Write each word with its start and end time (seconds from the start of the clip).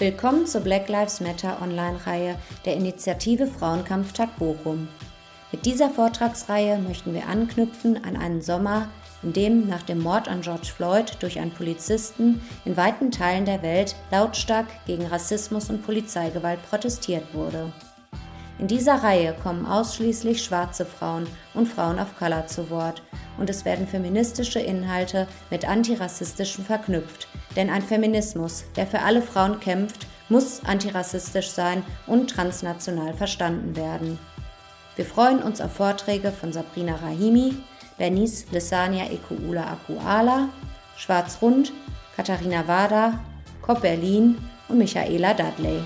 Willkommen 0.00 0.46
zur 0.46 0.60
Black 0.60 0.88
Lives 0.88 1.20
Matter 1.20 1.60
Online-Reihe 1.60 2.36
der 2.64 2.76
Initiative 2.76 3.48
Frauenkampftag 3.48 4.36
Bochum. 4.38 4.86
Mit 5.50 5.66
dieser 5.66 5.90
Vortragsreihe 5.90 6.78
möchten 6.78 7.14
wir 7.14 7.26
anknüpfen 7.26 8.04
an 8.04 8.16
einen 8.16 8.40
Sommer, 8.40 8.90
in 9.24 9.32
dem 9.32 9.66
nach 9.66 9.82
dem 9.82 10.00
Mord 10.00 10.28
an 10.28 10.42
George 10.42 10.68
Floyd 10.68 11.16
durch 11.18 11.40
einen 11.40 11.50
Polizisten 11.50 12.40
in 12.64 12.76
weiten 12.76 13.10
Teilen 13.10 13.44
der 13.44 13.60
Welt 13.62 13.96
lautstark 14.12 14.66
gegen 14.86 15.04
Rassismus 15.04 15.68
und 15.68 15.84
Polizeigewalt 15.84 16.62
protestiert 16.70 17.34
wurde. 17.34 17.72
In 18.60 18.68
dieser 18.68 19.02
Reihe 19.02 19.34
kommen 19.42 19.66
ausschließlich 19.66 20.44
schwarze 20.44 20.86
Frauen 20.86 21.26
und 21.54 21.66
Frauen 21.66 21.98
of 21.98 22.16
Color 22.16 22.46
zu 22.46 22.70
Wort 22.70 23.02
und 23.36 23.50
es 23.50 23.64
werden 23.64 23.88
feministische 23.88 24.60
Inhalte 24.60 25.26
mit 25.50 25.68
antirassistischen 25.68 26.64
verknüpft, 26.64 27.26
denn 27.58 27.70
ein 27.70 27.82
Feminismus, 27.82 28.64
der 28.76 28.86
für 28.86 29.00
alle 29.00 29.20
Frauen 29.20 29.58
kämpft, 29.58 30.06
muss 30.28 30.64
antirassistisch 30.64 31.50
sein 31.50 31.82
und 32.06 32.30
transnational 32.30 33.12
verstanden 33.14 33.74
werden. 33.74 34.18
Wir 34.94 35.04
freuen 35.04 35.42
uns 35.42 35.60
auf 35.60 35.72
Vorträge 35.72 36.30
von 36.30 36.52
Sabrina 36.52 36.94
Rahimi, 36.94 37.56
Bernice 37.98 38.46
Lissania 38.52 39.06
Ekuula 39.10 39.72
Akuala, 39.72 40.48
Schwarz 40.96 41.38
Rund, 41.42 41.72
Katharina 42.16 42.66
Wada, 42.68 43.18
Cop 43.60 43.82
Berlin 43.82 44.38
und 44.68 44.78
Michaela 44.78 45.34
Dudley. 45.34 45.82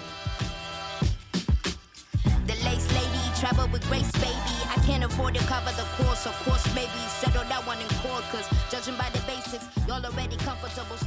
settle 7.23 7.45
that 7.49 7.63
one 7.67 7.79
in 7.81 7.89
court, 8.03 8.25
cause 8.35 8.47
judging 8.69 8.97
by 8.99 9.09
the 9.15 9.23
basics, 9.31 9.67
y'all 9.87 10.05
already 10.05 10.37
comfortable, 10.43 10.99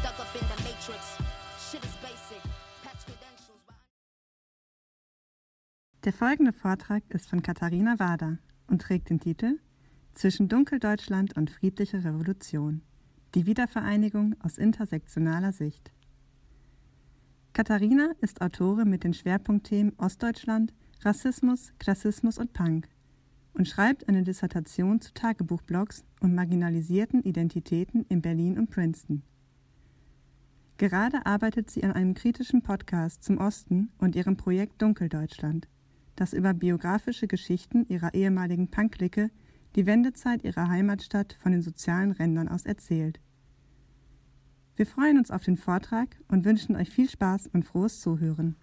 Der 6.06 6.14
folgende 6.14 6.54
Vortrag 6.54 7.02
ist 7.10 7.28
von 7.28 7.42
Katharina 7.42 7.98
Wader 7.98 8.38
und 8.68 8.84
trägt 8.84 9.10
den 9.10 9.20
Titel 9.20 9.58
Zwischen 10.14 10.48
Dunkeldeutschland 10.48 11.36
und 11.36 11.50
friedlicher 11.50 12.06
Revolution. 12.06 12.84
Die 13.34 13.48
Wiedervereinigung 13.48 14.36
aus 14.44 14.60
intersektionaler 14.60 15.52
Sicht. 15.52 15.92
Katharina 17.54 18.12
ist 18.22 18.44
Autorin 18.44 18.88
mit 18.88 19.04
den 19.04 19.16
Schwerpunktthemen 19.16 19.94
Ostdeutschland, 19.98 20.76
Rassismus, 21.02 21.74
Klassismus 21.80 22.38
und 22.38 22.54
Punk 22.54 22.88
und 23.56 23.68
schreibt 23.68 24.08
eine 24.08 24.22
Dissertation 24.22 25.02
zu 25.02 25.12
Tagebuchblogs 25.12 26.06
und 26.20 26.36
marginalisierten 26.36 27.24
Identitäten 27.24 28.06
in 28.10 28.22
Berlin 28.22 28.60
und 28.60 28.70
Princeton. 28.70 29.24
Gerade 30.78 31.26
arbeitet 31.26 31.72
sie 31.72 31.84
an 31.84 31.94
einem 31.94 32.14
kritischen 32.14 32.62
Podcast 32.62 33.24
zum 33.24 33.40
Osten 33.40 33.90
und 33.98 34.16
ihrem 34.16 34.38
Projekt 34.38 34.84
Dunkeldeutschland, 34.84 35.68
das 36.16 36.34
über 36.34 36.54
biografische 36.54 37.28
Geschichten 37.28 37.86
ihrer 37.88 38.14
ehemaligen 38.14 38.70
Punklicke 38.70 39.32
die 39.76 39.86
Wendezeit 39.86 40.44
ihrer 40.44 40.70
Heimatstadt 40.70 41.34
von 41.40 41.52
den 41.52 41.62
sozialen 41.62 42.12
Rändern 42.12 42.48
aus 42.48 42.66
erzählt. 42.66 43.20
Wir 44.76 44.86
freuen 44.86 45.18
uns 45.18 45.32
auf 45.32 45.44
den 45.44 45.58
Vortrag 45.58 46.18
und 46.28 46.46
wünschen 46.46 46.76
euch 46.76 46.90
viel 46.90 47.10
Spaß 47.10 47.48
und 47.48 47.64
frohes 47.64 48.02
Zuhören. 48.02 48.56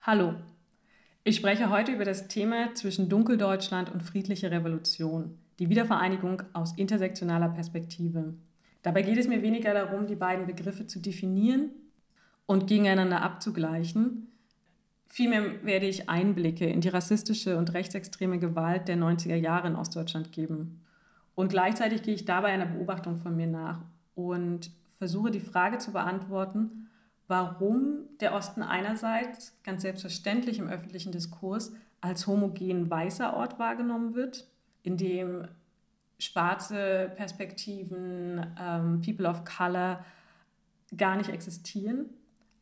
Hallo, 0.00 0.34
ich 1.24 1.36
spreche 1.36 1.70
heute 1.70 1.92
über 1.92 2.04
das 2.04 2.28
Thema 2.28 2.74
zwischen 2.74 3.08
Dunkeldeutschland 3.08 3.90
und 3.90 4.02
friedliche 4.02 4.50
Revolution, 4.50 5.38
die 5.58 5.68
Wiedervereinigung 5.68 6.42
aus 6.52 6.76
intersektionaler 6.76 7.50
Perspektive. 7.50 8.34
Dabei 8.82 9.02
geht 9.02 9.18
es 9.18 9.28
mir 9.28 9.42
weniger 9.42 9.72
darum, 9.72 10.06
die 10.06 10.16
beiden 10.16 10.46
Begriffe 10.46 10.86
zu 10.86 11.00
definieren 11.00 11.70
und 12.46 12.66
gegeneinander 12.66 13.22
abzugleichen. 13.22 14.28
Vielmehr 15.08 15.64
werde 15.64 15.86
ich 15.86 16.08
Einblicke 16.08 16.66
in 16.66 16.80
die 16.80 16.88
rassistische 16.88 17.58
und 17.58 17.74
rechtsextreme 17.74 18.38
Gewalt 18.38 18.88
der 18.88 18.96
90er 18.96 19.34
Jahre 19.34 19.68
in 19.68 19.76
Ostdeutschland 19.76 20.32
geben. 20.32 20.80
Und 21.34 21.48
gleichzeitig 21.48 22.02
gehe 22.02 22.14
ich 22.14 22.24
dabei 22.24 22.48
einer 22.48 22.66
Beobachtung 22.66 23.18
von 23.18 23.36
mir 23.36 23.46
nach 23.46 23.80
und 24.14 24.70
versuche 24.98 25.30
die 25.30 25.40
Frage 25.40 25.78
zu 25.78 25.92
beantworten, 25.92 26.88
warum 27.28 28.08
der 28.20 28.34
Osten 28.34 28.62
einerseits 28.62 29.58
ganz 29.64 29.82
selbstverständlich 29.82 30.58
im 30.58 30.68
öffentlichen 30.68 31.12
Diskurs 31.12 31.72
als 32.00 32.26
homogen 32.26 32.90
weißer 32.90 33.34
Ort 33.34 33.58
wahrgenommen 33.58 34.14
wird, 34.14 34.46
in 34.82 34.96
dem 34.96 35.46
schwarze 36.18 37.10
Perspektiven, 37.16 38.46
ähm, 38.60 39.00
People 39.00 39.28
of 39.28 39.44
Color 39.44 40.04
gar 40.96 41.16
nicht 41.16 41.30
existieren. 41.30 42.10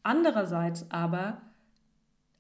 Andererseits 0.03 0.91
aber 0.91 1.43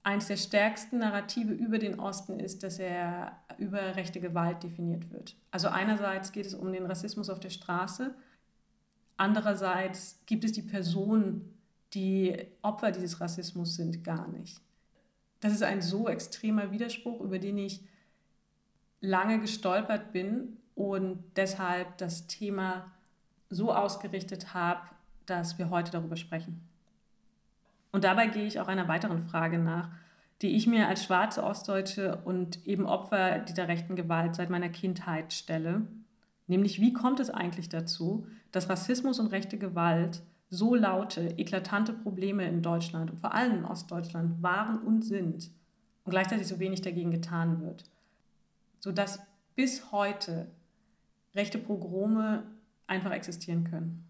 eines 0.02 0.28
der 0.28 0.36
stärksten 0.36 0.98
Narrative 0.98 1.52
über 1.52 1.78
den 1.78 2.00
Osten 2.00 2.40
ist, 2.40 2.62
dass 2.62 2.78
er 2.78 3.36
über 3.58 3.96
rechte 3.96 4.20
Gewalt 4.20 4.62
definiert 4.62 5.10
wird. 5.10 5.36
Also 5.50 5.68
einerseits 5.68 6.32
geht 6.32 6.46
es 6.46 6.54
um 6.54 6.72
den 6.72 6.86
Rassismus 6.86 7.28
auf 7.28 7.40
der 7.40 7.50
Straße, 7.50 8.14
andererseits 9.16 10.22
gibt 10.26 10.44
es 10.44 10.52
die 10.52 10.62
Person 10.62 11.54
die 11.94 12.36
Opfer 12.62 12.92
dieses 12.92 13.20
Rassismus 13.20 13.74
sind, 13.74 14.04
gar 14.04 14.28
nicht. 14.28 14.60
Das 15.40 15.52
ist 15.52 15.62
ein 15.62 15.82
so 15.82 16.08
extremer 16.08 16.70
Widerspruch, 16.70 17.20
über 17.20 17.38
den 17.38 17.58
ich 17.58 17.80
lange 19.00 19.40
gestolpert 19.40 20.12
bin 20.12 20.58
und 20.74 21.24
deshalb 21.36 21.98
das 21.98 22.26
Thema 22.26 22.90
so 23.48 23.72
ausgerichtet 23.72 24.54
habe, 24.54 24.82
dass 25.26 25.58
wir 25.58 25.70
heute 25.70 25.90
darüber 25.90 26.16
sprechen. 26.16 26.69
Und 27.92 28.04
dabei 28.04 28.28
gehe 28.28 28.46
ich 28.46 28.60
auch 28.60 28.68
einer 28.68 28.88
weiteren 28.88 29.22
Frage 29.24 29.58
nach, 29.58 29.90
die 30.42 30.56
ich 30.56 30.66
mir 30.66 30.88
als 30.88 31.04
schwarze 31.04 31.42
Ostdeutsche 31.42 32.18
und 32.24 32.66
eben 32.66 32.86
Opfer 32.86 33.40
dieser 33.40 33.68
rechten 33.68 33.96
Gewalt 33.96 34.34
seit 34.34 34.50
meiner 34.50 34.70
Kindheit 34.70 35.32
stelle. 35.32 35.82
Nämlich, 36.46 36.80
wie 36.80 36.92
kommt 36.92 37.20
es 37.20 37.30
eigentlich 37.30 37.68
dazu, 37.68 38.26
dass 38.50 38.68
Rassismus 38.68 39.18
und 39.18 39.28
rechte 39.28 39.58
Gewalt 39.58 40.22
so 40.48 40.74
laute, 40.74 41.38
eklatante 41.38 41.92
Probleme 41.92 42.46
in 42.48 42.62
Deutschland 42.62 43.10
und 43.10 43.20
vor 43.20 43.34
allem 43.34 43.58
in 43.58 43.64
Ostdeutschland 43.64 44.42
waren 44.42 44.78
und 44.78 45.04
sind 45.04 45.50
und 46.04 46.10
gleichzeitig 46.10 46.48
so 46.48 46.58
wenig 46.58 46.80
dagegen 46.80 47.12
getan 47.12 47.60
wird, 47.60 47.84
sodass 48.80 49.20
bis 49.54 49.92
heute 49.92 50.48
rechte 51.34 51.58
Pogrome 51.58 52.42
einfach 52.88 53.12
existieren 53.12 53.62
können. 53.62 54.09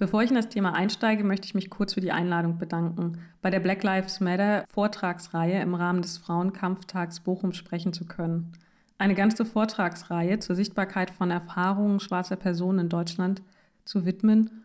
Bevor 0.00 0.22
ich 0.22 0.30
in 0.30 0.36
das 0.36 0.48
Thema 0.48 0.72
einsteige, 0.72 1.24
möchte 1.24 1.44
ich 1.44 1.52
mich 1.52 1.68
kurz 1.68 1.92
für 1.92 2.00
die 2.00 2.10
Einladung 2.10 2.56
bedanken, 2.56 3.18
bei 3.42 3.50
der 3.50 3.60
Black 3.60 3.82
Lives 3.82 4.18
Matter 4.18 4.64
Vortragsreihe 4.70 5.60
im 5.60 5.74
Rahmen 5.74 6.00
des 6.00 6.16
Frauenkampftags 6.16 7.20
Bochum 7.20 7.52
sprechen 7.52 7.92
zu 7.92 8.06
können. 8.06 8.50
Eine 8.96 9.14
ganze 9.14 9.44
Vortragsreihe 9.44 10.38
zur 10.38 10.56
Sichtbarkeit 10.56 11.10
von 11.10 11.30
Erfahrungen 11.30 12.00
schwarzer 12.00 12.36
Personen 12.36 12.78
in 12.78 12.88
Deutschland 12.88 13.42
zu 13.84 14.06
widmen 14.06 14.64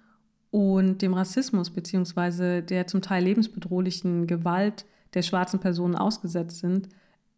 und 0.52 1.02
dem 1.02 1.14
Rassismus 1.14 1.70
bzw. 1.70 2.62
der 2.62 2.88
zum 2.88 3.02
Teil 3.02 3.26
lebensbedrohlichen 3.26 4.28
Gewalt 4.28 4.86
der 5.16 5.22
schwarzen 5.22 5.60
Personen 5.60 5.96
ausgesetzt 5.96 6.60
sind, 6.60 6.88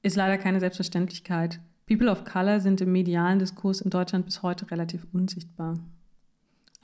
ist 0.04 0.18
leider 0.18 0.38
keine 0.38 0.60
Selbstverständlichkeit. 0.60 1.60
People 1.88 2.12
of 2.12 2.26
Color 2.26 2.60
sind 2.60 2.80
im 2.80 2.92
medialen 2.92 3.40
Diskurs 3.40 3.82
in 3.82 3.90
Deutschland 3.90 4.26
bis 4.26 4.44
heute 4.44 4.70
relativ 4.70 5.08
unsichtbar. 5.14 5.80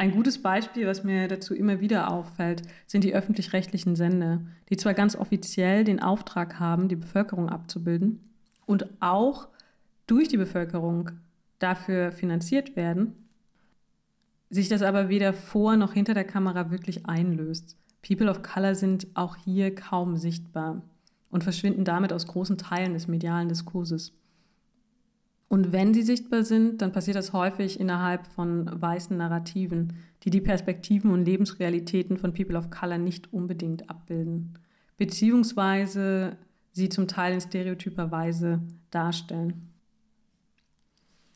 Ein 0.03 0.11
gutes 0.11 0.41
Beispiel, 0.41 0.85
was 0.85 1.05
mir 1.05 1.29
dazu 1.29 1.55
immer 1.55 1.79
wieder 1.79 2.11
auffällt, 2.11 2.63
sind 2.87 3.05
die 3.05 3.15
öffentlich-rechtlichen 3.15 3.95
Sender, 3.95 4.41
die 4.69 4.75
zwar 4.75 4.93
ganz 4.93 5.15
offiziell 5.15 5.85
den 5.85 6.01
Auftrag 6.01 6.59
haben, 6.59 6.89
die 6.89 6.97
Bevölkerung 6.97 7.47
abzubilden 7.49 8.19
und 8.65 8.85
auch 8.99 9.47
durch 10.05 10.27
die 10.27 10.35
Bevölkerung 10.35 11.11
dafür 11.57 12.11
finanziert 12.11 12.75
werden, 12.75 13.15
sich 14.49 14.67
das 14.67 14.81
aber 14.81 15.07
weder 15.07 15.31
vor 15.31 15.77
noch 15.77 15.93
hinter 15.93 16.13
der 16.13 16.25
Kamera 16.25 16.69
wirklich 16.69 17.05
einlöst. 17.05 17.77
People 18.05 18.29
of 18.29 18.43
Color 18.43 18.75
sind 18.75 19.07
auch 19.13 19.37
hier 19.37 19.73
kaum 19.73 20.17
sichtbar 20.17 20.81
und 21.31 21.45
verschwinden 21.45 21.85
damit 21.85 22.11
aus 22.11 22.27
großen 22.27 22.57
Teilen 22.57 22.91
des 22.91 23.07
medialen 23.07 23.47
Diskurses. 23.47 24.11
Und 25.53 25.71
wenn 25.71 25.93
sie 25.93 26.01
sichtbar 26.01 26.43
sind, 26.43 26.81
dann 26.81 26.91
passiert 26.91 27.15
das 27.15 27.31
häufig 27.31 27.79
innerhalb 27.79 28.25
von 28.25 28.67
weißen 28.81 29.15
Narrativen, 29.15 29.93
die 30.23 30.31
die 30.31 30.41
Perspektiven 30.41 31.11
und 31.11 31.25
Lebensrealitäten 31.25 32.17
von 32.17 32.33
People 32.33 32.57
of 32.57 32.71
Color 32.71 32.97
nicht 32.97 33.31
unbedingt 33.31 33.87
abbilden, 33.87 34.57
beziehungsweise 34.97 36.37
sie 36.71 36.89
zum 36.89 37.07
Teil 37.07 37.35
in 37.35 37.41
stereotyper 37.41 38.09
Weise 38.09 38.61
darstellen. 38.89 39.69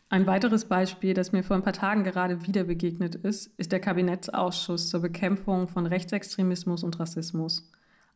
Ein 0.09 0.25
weiteres 0.25 0.65
Beispiel, 0.65 1.13
das 1.13 1.31
mir 1.31 1.43
vor 1.43 1.55
ein 1.55 1.61
paar 1.61 1.73
Tagen 1.73 2.03
gerade 2.03 2.47
wieder 2.47 2.63
begegnet 2.63 3.13
ist, 3.13 3.51
ist 3.57 3.71
der 3.71 3.79
Kabinettsausschuss 3.79 4.89
zur 4.89 5.01
Bekämpfung 5.01 5.67
von 5.67 5.85
Rechtsextremismus 5.85 6.83
und 6.83 6.99
Rassismus. 6.99 7.69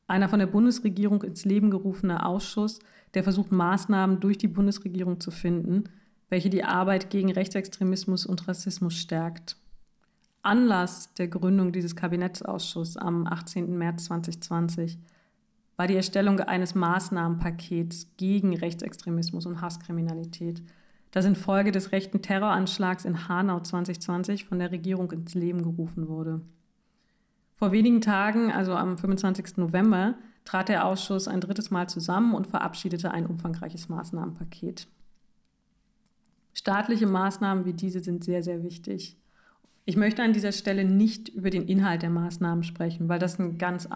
Einer 0.08 0.30
von 0.30 0.40
der 0.40 0.48
Bundesregierung 0.48 1.22
ins 1.22 1.46
Leben 1.46 1.70
gerufener 1.70 2.26
Ausschuss, 2.26 2.80
der 3.14 3.24
versucht, 3.24 3.52
Maßnahmen 3.52 4.20
durch 4.20 4.38
die 4.38 4.48
Bundesregierung 4.48 5.20
zu 5.20 5.32
finden, 5.32 5.86
welche 6.30 6.50
die 6.50 6.64
Arbeit 6.64 7.10
gegen 7.10 7.32
Rechtsextremismus 7.32 8.26
und 8.26 8.48
Rassismus 8.48 8.96
stärkt. 8.96 9.58
Anlass 10.44 11.14
der 11.14 11.28
Gründung 11.28 11.72
dieses 11.72 11.96
Kabinettsausschusses 11.96 12.98
am 12.98 13.28
18. 13.28 13.78
März 13.78 14.06
2020 14.06 14.98
war 15.78 15.88
die 15.88 15.96
Erstellung 15.96 16.40
eines 16.40 16.74
Maßnahmenpakets 16.74 18.16
gegen 18.18 18.56
Rechtsextremismus 18.56 19.46
und 19.46 19.62
Hasskriminalität, 19.62 20.64
das 21.12 21.26
infolge 21.26 21.72
des 21.72 21.92
rechten 21.92 22.22
Terroranschlags 22.22 23.06
in 23.06 23.28
Hanau 23.28 23.60
2020 23.60 24.46
von 24.46 24.60
der 24.60 24.72
Regierung 24.72 25.12
ins 25.12 25.34
Leben 25.34 25.62
gerufen 25.62 26.08
wurde. 26.08 26.42
Vor 27.56 27.72
wenigen 27.72 28.02
Tagen, 28.02 28.52
also 28.52 28.74
am 28.74 28.98
25. 28.98 29.58
November, 29.58 30.16
trat 30.46 30.70
der 30.70 30.86
Ausschuss 30.86 31.28
ein 31.28 31.42
drittes 31.42 31.72
Mal 31.72 31.88
zusammen 31.88 32.34
und 32.34 32.48
verabschiedete 32.48 33.12
ein 33.12 33.26
umfangreiches 33.26 33.90
Maßnahmenpaket. 33.90 34.88
Staatliche 36.54 37.08
Maßnahmen 37.08 37.66
wie 37.66 37.74
diese 37.74 38.02
sind 38.02 38.24
sehr, 38.24 38.44
sehr 38.44 38.64
wichtig. 38.64 39.18
Ich 39.86 39.96
möchte 39.96 40.24
an 40.24 40.34
dieser 40.34 40.52
Stelle 40.52 40.86
nicht 40.86 41.30
über 41.30 41.50
den 41.50 41.68
Inhalt 41.68 42.02
der 42.02 42.10
Maßnahmen 42.10 42.64
sprechen, 42.64 43.10
weil 43.10 43.20
das 43.20 43.40
einen 43.40 43.58
ganz 43.58 43.88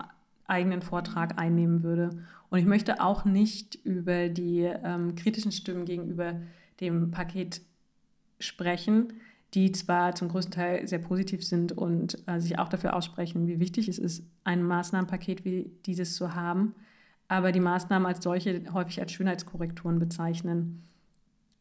eigenen 0.48 0.82
Vortrag 0.82 1.40
einnehmen 1.40 1.84
würde. 1.84 2.10
Und 2.50 2.60
ich 2.60 2.66
möchte 2.66 3.02
auch 3.02 3.26
nicht 3.26 3.76
über 3.84 4.30
die 4.30 4.62
ähm, 4.62 5.16
kritischen 5.16 5.52
Stimmen 5.52 5.86
gegenüber 5.86 6.42
dem 6.80 7.12
Paket 7.12 7.62
sprechen, 8.40 9.14
die 9.56 9.72
zwar 9.72 10.14
zum 10.16 10.28
größten 10.28 10.54
Teil 10.54 10.88
sehr 10.88 11.00
positiv 11.00 11.44
sind 11.44 11.72
und 11.72 12.22
äh, 12.28 12.40
sich 12.40 12.60
auch 12.60 12.68
dafür 12.68 12.94
aussprechen, 12.96 13.48
wie 13.48 13.60
wichtig 13.60 13.88
es 13.88 13.98
ist, 13.98 14.24
ein 14.44 14.62
Maßnahmenpaket 14.64 15.46
wie 15.46 15.72
dieses 15.86 16.16
zu 16.16 16.36
haben, 16.36 16.76
aber 17.30 17.54
die 17.54 17.62
Maßnahmen 17.62 18.06
als 18.06 18.24
solche 18.24 18.62
häufig 18.74 19.00
als 19.00 19.14
Schönheitskorrekturen 19.14 19.98
bezeichnen, 19.98 20.84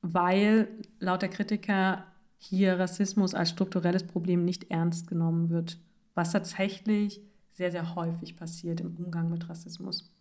weil 0.02 0.68
laut 0.98 1.22
der 1.22 1.30
Kritiker 1.30 2.04
hier 2.36 2.78
Rassismus 2.78 3.32
als 3.32 3.50
strukturelles 3.50 4.02
Problem 4.02 4.44
nicht 4.44 4.70
ernst 4.70 5.06
genommen 5.06 5.48
wird, 5.48 5.78
was 6.14 6.32
tatsächlich 6.32 7.22
sehr, 7.52 7.70
sehr 7.70 7.94
häufig 7.94 8.36
passiert 8.36 8.80
im 8.80 8.96
Umgang 8.96 9.30
mit 9.30 9.48
Rassismus. 9.48 10.12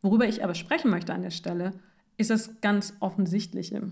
Worüber 0.00 0.26
ich 0.26 0.44
aber 0.44 0.54
sprechen 0.54 0.90
möchte 0.90 1.12
an 1.12 1.22
der 1.22 1.30
Stelle, 1.30 1.72
ist 2.16 2.30
das 2.30 2.60
ganz 2.60 2.94
Offensichtliche, 3.00 3.90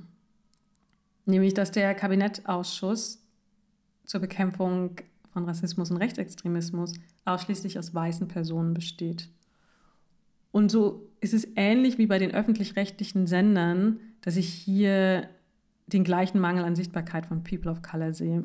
nämlich 1.27 1.55
dass 1.55 1.71
der 1.71 1.95
Kabinettausschuss 1.95 3.23
zur 4.05 4.21
Bekämpfung 4.21 4.97
von 5.33 5.45
Rassismus 5.45 5.91
und 5.91 5.99
Rechtsextremismus 5.99 6.95
ausschließlich 7.25 7.79
aus 7.79 7.95
weißen 7.95 8.29
Personen 8.29 8.73
besteht. 8.73 9.29
Und 10.53 10.71
so 10.71 11.11
ist 11.21 11.35
es 11.35 11.47
ähnlich 11.57 11.99
wie 11.99 12.07
bei 12.07 12.19
den 12.19 12.33
öffentlich-rechtlichen 12.33 13.27
Sendern, 13.27 14.01
dass 14.23 14.37
ich 14.37 14.49
hier 14.49 15.29
den 15.87 16.05
gleichen 16.05 16.41
Mangel 16.41 16.65
an 16.65 16.75
Sichtbarkeit 16.75 17.27
von 17.27 17.45
People 17.45 17.71
of 17.71 17.83
Color 17.83 18.15
sehe. 18.15 18.45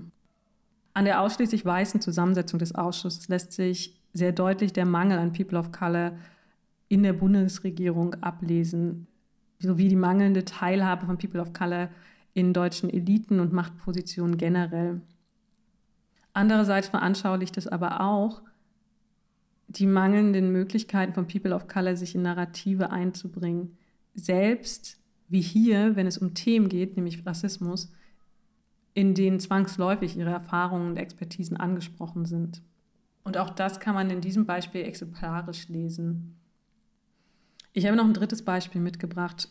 An 0.94 1.06
der 1.06 1.22
ausschließlich 1.22 1.64
weißen 1.64 2.02
Zusammensetzung 2.02 2.60
des 2.60 2.76
Ausschusses 2.76 3.30
lässt 3.30 3.54
sich 3.54 3.98
sehr 4.14 4.34
deutlich 4.34 4.74
der 4.74 4.86
Mangel 4.86 5.18
an 5.18 5.32
People 5.32 5.58
of 5.58 5.72
Color 5.72 6.18
in 6.90 7.04
der 7.04 7.14
Bundesregierung 7.14 8.16
ablesen, 8.16 9.08
sowie 9.60 9.88
die 9.88 9.96
mangelnde 9.96 10.44
Teilhabe 10.44 11.06
von 11.06 11.18
People 11.18 11.40
of 11.40 11.54
Color 11.54 11.90
in 12.34 12.54
deutschen 12.54 12.90
Eliten 12.90 13.40
und 13.40 13.54
Machtpositionen 13.54 14.38
generell. 14.38 15.02
Andererseits 16.34 16.88
veranschaulicht 16.88 17.58
es 17.58 17.68
aber 17.68 18.02
auch 18.02 18.42
die 19.68 19.86
mangelnden 19.88 20.52
Möglichkeiten 20.52 21.14
von 21.14 21.28
People 21.28 21.56
of 21.56 21.68
Color, 21.68 21.96
sich 21.96 22.16
in 22.16 22.22
Narrative 22.24 22.90
einzubringen, 22.90 23.78
selbst 24.14 25.00
wie 25.30 25.42
hier, 25.42 25.96
wenn 25.96 26.08
es 26.08 26.18
um 26.18 26.34
Themen 26.34 26.68
geht, 26.68 26.98
nämlich 26.98 27.26
Rassismus, 27.26 27.92
in 28.94 29.14
denen 29.14 29.40
zwangsläufig 29.40 30.18
ihre 30.18 30.32
Erfahrungen 30.32 30.90
und 30.90 30.98
Expertisen 30.98 31.56
angesprochen 31.56 32.26
sind. 32.26 32.62
Und 33.24 33.38
auch 33.38 33.50
das 33.50 33.80
kann 33.80 33.96
man 33.96 34.10
in 34.10 34.20
diesem 34.20 34.46
Beispiel 34.46 34.82
exemplarisch 34.82 35.70
lesen. 35.70 36.36
Ich 37.72 37.86
habe 37.86 37.96
noch 37.96 38.06
ein 38.06 38.14
drittes 38.14 38.44
Beispiel 38.44 38.82
mitgebracht, 38.82 39.48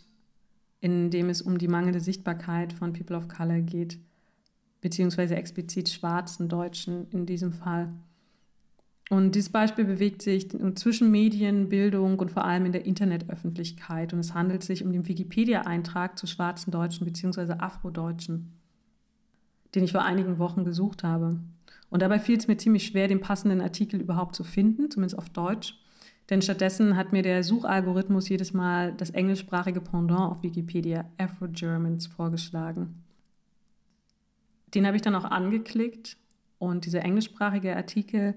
in 0.81 1.11
dem 1.11 1.29
es 1.29 1.43
um 1.43 1.59
die 1.59 1.69
mangelnde 1.69 2.01
Sichtbarkeit 2.01 2.73
von 2.73 2.93
People 2.93 3.17
of 3.17 3.29
Color 3.29 3.61
geht, 3.61 3.99
beziehungsweise 4.81 5.37
explizit 5.37 5.89
schwarzen 5.89 6.49
Deutschen 6.49 7.09
in 7.11 7.27
diesem 7.27 7.53
Fall. 7.53 7.93
Und 9.11 9.35
dieses 9.35 9.51
Beispiel 9.51 9.85
bewegt 9.85 10.23
sich 10.23 10.49
zwischen 10.77 11.11
Medien, 11.11 11.69
Bildung 11.69 12.21
und 12.21 12.31
vor 12.31 12.45
allem 12.45 12.67
in 12.67 12.73
der 12.73 12.87
Internetöffentlichkeit. 12.87 14.13
Und 14.13 14.21
es 14.21 14.35
handelt 14.35 14.63
sich 14.63 14.85
um 14.85 14.93
den 14.93 15.09
Wikipedia-Eintrag 15.09 16.17
zu 16.17 16.29
schwarzen 16.29 16.71
Deutschen 16.71 17.05
bzw. 17.05 17.55
Afrodeutschen, 17.55 18.53
den 19.75 19.83
ich 19.83 19.91
vor 19.91 20.05
einigen 20.05 20.39
Wochen 20.39 20.65
gesucht 20.65 21.03
habe. 21.03 21.41
Und 21.91 22.03
dabei 22.03 22.21
fiel 22.21 22.39
es 22.39 22.47
mir 22.47 22.57
ziemlich 22.57 22.87
schwer, 22.87 23.09
den 23.09 23.21
passenden 23.21 23.61
Artikel 23.61 24.01
überhaupt 24.01 24.37
zu 24.37 24.45
finden, 24.45 24.93
zumindest 24.93 25.19
auf 25.19 25.29
Deutsch. 25.29 25.75
Denn 26.31 26.43
stattdessen 26.43 26.97
hat 26.97 27.13
mir 27.13 27.23
der 27.23 27.43
Suchalgorithmus 27.43 28.29
jedes 28.29 28.53
Mal 28.53 28.93
das 28.93 29.11
englischsprachige 29.11 29.81
Pendant 29.81 30.31
auf 30.31 30.43
Wikipedia, 30.45 31.05
Afro-Germans, 31.19 32.07
vorgeschlagen. 32.07 33.03
Den 34.75 34.87
habe 34.87 34.97
ich 34.97 35.03
dann 35.03 35.17
auch 35.17 35.25
angeklickt 35.25 36.17
und 36.59 36.87
dieser 36.87 37.05
englischsprachige 37.05 37.75
Artikel 37.75 38.35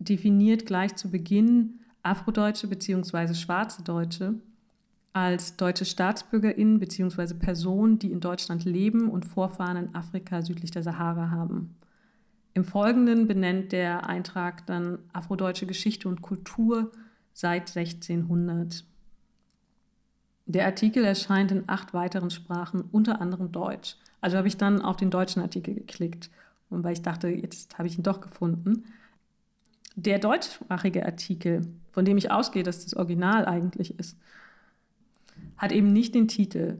definiert 0.00 0.66
gleich 0.66 0.96
zu 0.96 1.10
Beginn 1.10 1.78
Afrodeutsche 2.02 2.66
bzw. 2.66 3.34
schwarze 3.34 3.82
Deutsche 3.84 4.34
als 5.12 5.56
deutsche 5.56 5.84
Staatsbürgerinnen 5.84 6.80
bzw. 6.80 7.34
Personen, 7.34 7.98
die 7.98 8.10
in 8.10 8.20
Deutschland 8.20 8.64
leben 8.64 9.08
und 9.08 9.24
Vorfahren 9.24 9.76
in 9.76 9.94
Afrika 9.94 10.42
südlich 10.42 10.70
der 10.70 10.82
Sahara 10.82 11.30
haben. 11.30 11.76
Im 12.52 12.64
Folgenden 12.64 13.26
benennt 13.28 13.72
der 13.72 14.08
Eintrag 14.08 14.66
dann 14.66 14.98
afrodeutsche 15.12 15.66
Geschichte 15.66 16.08
und 16.08 16.20
Kultur 16.20 16.90
seit 17.32 17.74
1600. 17.76 18.84
Der 20.46 20.66
Artikel 20.66 21.04
erscheint 21.04 21.52
in 21.52 21.64
acht 21.68 21.94
weiteren 21.94 22.30
Sprachen, 22.30 22.82
unter 22.90 23.20
anderem 23.20 23.52
Deutsch. 23.52 23.96
Also 24.20 24.36
habe 24.36 24.48
ich 24.48 24.56
dann 24.56 24.82
auf 24.82 24.96
den 24.96 25.10
deutschen 25.10 25.42
Artikel 25.42 25.74
geklickt, 25.74 26.28
weil 26.70 26.92
ich 26.92 27.02
dachte, 27.02 27.28
jetzt 27.28 27.78
habe 27.78 27.86
ich 27.86 27.96
ihn 27.96 28.02
doch 28.02 28.20
gefunden. 28.20 28.84
Der 29.94 30.18
deutschsprachige 30.18 31.06
Artikel, 31.06 31.66
von 31.92 32.04
dem 32.04 32.18
ich 32.18 32.30
ausgehe, 32.30 32.62
dass 32.62 32.82
das 32.82 32.94
Original 32.94 33.46
eigentlich 33.46 33.98
ist, 33.98 34.18
hat 35.56 35.72
eben 35.72 35.92
nicht 35.92 36.14
den 36.14 36.26
Titel 36.26 36.78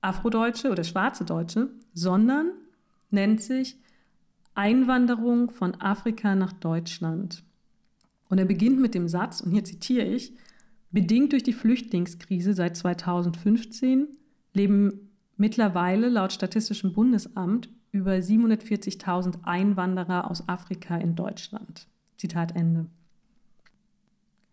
Afrodeutsche 0.00 0.70
oder 0.70 0.84
Schwarze 0.84 1.24
Deutsche, 1.24 1.70
sondern 1.94 2.52
nennt 3.10 3.40
sich 3.40 3.76
Einwanderung 4.58 5.50
von 5.52 5.80
Afrika 5.80 6.34
nach 6.34 6.52
Deutschland. 6.52 7.44
Und 8.28 8.38
er 8.38 8.44
beginnt 8.44 8.80
mit 8.80 8.92
dem 8.92 9.06
Satz, 9.06 9.40
und 9.40 9.52
hier 9.52 9.62
zitiere 9.62 10.04
ich, 10.04 10.32
bedingt 10.90 11.30
durch 11.30 11.44
die 11.44 11.52
Flüchtlingskrise 11.52 12.54
seit 12.54 12.76
2015 12.76 14.08
leben 14.52 15.12
mittlerweile 15.36 16.08
laut 16.08 16.32
Statistischem 16.32 16.92
Bundesamt 16.92 17.68
über 17.92 18.14
740.000 18.14 19.44
Einwanderer 19.44 20.28
aus 20.28 20.48
Afrika 20.48 20.96
in 20.96 21.14
Deutschland. 21.14 21.86
Zitat 22.16 22.56
Ende. 22.56 22.86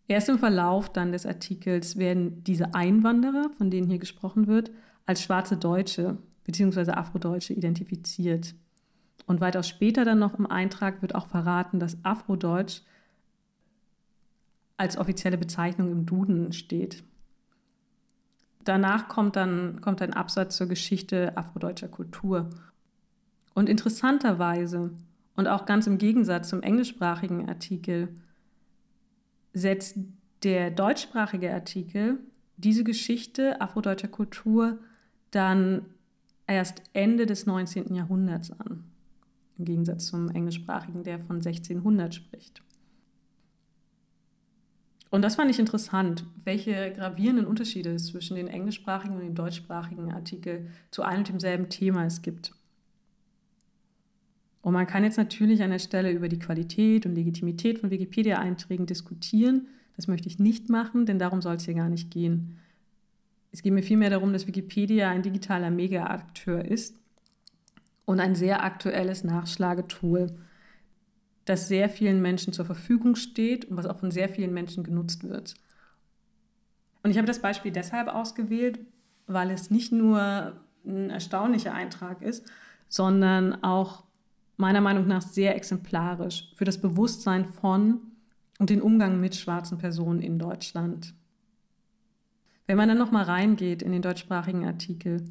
Erst 0.08 0.30
im 0.30 0.38
Verlauf 0.38 0.88
dann 0.94 1.14
des 1.14 1.26
Artikels 1.26 1.98
werden 1.98 2.44
diese 2.44 2.76
Einwanderer, 2.76 3.50
von 3.58 3.72
denen 3.72 3.90
hier 3.90 3.98
gesprochen 3.98 4.46
wird, 4.46 4.70
als 5.08 5.24
schwarze 5.24 5.58
Deutsche 5.58 6.20
bzw. 6.44 6.92
Afrodeutsche 6.92 7.54
identifiziert. 7.54 8.54
Und 9.28 9.42
weitaus 9.42 9.68
später 9.68 10.06
dann 10.06 10.20
noch 10.20 10.38
im 10.38 10.46
Eintrag 10.46 11.02
wird 11.02 11.16
auch 11.16 11.28
verraten, 11.28 11.80
dass 11.80 11.98
Afrodeutsch 12.04 12.82
als 14.78 14.98
offizielle 14.98 15.38
Bezeichnung 15.38 15.92
im 15.92 16.06
Duden 16.06 16.54
steht. 16.54 17.04
Danach 18.64 19.08
kommt 19.08 19.36
dann 19.36 19.80
kommt 19.82 20.02
ein 20.02 20.14
Absatz 20.14 20.58
zur 20.58 20.68
Geschichte 20.68 21.38
afrodeutscher 21.38 21.88
Kultur. 21.88 22.50
Und 23.54 23.70
interessanterweise 23.70 24.92
und 25.36 25.48
auch 25.48 25.66
ganz 25.66 25.88
im 25.88 25.98
Gegensatz 25.98 26.50
zum 26.50 26.62
englischsprachigen 26.62 27.48
Artikel 27.48 28.10
setzt 29.54 29.98
der 30.44 30.72
deutschsprachige 30.72 31.54
Artikel 31.54 32.20
diese 32.58 32.84
Geschichte 32.84 33.62
afrodeutscher 33.62 34.08
Kultur 34.08 34.80
dann 35.32 35.86
erst 36.48 36.82
Ende 36.94 37.26
des 37.26 37.46
19. 37.46 37.94
Jahrhunderts 37.94 38.52
an 38.52 38.84
im 39.58 39.66
Gegensatz 39.66 40.08
zum 40.08 40.30
englischsprachigen, 40.30 41.04
der 41.04 41.20
von 41.20 41.38
1600 41.38 42.14
spricht. 42.14 42.62
Und 45.12 45.22
das 45.22 45.36
fand 45.36 45.50
ich 45.50 45.60
interessant, 45.60 46.26
welche 46.44 46.92
gravierenden 46.92 47.46
Unterschiede 47.46 47.92
es 47.92 48.08
zwischen 48.08 48.36
den 48.36 48.48
englischsprachigen 48.48 49.16
und 49.16 49.24
den 49.24 49.36
deutschsprachigen 49.36 50.12
Artikel 50.12 50.68
zu 50.92 51.04
einem 51.04 51.20
und 51.20 51.30
demselben 51.30 51.70
Thema 51.70 52.06
es 52.06 52.22
gibt. 52.22 52.54
Und 54.62 54.74
man 54.74 54.88
kann 54.88 55.04
jetzt 55.04 55.18
natürlich 55.18 55.62
an 55.62 55.70
der 55.70 55.80
Stelle 55.80 56.12
über 56.12 56.28
die 56.28 56.40
Qualität 56.40 57.06
und 57.06 57.16
Legitimität 57.16 57.80
von 57.80 57.92
Wikipedia-Einträgen 57.92 58.88
diskutieren. 58.88 59.68
Das 59.96 60.08
möchte 60.08 60.28
ich 60.28 60.40
nicht 60.40 60.70
machen, 60.70 61.06
denn 61.06 61.20
darum 61.20 61.42
soll 61.42 61.56
es 61.56 61.66
hier 61.66 61.76
gar 61.76 61.88
nicht 61.88 62.10
gehen. 62.12 62.58
Es 63.52 63.62
geht 63.62 63.72
mir 63.72 63.84
vielmehr 63.84 64.10
darum, 64.10 64.34
dass 64.34 64.48
Wikipedia 64.48 65.10
ein 65.10 65.22
digitaler 65.22 65.70
Mega-Akteur 65.70 66.66
ist 66.66 67.00
und 68.06 68.20
ein 68.20 68.36
sehr 68.36 68.64
aktuelles 68.64 69.24
Nachschlagetool, 69.24 70.36
das 71.46 71.68
sehr 71.68 71.90
vielen 71.90 72.22
Menschen 72.22 72.54
zur 72.54 72.66
Verfügung 72.66 73.16
steht 73.16 73.66
und 73.66 73.78
was 73.78 73.86
auch 73.86 74.00
von 74.00 74.12
sehr 74.12 74.30
vielen 74.30 74.54
Menschen 74.54 74.84
genutzt 74.84 75.24
wird. 75.24 75.56
Und 77.04 77.12
ich 77.12 77.18
habe 77.18 77.28
das 77.28 77.40
Beispiel 77.40 77.72
deshalb 77.72 78.08
ausgewählt, 78.08 78.80
weil 79.28 79.52
es 79.52 79.70
nicht 79.70 79.92
nur 79.92 80.54
ein 80.86 81.10
erstaunlicher 81.10 81.74
Eintrag 81.74 82.22
ist, 82.22 82.52
sondern 82.88 83.64
auch 83.64 84.04
meiner 84.58 84.82
Meinung 84.82 85.08
nach 85.08 85.22
sehr 85.22 85.56
exemplarisch 85.56 86.52
für 86.56 86.66
das 86.66 86.80
Bewusstsein 86.80 87.46
von 87.46 88.00
und 88.58 88.70
den 88.70 88.82
Umgang 88.82 89.20
mit 89.20 89.36
schwarzen 89.36 89.78
Personen 89.78 90.22
in 90.22 90.40
Deutschland. 90.40 91.14
Wenn 92.68 92.78
man 92.78 92.88
dann 92.90 92.98
noch 92.98 93.12
mal 93.12 93.24
reingeht 93.24 93.82
in 93.82 93.92
den 93.92 94.02
deutschsprachigen 94.02 94.66
Artikel, 94.66 95.24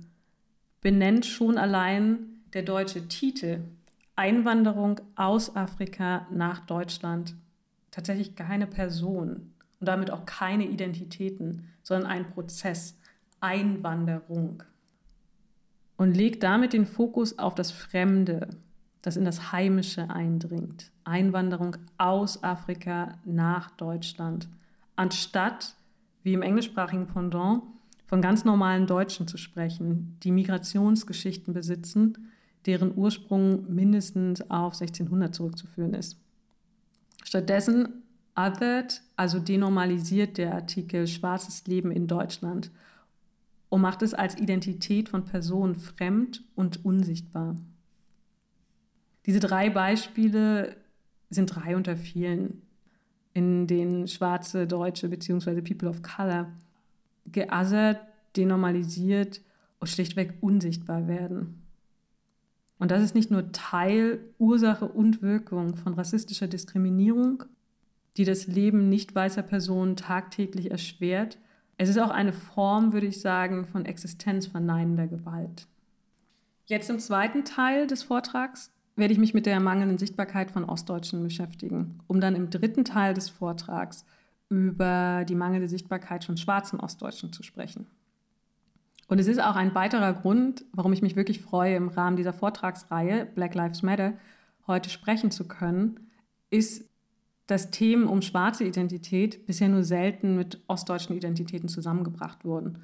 benennt 0.80 1.26
schon 1.26 1.58
allein 1.58 2.33
der 2.54 2.62
deutsche 2.62 3.08
Titel 3.08 3.60
Einwanderung 4.16 5.00
aus 5.16 5.54
Afrika 5.56 6.26
nach 6.30 6.60
Deutschland 6.60 7.34
tatsächlich 7.90 8.36
keine 8.36 8.66
Person 8.66 9.52
und 9.80 9.86
damit 9.88 10.10
auch 10.10 10.24
keine 10.24 10.64
Identitäten, 10.66 11.68
sondern 11.82 12.10
ein 12.10 12.30
Prozess, 12.30 12.96
Einwanderung. 13.40 14.62
Und 15.96 16.16
legt 16.16 16.42
damit 16.42 16.72
den 16.72 16.86
Fokus 16.86 17.38
auf 17.38 17.54
das 17.54 17.70
Fremde, 17.70 18.50
das 19.02 19.16
in 19.16 19.24
das 19.24 19.52
Heimische 19.52 20.10
eindringt. 20.10 20.90
Einwanderung 21.04 21.76
aus 21.98 22.42
Afrika 22.42 23.18
nach 23.24 23.70
Deutschland, 23.72 24.48
anstatt, 24.96 25.74
wie 26.22 26.32
im 26.32 26.42
englischsprachigen 26.42 27.06
Pendant, 27.06 27.62
von 28.06 28.22
ganz 28.22 28.44
normalen 28.44 28.86
Deutschen 28.86 29.26
zu 29.26 29.36
sprechen, 29.36 30.16
die 30.22 30.30
Migrationsgeschichten 30.30 31.52
besitzen, 31.52 32.30
deren 32.66 32.96
Ursprung 32.96 33.72
mindestens 33.72 34.40
auf 34.50 34.74
1600 34.74 35.34
zurückzuführen 35.34 35.94
ist. 35.94 36.18
Stattdessen 37.22 38.02
othered, 38.36 39.02
also 39.16 39.38
denormalisiert 39.38 40.38
der 40.38 40.54
Artikel 40.54 41.06
schwarzes 41.06 41.66
Leben 41.66 41.90
in 41.90 42.06
Deutschland 42.06 42.70
und 43.68 43.80
macht 43.80 44.02
es 44.02 44.14
als 44.14 44.38
Identität 44.38 45.08
von 45.08 45.24
Personen 45.24 45.74
fremd 45.74 46.42
und 46.54 46.84
unsichtbar. 46.84 47.56
Diese 49.26 49.40
drei 49.40 49.70
Beispiele 49.70 50.76
sind 51.30 51.46
drei 51.46 51.76
unter 51.76 51.96
vielen, 51.96 52.62
in 53.32 53.66
denen 53.66 54.06
schwarze 54.06 54.66
Deutsche 54.66 55.08
bzw. 55.08 55.62
People 55.62 55.88
of 55.88 56.02
Color 56.02 56.52
geothert, 57.26 58.00
denormalisiert 58.36 59.40
und 59.80 59.88
schlichtweg 59.88 60.34
unsichtbar 60.40 61.08
werden. 61.08 61.63
Und 62.84 62.90
das 62.90 63.00
ist 63.00 63.14
nicht 63.14 63.30
nur 63.30 63.50
Teil, 63.50 64.20
Ursache 64.36 64.84
und 64.84 65.22
Wirkung 65.22 65.74
von 65.74 65.94
rassistischer 65.94 66.48
Diskriminierung, 66.48 67.44
die 68.18 68.26
das 68.26 68.46
Leben 68.46 68.90
nicht 68.90 69.14
weißer 69.14 69.42
Personen 69.42 69.96
tagtäglich 69.96 70.70
erschwert. 70.70 71.38
Es 71.78 71.88
ist 71.88 71.98
auch 71.98 72.10
eine 72.10 72.34
Form, 72.34 72.92
würde 72.92 73.06
ich 73.06 73.22
sagen, 73.22 73.64
von 73.64 73.86
existenzverneinender 73.86 75.06
Gewalt. 75.06 75.66
Jetzt 76.66 76.90
im 76.90 76.98
zweiten 76.98 77.46
Teil 77.46 77.86
des 77.86 78.02
Vortrags 78.02 78.70
werde 78.96 79.14
ich 79.14 79.18
mich 79.18 79.32
mit 79.32 79.46
der 79.46 79.60
mangelnden 79.60 79.96
Sichtbarkeit 79.96 80.50
von 80.50 80.64
Ostdeutschen 80.64 81.22
beschäftigen, 81.22 82.00
um 82.06 82.20
dann 82.20 82.36
im 82.36 82.50
dritten 82.50 82.84
Teil 82.84 83.14
des 83.14 83.30
Vortrags 83.30 84.04
über 84.50 85.24
die 85.26 85.36
mangelnde 85.36 85.68
Sichtbarkeit 85.68 86.22
von 86.22 86.36
schwarzen 86.36 86.80
Ostdeutschen 86.80 87.32
zu 87.32 87.42
sprechen. 87.42 87.86
Und 89.08 89.18
es 89.18 89.26
ist 89.26 89.40
auch 89.40 89.56
ein 89.56 89.74
weiterer 89.74 90.12
Grund, 90.14 90.64
warum 90.72 90.92
ich 90.92 91.02
mich 91.02 91.16
wirklich 91.16 91.40
freue, 91.40 91.76
im 91.76 91.88
Rahmen 91.88 92.16
dieser 92.16 92.32
Vortragsreihe 92.32 93.26
Black 93.26 93.54
Lives 93.54 93.82
Matter 93.82 94.14
heute 94.66 94.88
sprechen 94.90 95.30
zu 95.30 95.46
können, 95.46 96.10
ist, 96.50 96.88
dass 97.46 97.70
Themen 97.70 98.06
um 98.06 98.22
schwarze 98.22 98.64
Identität 98.64 99.46
bisher 99.46 99.68
nur 99.68 99.84
selten 99.84 100.36
mit 100.36 100.62
ostdeutschen 100.66 101.14
Identitäten 101.14 101.68
zusammengebracht 101.68 102.44
wurden. 102.44 102.82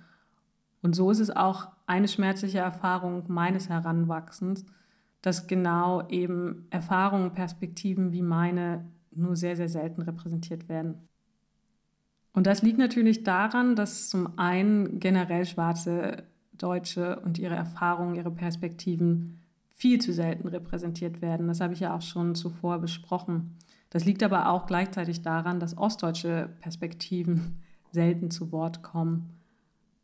Und 0.82 0.94
so 0.94 1.10
ist 1.10 1.20
es 1.20 1.30
auch 1.30 1.68
eine 1.86 2.08
schmerzliche 2.08 2.58
Erfahrung 2.58 3.24
meines 3.28 3.68
Heranwachsens, 3.68 4.66
dass 5.22 5.46
genau 5.46 6.06
eben 6.08 6.66
Erfahrungen, 6.70 7.32
Perspektiven 7.32 8.12
wie 8.12 8.22
meine 8.22 8.84
nur 9.10 9.36
sehr, 9.36 9.56
sehr 9.56 9.68
selten 9.68 10.02
repräsentiert 10.02 10.68
werden. 10.68 11.08
Und 12.32 12.46
das 12.46 12.62
liegt 12.62 12.78
natürlich 12.78 13.24
daran, 13.24 13.74
dass 13.74 14.08
zum 14.08 14.38
einen 14.38 15.00
generell 15.00 15.44
schwarze 15.44 16.24
Deutsche 16.56 17.20
und 17.20 17.38
ihre 17.38 17.54
Erfahrungen, 17.54 18.14
ihre 18.14 18.30
Perspektiven 18.30 19.40
viel 19.74 20.00
zu 20.00 20.12
selten 20.12 20.46
repräsentiert 20.46 21.22
werden. 21.22 21.48
Das 21.48 21.60
habe 21.60 21.72
ich 21.72 21.80
ja 21.80 21.94
auch 21.96 22.02
schon 22.02 22.34
zuvor 22.34 22.78
besprochen. 22.78 23.56
Das 23.88 24.04
liegt 24.04 24.22
aber 24.22 24.50
auch 24.50 24.66
gleichzeitig 24.66 25.22
daran, 25.22 25.58
dass 25.58 25.76
ostdeutsche 25.76 26.50
Perspektiven 26.60 27.60
selten 27.92 28.30
zu 28.30 28.52
Wort 28.52 28.82
kommen. 28.82 29.30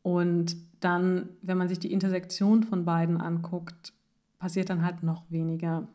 Und 0.02 0.56
dann, 0.80 1.28
wenn 1.42 1.58
man 1.58 1.68
sich 1.68 1.78
die 1.78 1.92
Intersektion 1.92 2.64
von 2.64 2.84
beiden 2.84 3.20
anguckt, 3.20 3.92
passiert 4.38 4.70
dann 4.70 4.84
halt 4.84 5.02
noch 5.02 5.30
weniger. 5.30 5.86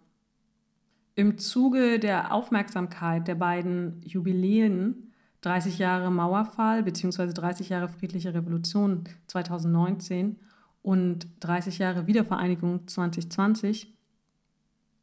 Im 1.15 1.38
Zuge 1.38 2.00
der 2.00 2.33
Aufmerksamkeit 2.33 3.27
der 3.27 3.35
beiden 3.35 4.01
Jubiläen 4.03 5.11
30 5.41 5.79
Jahre 5.79 6.12
Mauerfall 6.12 6.83
bzw. 6.83 7.33
30 7.33 7.69
Jahre 7.69 7.89
friedliche 7.89 8.33
Revolution 8.33 9.03
2019 9.27 10.39
und 10.81 11.27
30 11.39 11.79
Jahre 11.79 12.07
Wiedervereinigung 12.07 12.88
2020 12.88 13.93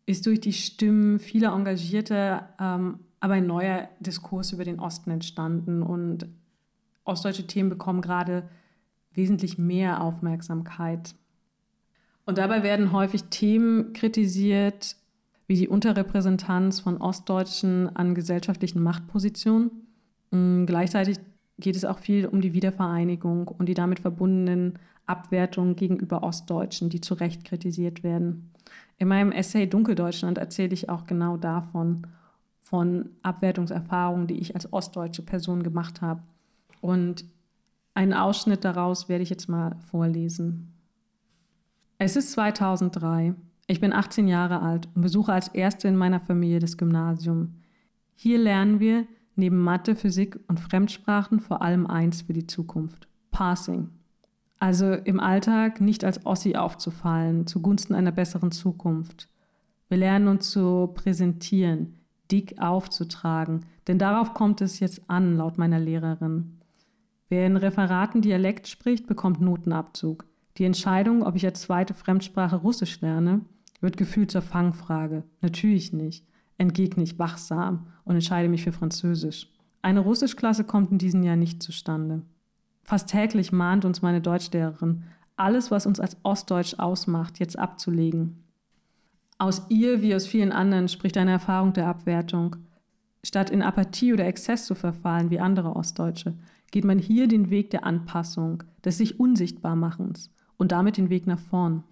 ist 0.06 0.26
durch 0.26 0.40
die 0.40 0.52
Stimmen 0.52 1.18
vieler 1.18 1.52
Engagierter 1.52 2.48
ähm, 2.58 3.00
aber 3.20 3.34
ein 3.34 3.46
neuer 3.46 3.88
Diskurs 4.00 4.52
über 4.52 4.64
den 4.64 4.80
Osten 4.80 5.10
entstanden 5.10 5.82
und 5.82 6.28
ostdeutsche 7.04 7.46
Themen 7.46 7.68
bekommen 7.68 8.00
gerade 8.00 8.48
wesentlich 9.12 9.58
mehr 9.58 10.02
Aufmerksamkeit. 10.02 11.14
Und 12.24 12.38
dabei 12.38 12.62
werden 12.62 12.92
häufig 12.92 13.24
Themen 13.24 13.92
kritisiert, 13.92 14.96
wie 15.46 15.56
die 15.56 15.68
Unterrepräsentanz 15.68 16.80
von 16.80 16.98
Ostdeutschen 16.98 17.94
an 17.96 18.14
gesellschaftlichen 18.14 18.82
Machtpositionen. 18.82 19.87
Mm, 20.30 20.64
gleichzeitig 20.66 21.18
geht 21.58 21.76
es 21.76 21.84
auch 21.84 21.98
viel 21.98 22.26
um 22.26 22.40
die 22.40 22.52
Wiedervereinigung 22.52 23.48
und 23.48 23.66
die 23.66 23.74
damit 23.74 24.00
verbundenen 24.00 24.78
Abwertungen 25.06 25.74
gegenüber 25.74 26.22
Ostdeutschen, 26.22 26.90
die 26.90 27.00
zu 27.00 27.14
Recht 27.14 27.44
kritisiert 27.44 28.02
werden. 28.02 28.52
In 28.98 29.08
meinem 29.08 29.32
Essay 29.32 29.66
Dunkeldeutschland 29.66 30.38
erzähle 30.38 30.74
ich 30.74 30.88
auch 30.88 31.06
genau 31.06 31.36
davon, 31.36 32.06
von 32.60 33.10
Abwertungserfahrungen, 33.22 34.26
die 34.26 34.38
ich 34.38 34.54
als 34.54 34.70
ostdeutsche 34.72 35.22
Person 35.22 35.62
gemacht 35.62 36.02
habe. 36.02 36.22
Und 36.82 37.24
einen 37.94 38.12
Ausschnitt 38.12 38.64
daraus 38.64 39.08
werde 39.08 39.22
ich 39.22 39.30
jetzt 39.30 39.48
mal 39.48 39.76
vorlesen. 39.90 40.74
Es 41.96 42.14
ist 42.14 42.32
2003. 42.32 43.34
Ich 43.66 43.80
bin 43.80 43.92
18 43.92 44.28
Jahre 44.28 44.60
alt 44.60 44.88
und 44.94 45.02
besuche 45.02 45.32
als 45.32 45.48
Erste 45.48 45.88
in 45.88 45.96
meiner 45.96 46.20
Familie 46.20 46.58
das 46.58 46.76
Gymnasium. 46.76 47.54
Hier 48.14 48.38
lernen 48.38 48.80
wir 48.80 49.06
neben 49.38 49.58
Mathe, 49.58 49.94
Physik 49.94 50.38
und 50.48 50.60
Fremdsprachen 50.60 51.40
vor 51.40 51.62
allem 51.62 51.86
eins 51.86 52.22
für 52.22 52.32
die 52.32 52.46
Zukunft: 52.46 53.08
Passing. 53.30 53.90
Also 54.58 54.92
im 54.92 55.20
Alltag 55.20 55.80
nicht 55.80 56.04
als 56.04 56.26
Ossi 56.26 56.56
aufzufallen, 56.56 57.46
zugunsten 57.46 57.94
einer 57.94 58.12
besseren 58.12 58.50
Zukunft. 58.50 59.28
Wir 59.88 59.98
lernen 59.98 60.28
uns 60.28 60.50
zu 60.50 60.90
präsentieren, 60.94 61.94
dick 62.30 62.60
aufzutragen, 62.60 63.64
denn 63.86 63.98
darauf 63.98 64.34
kommt 64.34 64.60
es 64.60 64.80
jetzt 64.80 65.08
an, 65.08 65.36
laut 65.36 65.56
meiner 65.56 65.78
Lehrerin. 65.78 66.58
Wer 67.28 67.46
in 67.46 67.56
Referaten 67.56 68.20
Dialekt 68.20 68.68
spricht, 68.68 69.06
bekommt 69.06 69.40
Notenabzug. 69.40 70.24
Die 70.56 70.64
Entscheidung, 70.64 71.22
ob 71.22 71.36
ich 71.36 71.46
als 71.46 71.62
zweite 71.62 71.94
Fremdsprache 71.94 72.56
Russisch 72.56 73.00
lerne, 73.00 73.42
wird 73.80 73.96
gefühlt 73.96 74.30
zur 74.30 74.42
Fangfrage. 74.42 75.22
Natürlich 75.40 75.92
nicht. 75.92 76.26
Entgegne 76.58 77.02
ich 77.02 77.18
wachsam 77.18 77.86
und 78.04 78.14
entscheide 78.14 78.48
mich 78.48 78.64
für 78.64 78.72
Französisch. 78.72 79.48
Eine 79.80 80.00
Russischklasse 80.00 80.64
kommt 80.64 80.90
in 80.90 80.98
diesem 80.98 81.22
Jahr 81.22 81.36
nicht 81.36 81.62
zustande. 81.62 82.22
Fast 82.82 83.08
täglich 83.08 83.52
mahnt 83.52 83.84
uns 83.84 84.02
meine 84.02 84.20
Deutschlehrerin, 84.20 85.04
alles, 85.36 85.70
was 85.70 85.86
uns 85.86 86.00
als 86.00 86.16
Ostdeutsch 86.24 86.74
ausmacht, 86.78 87.38
jetzt 87.38 87.58
abzulegen. 87.58 88.44
Aus 89.38 89.62
ihr 89.68 90.02
wie 90.02 90.14
aus 90.14 90.26
vielen 90.26 90.50
anderen 90.50 90.88
spricht 90.88 91.16
eine 91.16 91.30
Erfahrung 91.30 91.72
der 91.72 91.86
Abwertung. 91.86 92.56
Statt 93.24 93.50
in 93.50 93.62
Apathie 93.62 94.12
oder 94.12 94.26
Exzess 94.26 94.66
zu 94.66 94.74
verfallen 94.74 95.30
wie 95.30 95.38
andere 95.38 95.76
Ostdeutsche, 95.76 96.34
geht 96.72 96.84
man 96.84 96.98
hier 96.98 97.28
den 97.28 97.50
Weg 97.50 97.70
der 97.70 97.84
Anpassung, 97.84 98.64
des 98.84 98.98
sich 98.98 99.20
Unsichtbarmachens 99.20 100.32
und 100.56 100.72
damit 100.72 100.96
den 100.96 101.08
Weg 101.08 101.26
nach 101.26 101.38
vorn. 101.38 101.84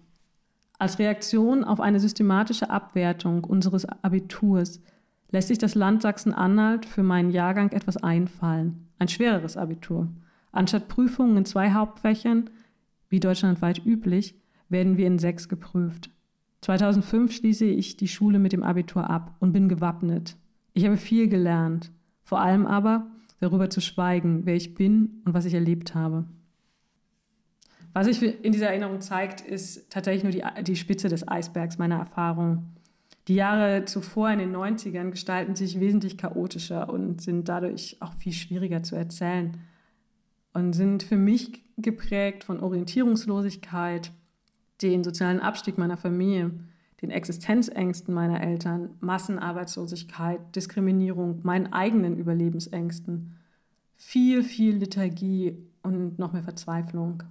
Als 0.79 0.99
Reaktion 0.99 1.63
auf 1.63 1.79
eine 1.79 1.99
systematische 1.99 2.69
Abwertung 2.69 3.43
unseres 3.43 3.85
Abiturs 3.85 4.81
lässt 5.31 5.47
sich 5.47 5.57
das 5.57 5.75
Land 5.75 6.03
Sachsen-Anhalt 6.03 6.85
für 6.85 7.03
meinen 7.03 7.31
Jahrgang 7.31 7.71
etwas 7.71 7.97
einfallen, 7.97 8.87
ein 8.99 9.07
schwereres 9.07 9.57
Abitur. 9.57 10.07
Anstatt 10.51 10.87
Prüfungen 10.87 11.37
in 11.37 11.45
zwei 11.45 11.71
Hauptfächern, 11.71 12.49
wie 13.09 13.19
deutschlandweit 13.19 13.83
üblich, 13.85 14.35
werden 14.69 14.97
wir 14.97 15.07
in 15.07 15.19
sechs 15.19 15.49
geprüft. 15.49 16.11
2005 16.61 17.33
schließe 17.33 17.65
ich 17.65 17.97
die 17.97 18.07
Schule 18.07 18.39
mit 18.39 18.53
dem 18.53 18.63
Abitur 18.63 19.09
ab 19.09 19.35
und 19.39 19.53
bin 19.53 19.69
gewappnet. 19.69 20.37
Ich 20.73 20.85
habe 20.85 20.97
viel 20.97 21.27
gelernt, 21.27 21.91
vor 22.23 22.39
allem 22.39 22.65
aber 22.65 23.07
darüber 23.39 23.69
zu 23.69 23.81
schweigen, 23.81 24.45
wer 24.45 24.55
ich 24.55 24.73
bin 24.75 25.21
und 25.25 25.33
was 25.33 25.45
ich 25.45 25.53
erlebt 25.53 25.95
habe. 25.95 26.25
Was 27.97 28.05
sich 28.05 28.45
in 28.45 28.51
dieser 28.51 28.67
Erinnerung 28.67 29.01
zeigt, 29.01 29.41
ist 29.41 29.89
tatsächlich 29.89 30.21
nur 30.21 30.31
die, 30.31 30.43
die 30.63 30.75
Spitze 30.75 31.09
des 31.09 31.27
Eisbergs 31.27 31.79
meiner 31.79 31.97
Erfahrung. 31.97 32.67
Die 33.27 33.33
Jahre 33.33 33.85
zuvor 33.85 34.29
in 34.29 34.37
den 34.37 34.55
90ern 34.55 35.09
gestalten 35.09 35.55
sich 35.55 35.79
wesentlich 35.79 36.15
chaotischer 36.15 36.93
und 36.93 37.23
sind 37.23 37.49
dadurch 37.49 37.97
auch 37.99 38.13
viel 38.13 38.33
schwieriger 38.33 38.83
zu 38.83 38.95
erzählen 38.95 39.57
und 40.53 40.73
sind 40.73 41.01
für 41.01 41.15
mich 41.15 41.63
geprägt 41.77 42.43
von 42.43 42.59
Orientierungslosigkeit, 42.59 44.11
den 44.83 45.03
sozialen 45.03 45.39
Abstieg 45.39 45.79
meiner 45.79 45.97
Familie, 45.97 46.51
den 47.01 47.09
Existenzängsten 47.09 48.13
meiner 48.13 48.41
Eltern, 48.41 48.91
Massenarbeitslosigkeit, 48.99 50.55
Diskriminierung, 50.55 51.39
meinen 51.41 51.73
eigenen 51.73 52.15
Überlebensängsten, 52.15 53.37
viel, 53.95 54.43
viel 54.43 54.75
Liturgie 54.75 55.57
und 55.81 56.19
noch 56.19 56.33
mehr 56.33 56.43
Verzweiflung. 56.43 57.23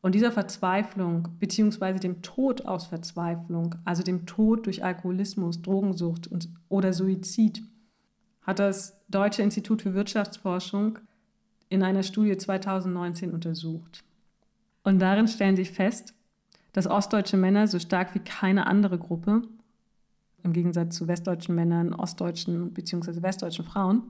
Und 0.00 0.14
dieser 0.14 0.30
Verzweiflung 0.30 1.28
beziehungsweise 1.38 1.98
dem 1.98 2.22
Tod 2.22 2.66
aus 2.66 2.86
Verzweiflung, 2.86 3.74
also 3.84 4.02
dem 4.02 4.26
Tod 4.26 4.66
durch 4.66 4.84
Alkoholismus, 4.84 5.60
Drogensucht 5.62 6.28
und, 6.28 6.48
oder 6.68 6.92
Suizid, 6.92 7.62
hat 8.42 8.60
das 8.60 8.96
Deutsche 9.08 9.42
Institut 9.42 9.82
für 9.82 9.94
Wirtschaftsforschung 9.94 11.00
in 11.68 11.82
einer 11.82 12.02
Studie 12.02 12.36
2019 12.36 13.32
untersucht. 13.32 14.04
Und 14.84 15.00
darin 15.00 15.28
stellen 15.28 15.56
sie 15.56 15.64
fest, 15.64 16.14
dass 16.72 16.86
ostdeutsche 16.86 17.36
Männer 17.36 17.66
so 17.66 17.78
stark 17.78 18.14
wie 18.14 18.20
keine 18.20 18.66
andere 18.66 18.98
Gruppe, 18.98 19.42
im 20.44 20.52
Gegensatz 20.52 20.96
zu 20.96 21.08
westdeutschen 21.08 21.54
Männern, 21.54 21.92
ostdeutschen 21.92 22.72
bzw. 22.72 23.22
westdeutschen 23.22 23.64
Frauen, 23.64 24.02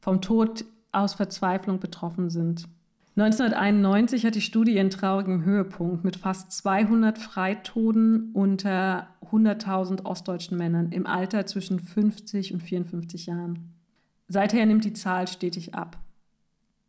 vom 0.00 0.20
Tod 0.20 0.64
aus 0.92 1.14
Verzweiflung 1.14 1.80
betroffen 1.80 2.30
sind. 2.30 2.68
1991 3.16 4.26
hat 4.26 4.34
die 4.34 4.40
Studie 4.40 4.74
ihren 4.74 4.90
traurigen 4.90 5.44
Höhepunkt 5.44 6.02
mit 6.02 6.16
fast 6.16 6.50
200 6.50 7.16
Freitoden 7.16 8.32
unter 8.32 9.06
100.000 9.30 10.04
ostdeutschen 10.04 10.58
Männern 10.58 10.90
im 10.90 11.06
Alter 11.06 11.46
zwischen 11.46 11.78
50 11.78 12.52
und 12.52 12.60
54 12.60 13.26
Jahren. 13.26 13.72
Seither 14.26 14.66
nimmt 14.66 14.84
die 14.84 14.94
Zahl 14.94 15.28
stetig 15.28 15.74
ab. 15.74 15.96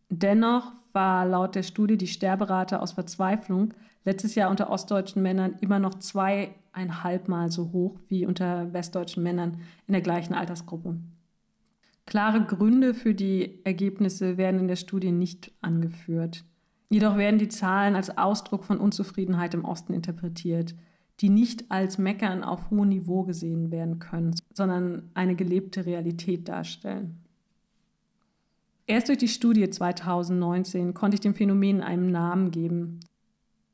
Dennoch 0.09 0.71
war 0.93 1.27
laut 1.27 1.53
der 1.53 1.63
Studie 1.63 1.97
die 1.97 2.07
Sterberate 2.07 2.81
aus 2.81 2.93
Verzweiflung 2.93 3.75
letztes 4.03 4.33
Jahr 4.33 4.49
unter 4.49 4.71
ostdeutschen 4.71 5.21
Männern 5.21 5.55
immer 5.61 5.77
noch 5.77 5.95
zweieinhalb 5.95 7.27
Mal 7.27 7.51
so 7.51 7.71
hoch 7.71 7.99
wie 8.07 8.25
unter 8.25 8.73
westdeutschen 8.73 9.21
Männern 9.21 9.61
in 9.85 9.91
der 9.91 10.01
gleichen 10.01 10.33
Altersgruppe. 10.33 10.97
Klare 12.05 12.43
Gründe 12.45 12.93
für 12.93 13.15
die 13.15 13.59
Ergebnisse 13.63 14.37
werden 14.37 14.59
in 14.59 14.67
der 14.67 14.75
Studie 14.75 15.11
nicht 15.11 15.51
angeführt. 15.61 16.45
Jedoch 16.89 17.17
werden 17.17 17.39
die 17.39 17.47
Zahlen 17.47 17.95
als 17.95 18.15
Ausdruck 18.15 18.63
von 18.63 18.77
Unzufriedenheit 18.77 19.55
im 19.55 19.65
Osten 19.65 19.93
interpretiert, 19.93 20.75
die 21.19 21.29
nicht 21.29 21.71
als 21.71 21.97
Meckern 21.97 22.43
auf 22.43 22.69
hohem 22.69 22.89
Niveau 22.89 23.23
gesehen 23.23 23.71
werden 23.71 23.97
können, 23.99 24.35
sondern 24.53 25.09
eine 25.15 25.35
gelebte 25.35 25.85
Realität 25.85 26.47
darstellen. 26.47 27.23
Erst 28.85 29.07
durch 29.07 29.17
die 29.17 29.27
Studie 29.27 29.67
2019 29.67 30.93
konnte 30.93 31.15
ich 31.15 31.21
dem 31.21 31.33
Phänomen 31.33 31.81
einen 31.81 32.11
Namen 32.11 32.51
geben. 32.51 32.99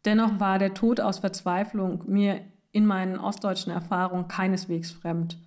Dennoch 0.06 0.39
war 0.39 0.58
der 0.58 0.74
Tod 0.74 1.02
aus 1.02 1.20
Verzweiflung 1.20 2.04
mir 2.08 2.39
in 2.72 2.86
meinen 2.86 3.20
ostdeutschen 3.20 3.74
Erfahrungen 3.74 4.30
keineswegs 4.30 4.91
fremd 4.91 5.38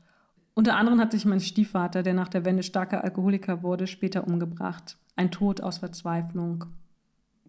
unter 0.54 0.76
anderem 0.76 1.00
hat 1.00 1.12
sich 1.12 1.24
mein 1.24 1.40
Stiefvater, 1.40 2.02
der 2.02 2.14
nach 2.14 2.28
der 2.28 2.44
Wende 2.44 2.62
starker 2.62 3.02
Alkoholiker 3.02 3.62
wurde, 3.62 3.86
später 3.86 4.26
umgebracht. 4.26 4.96
Ein 5.16 5.30
Tod 5.30 5.60
aus 5.60 5.78
Verzweiflung. 5.78 6.66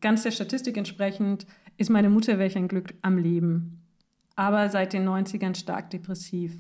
Ganz 0.02 0.24
der 0.24 0.32
Statistik 0.32 0.76
entsprechend 0.78 1.46
ist 1.78 1.90
meine 1.90 2.10
Mutter 2.10 2.40
welch 2.40 2.58
ein 2.58 2.68
Glück 2.68 2.96
am 3.02 3.18
Leben. 3.18 3.84
Aber 4.36 4.70
seit 4.70 4.94
den 4.94 5.08
90ern 5.08 5.56
stark 5.56 5.92
depressiv. 5.92 6.60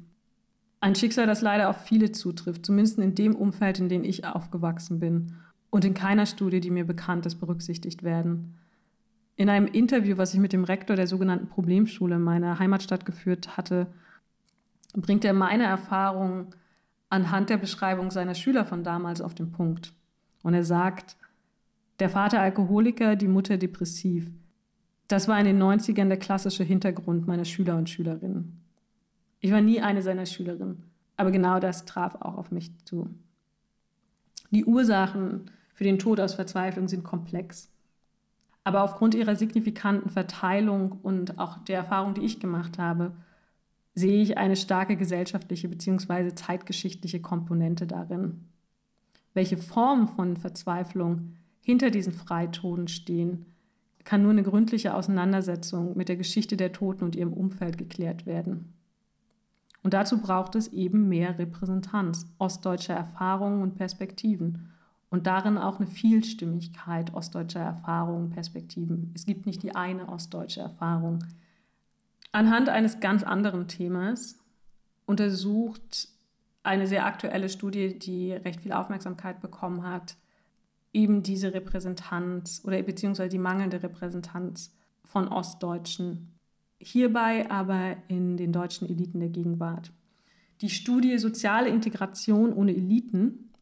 Ein 0.80 0.96
Schicksal, 0.96 1.26
das 1.26 1.42
leider 1.42 1.70
auf 1.70 1.84
viele 1.84 2.12
zutrifft, 2.12 2.66
zumindest 2.66 3.00
in 3.00 3.16
dem 3.16 3.36
Umfeld, 3.36 3.80
in 3.80 3.90
dem 3.90 4.04
ich 4.04 4.26
aufgewachsen 4.26 5.00
bin 5.00 5.34
und 5.72 5.84
in 5.84 5.94
keiner 5.94 6.26
Studie, 6.26 6.60
die 6.60 6.70
mir 6.70 6.86
bekannt 6.86 7.26
ist, 7.26 7.36
berücksichtigt 7.36 8.04
werden. 8.04 8.56
In 9.36 9.50
einem 9.50 9.68
Interview, 9.68 10.18
was 10.18 10.34
ich 10.34 10.40
mit 10.40 10.54
dem 10.54 10.64
Rektor 10.64 10.96
der 10.96 11.08
sogenannten 11.08 11.48
Problemschule 11.48 12.20
meiner 12.20 12.60
Heimatstadt 12.60 13.06
geführt 13.06 13.58
hatte, 13.58 13.88
bringt 15.02 15.26
er 15.26 15.34
meine 15.34 15.64
Erfahrungen 15.64 16.48
anhand 17.10 17.50
der 17.50 17.58
Beschreibung 17.58 18.12
seiner 18.12 18.36
Schüler 18.36 18.66
von 18.66 18.84
damals 18.84 19.22
auf 19.22 19.36
den 19.36 19.52
Punkt. 19.52 19.94
Und 20.44 20.54
er 20.54 20.64
sagt, 20.64 21.18
der 22.00 22.10
Vater 22.10 22.42
Alkoholiker, 22.42 23.16
die 23.16 23.28
Mutter 23.28 23.58
depressiv. 23.58 24.30
Das 25.08 25.28
war 25.28 25.40
in 25.40 25.46
den 25.46 25.62
90ern 25.62 26.08
der 26.08 26.18
klassische 26.18 26.64
Hintergrund 26.64 27.28
meiner 27.28 27.46
Schüler 27.46 27.78
und 27.78 27.90
Schülerinnen. 27.90 28.62
Ich 29.40 29.52
war 29.52 29.62
nie 29.62 29.82
eine 29.82 30.02
seiner 30.02 30.26
Schülerinnen, 30.26 30.84
aber 31.18 31.32
genau 31.32 31.60
das 31.60 31.86
traf 31.86 32.16
auch 32.16 32.38
auf 32.38 32.52
mich 32.52 32.72
zu. 32.86 33.10
Die 34.50 34.66
Ursachen 34.66 35.52
für 35.74 35.84
den 35.84 36.00
Tod 36.00 36.20
aus 36.20 36.34
Verzweiflung 36.34 36.88
sind 36.88 37.04
komplex. 37.04 37.70
Aber 38.64 38.84
aufgrund 38.84 39.14
ihrer 39.14 39.36
signifikanten 39.36 40.10
Verteilung 40.10 40.94
und 41.04 41.38
auch 41.38 41.60
der 41.60 41.78
Erfahrung, 41.78 42.16
die 42.16 42.22
ich 42.22 42.40
gemacht 42.40 42.80
habe, 42.80 43.12
sehe 43.96 44.22
ich 44.22 44.38
eine 44.38 44.58
starke 44.58 44.98
gesellschaftliche 44.98 45.70
bzw. 45.70 46.36
zeitgeschichtliche 46.36 47.22
Komponente 47.22 47.88
darin. 47.88 48.50
Welche 49.34 49.58
Formen 49.58 50.08
von 50.08 50.38
Verzweiflung 50.38 51.34
hinter 51.62 51.90
diesen 51.90 52.14
Freitoden 52.14 52.88
stehen, 52.88 53.46
kann 54.04 54.22
nur 54.22 54.32
eine 54.32 54.44
gründliche 54.44 54.94
Auseinandersetzung 54.94 55.98
mit 55.98 56.10
der 56.10 56.18
Geschichte 56.18 56.58
der 56.58 56.72
Toten 56.72 57.06
und 57.06 57.16
ihrem 57.16 57.34
Umfeld 57.34 57.78
geklärt 57.78 58.26
werden. 58.26 58.74
Und 59.82 59.94
dazu 59.94 60.20
braucht 60.20 60.56
es 60.56 60.68
eben 60.70 61.10
mehr 61.10 61.40
Repräsentanz 61.40 62.28
ostdeutscher 62.38 62.94
Erfahrungen 62.94 63.62
und 63.62 63.76
Perspektiven 63.76 64.70
und 65.10 65.28
darin 65.28 65.58
auch 65.58 65.80
eine 65.80 65.88
Vielstimmigkeit 65.88 67.14
ostdeutscher 67.14 67.62
Erfahrungen 67.62 68.26
und 68.26 68.30
Perspektiven. 68.32 69.12
Es 69.16 69.26
gibt 69.26 69.46
nicht 69.46 69.64
die 69.64 69.76
eine 69.76 70.10
ostdeutsche 70.10 70.62
Erfahrung, 70.62 71.24
anhand 72.36 72.68
eines 72.68 73.00
ganz 73.00 73.24
anderen 73.24 73.68
Themas 73.70 74.38
untersucht 75.06 76.10
eine 76.64 76.86
sehr 76.86 77.06
aktuelle 77.06 77.48
Studie, 77.48 77.98
die 77.98 78.34
recht 78.34 78.62
viel 78.62 78.74
Aufmerksamkeit 78.74 79.40
bekommen 79.40 79.84
hat, 79.84 80.18
eben 80.92 81.24
diese 81.24 81.54
Repräsentanz 81.54 82.62
oder 82.66 82.82
beziehungsweise 82.84 83.30
die 83.30 83.40
mangelnde 83.40 83.82
Repräsentanz 83.82 84.76
von 85.06 85.30
Ostdeutschen. 85.30 86.34
Hierbei 86.78 87.50
aber 87.50 87.96
in 88.10 88.36
den 88.36 88.52
deutschen 88.52 88.90
Eliten 88.90 89.20
der 89.22 89.30
Gegenwart. 89.30 89.94
Die 90.60 90.70
Studie 90.70 91.18
Soziale 91.18 91.70
Integration 91.70 92.54
ohne 92.54 92.76
Eliten, 92.76 93.54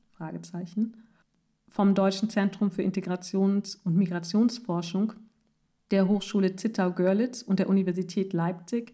vom 1.67 1.93
Deutschen 1.93 2.29
Zentrum 2.29 2.71
für 2.71 2.81
Integrations- 2.81 3.79
und 3.83 3.97
Migrationsforschung 3.97 5.13
der 5.93 6.07
Hochschule 6.07 6.55
Zittau-Görlitz 6.55 7.43
und 7.43 7.59
der 7.59 7.69
Universität 7.69 8.33
Leipzig 8.33 8.93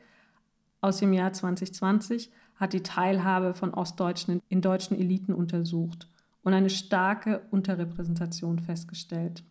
aus 0.82 0.98
dem 0.98 1.14
Jahr 1.14 1.32
2020 1.32 2.30
hat 2.56 2.74
die 2.74 2.84
Teilhabe 2.84 3.54
von 3.54 3.74
Ostdeutschen 3.74 4.42
in 4.50 4.60
deutschen 4.60 5.00
Eliten 5.00 5.34
untersucht 5.34 6.10
und 6.44 6.54
eine 6.54 6.70
starke 6.70 7.42
Unterrepräsentation 7.52 8.60
festgestellt. 8.60 9.44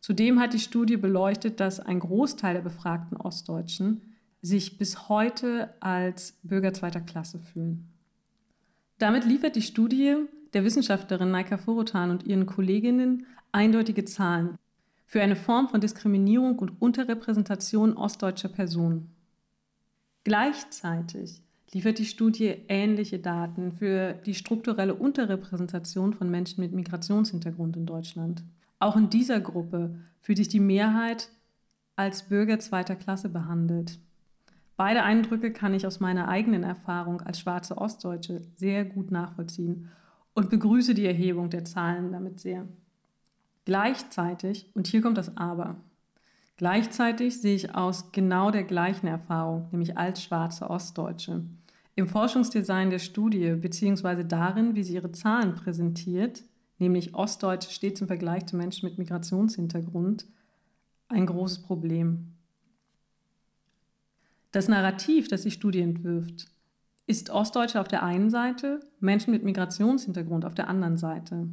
Zudem 0.00 0.40
hat 0.40 0.52
die 0.52 0.58
Studie 0.58 0.98
beleuchtet, 0.98 1.58
dass 1.58 1.80
ein 1.80 2.00
Großteil 2.00 2.52
der 2.52 2.60
befragten 2.60 3.16
Ostdeutschen 3.16 4.02
sich 4.42 4.76
bis 4.76 5.08
heute 5.08 5.74
als 5.80 6.38
Bürger 6.42 6.74
zweiter 6.74 7.00
Klasse 7.00 7.38
fühlen. 7.38 7.88
Damit 8.98 9.24
liefert 9.24 9.56
die 9.56 9.62
Studie 9.62 10.16
der 10.52 10.64
Wissenschaftlerin 10.64 11.30
Maika 11.30 11.56
Forotan 11.56 12.10
und 12.10 12.26
ihren 12.26 12.44
Kolleginnen 12.44 13.26
eindeutige 13.52 14.04
Zahlen 14.04 14.58
für 15.10 15.20
eine 15.20 15.34
Form 15.34 15.68
von 15.68 15.80
Diskriminierung 15.80 16.60
und 16.60 16.80
Unterrepräsentation 16.80 17.96
ostdeutscher 17.96 18.48
Personen. 18.48 19.10
Gleichzeitig 20.22 21.42
liefert 21.72 21.98
die 21.98 22.04
Studie 22.04 22.54
ähnliche 22.68 23.18
Daten 23.18 23.72
für 23.72 24.12
die 24.24 24.36
strukturelle 24.36 24.94
Unterrepräsentation 24.94 26.14
von 26.14 26.30
Menschen 26.30 26.60
mit 26.60 26.72
Migrationshintergrund 26.72 27.76
in 27.76 27.86
Deutschland. 27.86 28.44
Auch 28.78 28.96
in 28.96 29.10
dieser 29.10 29.40
Gruppe 29.40 29.96
fühlt 30.20 30.38
sich 30.38 30.46
die 30.46 30.60
Mehrheit 30.60 31.28
als 31.96 32.28
Bürger 32.28 32.60
zweiter 32.60 32.94
Klasse 32.94 33.30
behandelt. 33.30 33.98
Beide 34.76 35.02
Eindrücke 35.02 35.52
kann 35.52 35.74
ich 35.74 35.88
aus 35.88 35.98
meiner 35.98 36.28
eigenen 36.28 36.62
Erfahrung 36.62 37.20
als 37.22 37.40
schwarze 37.40 37.78
Ostdeutsche 37.78 38.42
sehr 38.54 38.84
gut 38.84 39.10
nachvollziehen 39.10 39.88
und 40.34 40.50
begrüße 40.50 40.94
die 40.94 41.06
Erhebung 41.06 41.50
der 41.50 41.64
Zahlen 41.64 42.12
damit 42.12 42.38
sehr. 42.38 42.68
Gleichzeitig, 43.64 44.70
und 44.74 44.86
hier 44.86 45.02
kommt 45.02 45.18
das 45.18 45.36
Aber, 45.36 45.76
Gleichzeitig 46.60 47.40
sehe 47.40 47.54
ich 47.54 47.74
aus 47.74 48.12
genau 48.12 48.50
der 48.50 48.64
gleichen 48.64 49.06
Erfahrung, 49.06 49.68
nämlich 49.70 49.96
als 49.96 50.22
schwarze 50.22 50.68
Ostdeutsche. 50.68 51.42
Im 51.94 52.06
Forschungsdesign 52.06 52.90
der 52.90 52.98
Studie 52.98 53.54
bzw. 53.54 54.24
darin, 54.24 54.74
wie 54.74 54.82
sie 54.82 54.92
ihre 54.92 55.10
Zahlen 55.10 55.54
präsentiert, 55.54 56.44
nämlich 56.78 57.14
Ostdeutsche 57.14 57.70
stets 57.70 58.02
im 58.02 58.08
Vergleich 58.08 58.44
zu 58.44 58.58
Menschen 58.58 58.86
mit 58.86 58.98
Migrationshintergrund, 58.98 60.26
ein 61.08 61.24
großes 61.24 61.62
Problem. 61.62 62.34
Das 64.52 64.68
Narrativ, 64.68 65.28
das 65.28 65.44
die 65.44 65.50
Studie 65.50 65.80
entwirft, 65.80 66.44
ist 67.06 67.30
Ostdeutsche 67.30 67.80
auf 67.80 67.88
der 67.88 68.02
einen 68.02 68.28
Seite, 68.28 68.80
Menschen 68.98 69.30
mit 69.30 69.44
Migrationshintergrund 69.44 70.44
auf 70.44 70.54
der 70.54 70.68
anderen 70.68 70.98
Seite. 70.98 71.48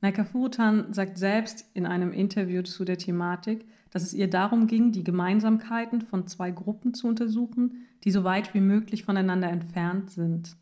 Naika 0.00 0.24
Furutan 0.24 0.92
sagt 0.92 1.18
selbst 1.18 1.64
in 1.74 1.86
einem 1.86 2.12
Interview 2.12 2.62
zu 2.62 2.84
der 2.84 2.98
Thematik, 2.98 3.66
dass 3.90 4.02
es 4.02 4.12
ihr 4.12 4.28
darum 4.28 4.66
ging, 4.66 4.92
die 4.92 5.04
Gemeinsamkeiten 5.04 6.02
von 6.02 6.26
zwei 6.26 6.50
Gruppen 6.50 6.92
zu 6.92 7.08
untersuchen, 7.08 7.86
die 8.04 8.10
so 8.10 8.24
weit 8.24 8.52
wie 8.52 8.60
möglich 8.60 9.04
voneinander 9.04 9.48
entfernt 9.48 10.10
sind. 10.10 10.56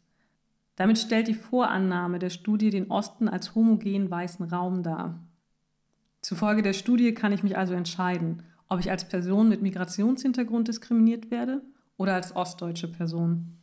Damit 0.77 0.99
stellt 0.99 1.29
die 1.29 1.35
Vorannahme 1.35 2.19
der 2.19 2.31
Studie 2.31 2.71
den 2.71 2.91
Osten 2.91 3.29
als 3.29 3.55
homogen 3.55 4.11
weißen 4.11 4.47
Raum 4.47 4.83
dar. 4.83 5.21
Zufolge 6.21 6.63
der 6.63 6.73
Studie 6.73 7.13
kann 7.13 7.33
ich 7.33 7.43
mich 7.43 7.57
also 7.57 7.75
entscheiden, 7.75 8.43
ob 8.69 8.81
ich 8.81 8.91
als 8.91 9.09
Person 9.09 9.49
mit 9.49 9.63
Migrationshintergrund 9.63 10.69
diskriminiert 10.69 11.31
werde 11.31 11.63
oder 11.97 12.15
als 12.15 12.35
ostdeutsche 12.35 12.89
Person. 12.89 13.59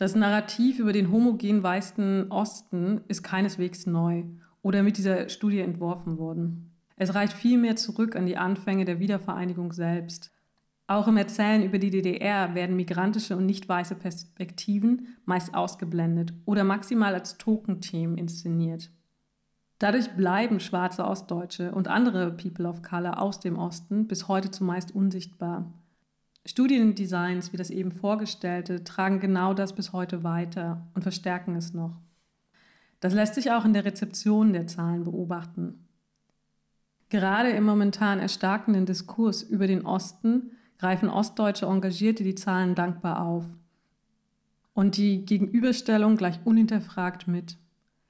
Das 0.00 0.14
Narrativ 0.14 0.78
über 0.78 0.94
den 0.94 1.12
homogen 1.12 1.62
weißen 1.62 2.32
Osten 2.32 3.02
ist 3.08 3.22
keineswegs 3.22 3.84
neu 3.84 4.24
oder 4.62 4.82
mit 4.82 4.96
dieser 4.96 5.28
Studie 5.28 5.60
entworfen 5.60 6.16
worden. 6.16 6.72
Es 6.96 7.14
reicht 7.14 7.34
vielmehr 7.34 7.76
zurück 7.76 8.16
an 8.16 8.24
die 8.24 8.38
Anfänge 8.38 8.86
der 8.86 8.98
Wiedervereinigung 8.98 9.74
selbst. 9.74 10.32
Auch 10.86 11.06
im 11.06 11.18
Erzählen 11.18 11.62
über 11.62 11.78
die 11.78 11.90
DDR 11.90 12.54
werden 12.54 12.76
migrantische 12.76 13.36
und 13.36 13.44
nicht 13.44 13.68
weiße 13.68 13.94
Perspektiven 13.94 15.18
meist 15.26 15.52
ausgeblendet 15.52 16.32
oder 16.46 16.64
maximal 16.64 17.12
als 17.12 17.36
Tokenthemen 17.36 18.16
inszeniert. 18.16 18.90
Dadurch 19.78 20.16
bleiben 20.16 20.60
schwarze 20.60 21.04
Ostdeutsche 21.04 21.72
und 21.72 21.88
andere 21.88 22.32
People 22.32 22.66
of 22.66 22.80
Color 22.80 23.20
aus 23.20 23.38
dem 23.38 23.58
Osten 23.58 24.06
bis 24.06 24.28
heute 24.28 24.50
zumeist 24.50 24.94
unsichtbar. 24.94 25.70
Studiendesigns 26.46 27.52
wie 27.52 27.58
das 27.58 27.70
eben 27.70 27.92
vorgestellte 27.92 28.82
tragen 28.82 29.20
genau 29.20 29.52
das 29.52 29.74
bis 29.74 29.92
heute 29.92 30.24
weiter 30.24 30.86
und 30.94 31.02
verstärken 31.02 31.54
es 31.54 31.74
noch. 31.74 32.00
Das 33.00 33.14
lässt 33.14 33.34
sich 33.34 33.50
auch 33.50 33.64
in 33.64 33.72
der 33.72 33.84
Rezeption 33.84 34.52
der 34.52 34.66
Zahlen 34.66 35.04
beobachten. 35.04 35.86
Gerade 37.10 37.50
im 37.50 37.64
momentan 37.64 38.20
erstarkenden 38.20 38.86
Diskurs 38.86 39.42
über 39.42 39.66
den 39.66 39.84
Osten 39.84 40.52
greifen 40.78 41.10
ostdeutsche 41.10 41.66
Engagierte 41.66 42.24
die 42.24 42.34
Zahlen 42.34 42.74
dankbar 42.74 43.22
auf 43.22 43.44
und 44.72 44.96
die 44.96 45.24
Gegenüberstellung 45.26 46.16
gleich 46.16 46.40
unhinterfragt 46.44 47.28
mit. 47.28 47.58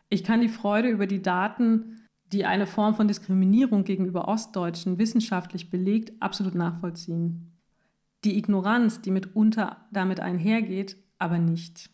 Ich 0.09 0.23
kann 0.23 0.41
die 0.41 0.49
Freude 0.49 0.89
über 0.89 1.07
die 1.07 1.23
Daten, 1.23 2.07
die 2.33 2.45
eine 2.45 2.67
Form 2.67 2.95
von 2.95 3.09
Diskriminierung 3.09 3.83
gegenüber 3.83 4.29
Ostdeutschen 4.29 4.99
wissenschaftlich 4.99 5.71
belegt, 5.71 6.13
absolut 6.21 6.55
nachvollziehen 6.55 7.50
die 8.25 8.39
Ignoranz, 8.39 9.01
die 9.01 9.11
mitunter 9.11 9.79
damit 9.91 10.21
einhergeht, 10.21 10.97
aber 11.19 11.39
nicht. 11.39 11.91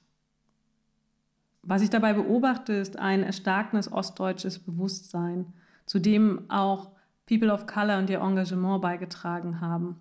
Was 1.63 1.83
ich 1.83 1.91
dabei 1.91 2.13
beobachte, 2.13 2.73
ist 2.75 2.99
ein 2.99 3.23
erstarkendes 3.23 3.91
ostdeutsches 3.91 4.61
Bewusstsein, 4.61 5.53
zu 5.85 5.99
dem 5.99 6.49
auch 6.49 6.93
People 7.27 7.53
of 7.53 7.67
Color 7.67 7.99
und 7.99 8.11
ihr 8.11 8.21
Engagement 8.21 8.81
beigetragen 8.83 9.61
haben, 9.61 10.01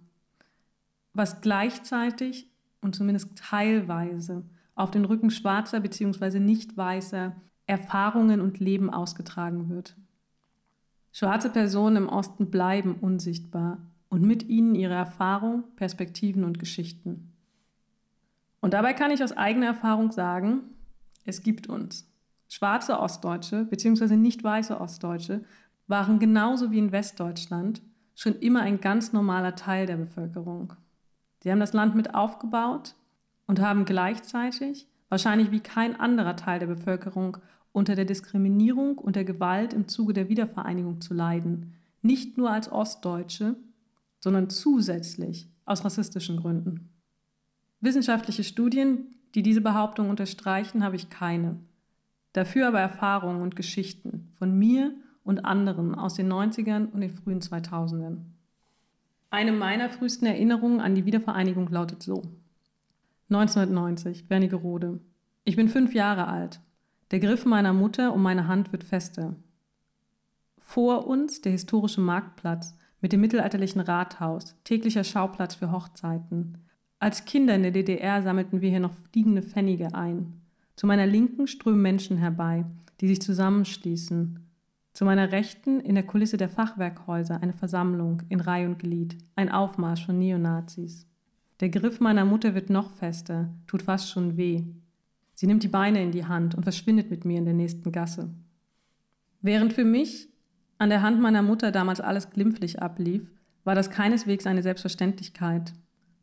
was 1.14 1.42
gleichzeitig 1.42 2.52
und 2.82 2.96
zumindest 2.96 3.36
teilweise 3.36 4.44
auf 4.76 4.92
den 4.92 5.06
Rücken 5.06 5.32
schwarzer 5.32 5.80
bzw. 5.80 6.40
nicht 6.40 6.78
weißer 6.78 7.36
Erfahrungen 7.66 8.42
und 8.42 8.60
Leben 8.60 8.92
ausgetragen 8.92 9.70
wird. 9.70 9.96
Schwarze 11.12 11.50
Personen 11.50 11.96
im 11.96 12.10
Osten 12.10 12.52
bleiben 12.52 12.96
unsichtbar, 12.96 13.80
und 14.16 14.22
mit 14.22 14.48
ihnen 14.48 14.76
ihre 14.76 14.94
Erfahrung, 14.94 15.66
Perspektiven 15.76 16.46
und 16.46 16.58
Geschichten. 16.58 17.34
Und 18.62 18.74
dabei 18.74 18.94
kann 18.94 19.12
ich 19.12 19.22
aus 19.22 19.34
eigener 19.34 19.66
Erfahrung 19.66 20.14
sagen, 20.14 20.62
es 21.26 21.44
gibt 21.44 21.68
uns. 21.68 22.10
Schwarze 22.48 22.98
Ostdeutsche 22.98 23.66
bzw. 23.66 24.16
nicht 24.16 24.42
weiße 24.42 24.80
Ostdeutsche 24.80 25.44
waren 25.88 26.18
genauso 26.18 26.72
wie 26.72 26.80
in 26.80 26.94
Westdeutschland 26.94 27.82
schon 28.16 28.38
immer 28.40 28.62
ein 28.62 28.80
ganz 28.80 29.12
normaler 29.12 29.58
Teil 29.58 29.86
der 29.86 29.98
Bevölkerung. 29.98 30.72
Sie 31.44 31.52
haben 31.52 31.60
das 31.60 31.74
Land 31.74 31.94
mit 31.94 32.16
aufgebaut 32.16 32.96
und 33.48 33.60
haben 33.60 33.84
gleichzeitig, 33.84 34.88
wahrscheinlich 35.10 35.52
wie 35.52 35.60
kein 35.60 36.00
anderer 36.00 36.38
Teil 36.38 36.60
der 36.60 36.68
Bevölkerung, 36.68 37.36
unter 37.74 37.96
der 37.96 38.06
Diskriminierung 38.06 38.98
und 38.98 39.18
der 39.18 39.26
Gewalt 39.26 39.74
im 39.74 39.90
Zuge 39.90 40.14
der 40.14 40.30
Wiedervereinigung 40.30 41.02
zu 41.02 41.14
leiden, 41.14 41.74
nicht 42.02 42.38
nur 42.38 42.50
als 42.50 42.72
Ostdeutsche, 42.72 43.58
sondern 44.26 44.50
zusätzlich 44.50 45.48
aus 45.66 45.86
rassistischen 45.86 46.38
Gründen. 46.38 46.90
Wissenschaftliche 47.80 48.44
Studien, 48.44 49.14
die 49.36 49.44
diese 49.44 49.62
Behauptung 49.62 50.10
unterstreichen, 50.10 50.84
habe 50.84 50.96
ich 50.96 51.12
keine. 51.12 51.60
Dafür 52.34 52.70
aber 52.70 52.80
Erfahrungen 52.80 53.44
und 53.44 53.56
Geschichten 53.56 54.32
von 54.34 54.58
mir 54.58 54.96
und 55.24 55.46
anderen 55.46 55.94
aus 55.94 56.16
den 56.16 56.28
90ern 56.34 56.92
und 56.92 57.02
den 57.02 57.12
frühen 57.12 57.40
2000ern. 57.40 58.22
Eine 59.30 59.52
meiner 59.52 59.92
frühesten 59.92 60.26
Erinnerungen 60.26 60.82
an 60.82 60.96
die 60.96 61.06
Wiedervereinigung 61.06 61.70
lautet 61.70 62.02
so. 62.02 62.24
1990, 63.30 64.28
Wernigerode. 64.28 65.02
Ich 65.44 65.56
bin 65.56 65.70
fünf 65.70 65.94
Jahre 65.94 66.26
alt. 66.26 66.62
Der 67.12 67.20
Griff 67.20 67.46
meiner 67.46 67.74
Mutter 67.74 68.12
um 68.12 68.24
meine 68.24 68.48
Hand 68.48 68.72
wird 68.72 68.86
fester. 68.86 69.36
Vor 70.58 71.06
uns 71.06 71.42
der 71.42 71.52
historische 71.52 72.02
Marktplatz 72.02 72.76
mit 73.06 73.14
dem 73.14 73.22
mittelalterlichen 73.22 73.82
Rathaus, 73.82 74.56
täglicher 74.64 75.04
Schauplatz 75.04 75.54
für 75.54 75.72
Hochzeiten. 75.72 76.58
Als 76.98 77.24
Kinder 77.26 77.54
in 77.54 77.62
der 77.62 77.70
DDR 77.70 78.24
sammelten 78.24 78.62
wir 78.62 78.72
hier 78.72 78.80
noch 78.80 78.96
fliegende 79.12 79.44
Pfennige 79.44 79.94
ein. 79.94 80.42
Zu 80.76 80.88
meiner 80.88 81.06
Linken 81.06 81.46
strömen 81.46 81.84
Menschen 81.84 82.18
herbei, 82.18 82.66
die 83.00 83.08
sich 83.08 83.22
zusammenschließen. 83.22 84.40
Zu 84.92 85.06
meiner 85.06 85.32
Rechten 85.32 85.80
in 85.82 85.94
der 85.94 86.08
Kulisse 86.08 86.38
der 86.38 86.50
Fachwerkhäuser 86.50 87.44
eine 87.44 87.54
Versammlung 87.54 88.24
in 88.30 88.40
Reih 88.40 88.66
und 88.66 88.80
Glied, 88.80 89.16
ein 89.36 89.52
Aufmarsch 89.52 90.04
von 90.04 90.18
Neonazis. 90.18 91.06
Der 91.60 91.70
Griff 91.70 92.00
meiner 92.00 92.26
Mutter 92.26 92.56
wird 92.56 92.72
noch 92.72 92.90
fester, 92.90 93.54
tut 93.68 93.84
fast 93.84 94.10
schon 94.10 94.36
weh. 94.36 94.64
Sie 95.36 95.46
nimmt 95.46 95.62
die 95.62 95.68
Beine 95.68 96.02
in 96.02 96.12
die 96.12 96.26
Hand 96.26 96.56
und 96.56 96.64
verschwindet 96.64 97.12
mit 97.12 97.24
mir 97.24 97.38
in 97.38 97.46
der 97.46 97.54
nächsten 97.54 97.92
Gasse. 97.92 98.34
Während 99.44 99.74
für 99.74 99.86
mich 99.86 100.30
an 100.78 100.90
der 100.90 101.02
Hand 101.02 101.22
meiner 101.22 101.42
Mutter 101.42 101.72
damals 101.72 102.02
alles 102.02 102.30
glimpflich 102.30 102.82
ablief, 102.82 103.30
war 103.64 103.76
das 103.76 103.90
keineswegs 103.90 104.46
eine 104.46 104.62
Selbstverständlichkeit. 104.62 105.74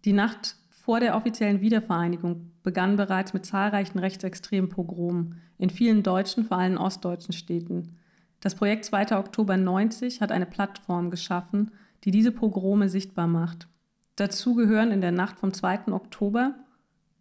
Die 0.05 0.13
Nacht 0.13 0.57
vor 0.71 1.01
der 1.01 1.17
offiziellen 1.17 1.61
Wiedervereinigung 1.61 2.51
begann 2.63 2.97
bereits 2.97 3.33
mit 3.33 3.47
zahlreichen 3.47 3.99
rechtsextremen 3.99 4.69
Pogromen 4.69 5.41
in 5.59 5.71
vielen 5.71 6.03
deutschen, 6.03 6.45
vor 6.45 6.59
allem 6.59 6.77
ostdeutschen 6.77 7.33
Städten. 7.33 7.97
Das 8.41 8.57
Projekt 8.57 8.85
2. 8.85 9.17
Oktober 9.17 9.57
90 9.57 10.21
hat 10.21 10.33
eine 10.33 10.47
Plattform 10.47 11.11
geschaffen, 11.11 11.71
die 12.05 12.11
diese 12.11 12.33
Pogrome 12.33 12.89
sichtbar 12.89 13.29
macht. 13.29 13.69
Dazu 14.17 14.55
gehören 14.55 14.91
in 14.91 15.01
der 15.01 15.13
Nacht 15.13 15.39
vom 15.39 15.53
2. 15.53 15.93
Oktober 15.93 16.55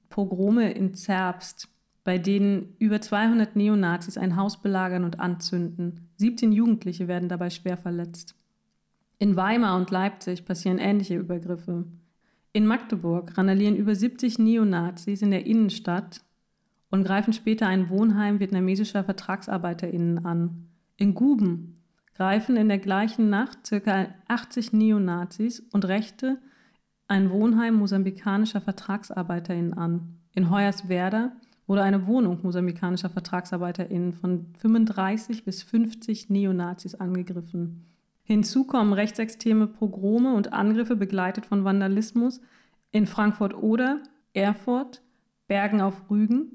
Pogrome 0.10 0.72
in 0.72 0.94
Zerbst, 0.94 1.70
bei 2.03 2.17
denen 2.17 2.75
über 2.79 2.99
200 2.99 3.55
Neonazis 3.55 4.17
ein 4.17 4.35
Haus 4.35 4.61
belagern 4.61 5.03
und 5.03 5.19
anzünden. 5.19 6.09
17 6.17 6.51
Jugendliche 6.51 7.07
werden 7.07 7.29
dabei 7.29 7.49
schwer 7.49 7.77
verletzt. 7.77 8.35
In 9.19 9.35
Weimar 9.35 9.77
und 9.77 9.91
Leipzig 9.91 10.45
passieren 10.45 10.79
ähnliche 10.79 11.17
Übergriffe. 11.17 11.85
In 12.53 12.65
Magdeburg 12.65 13.37
randalieren 13.37 13.75
über 13.75 13.93
70 13.93 14.39
Neonazis 14.39 15.21
in 15.21 15.31
der 15.31 15.45
Innenstadt 15.45 16.21
und 16.89 17.03
greifen 17.03 17.33
später 17.33 17.67
ein 17.67 17.89
Wohnheim 17.89 18.39
vietnamesischer 18.39 19.03
VertragsarbeiterInnen 19.03 20.25
an. 20.25 20.67
In 20.97 21.13
Guben 21.13 21.81
greifen 22.15 22.57
in 22.57 22.67
der 22.67 22.79
gleichen 22.79 23.29
Nacht 23.29 23.69
ca. 23.69 24.07
80 24.27 24.73
Neonazis 24.73 25.59
und 25.71 25.85
Rechte 25.85 26.39
ein 27.07 27.29
Wohnheim 27.29 27.75
mosambikanischer 27.75 28.61
VertragsarbeiterInnen 28.61 29.73
an. 29.73 30.17
In 30.33 30.49
Hoyerswerda 30.49 31.33
wurde 31.67 31.84
eine 31.84 32.08
Wohnung 32.08 32.39
mosambikanischer 32.43 33.10
VertragsarbeiterInnen 33.10 34.13
von 34.13 34.47
35 34.60 35.45
bis 35.45 35.63
50 35.63 36.30
Neonazis 36.30 36.95
angegriffen. 36.95 37.86
Hinzu 38.24 38.65
kommen 38.65 38.93
rechtsextreme 38.93 39.67
Pogrome 39.67 40.34
und 40.34 40.54
Angriffe 40.54 40.95
begleitet 40.95 41.45
von 41.45 41.63
Vandalismus 41.63 42.41
in 42.91 43.06
Frankfurt-Oder, 43.06 44.02
Erfurt, 44.34 45.02
Bergen 45.47 45.82
auf 45.82 46.10
Rügen, 46.10 46.54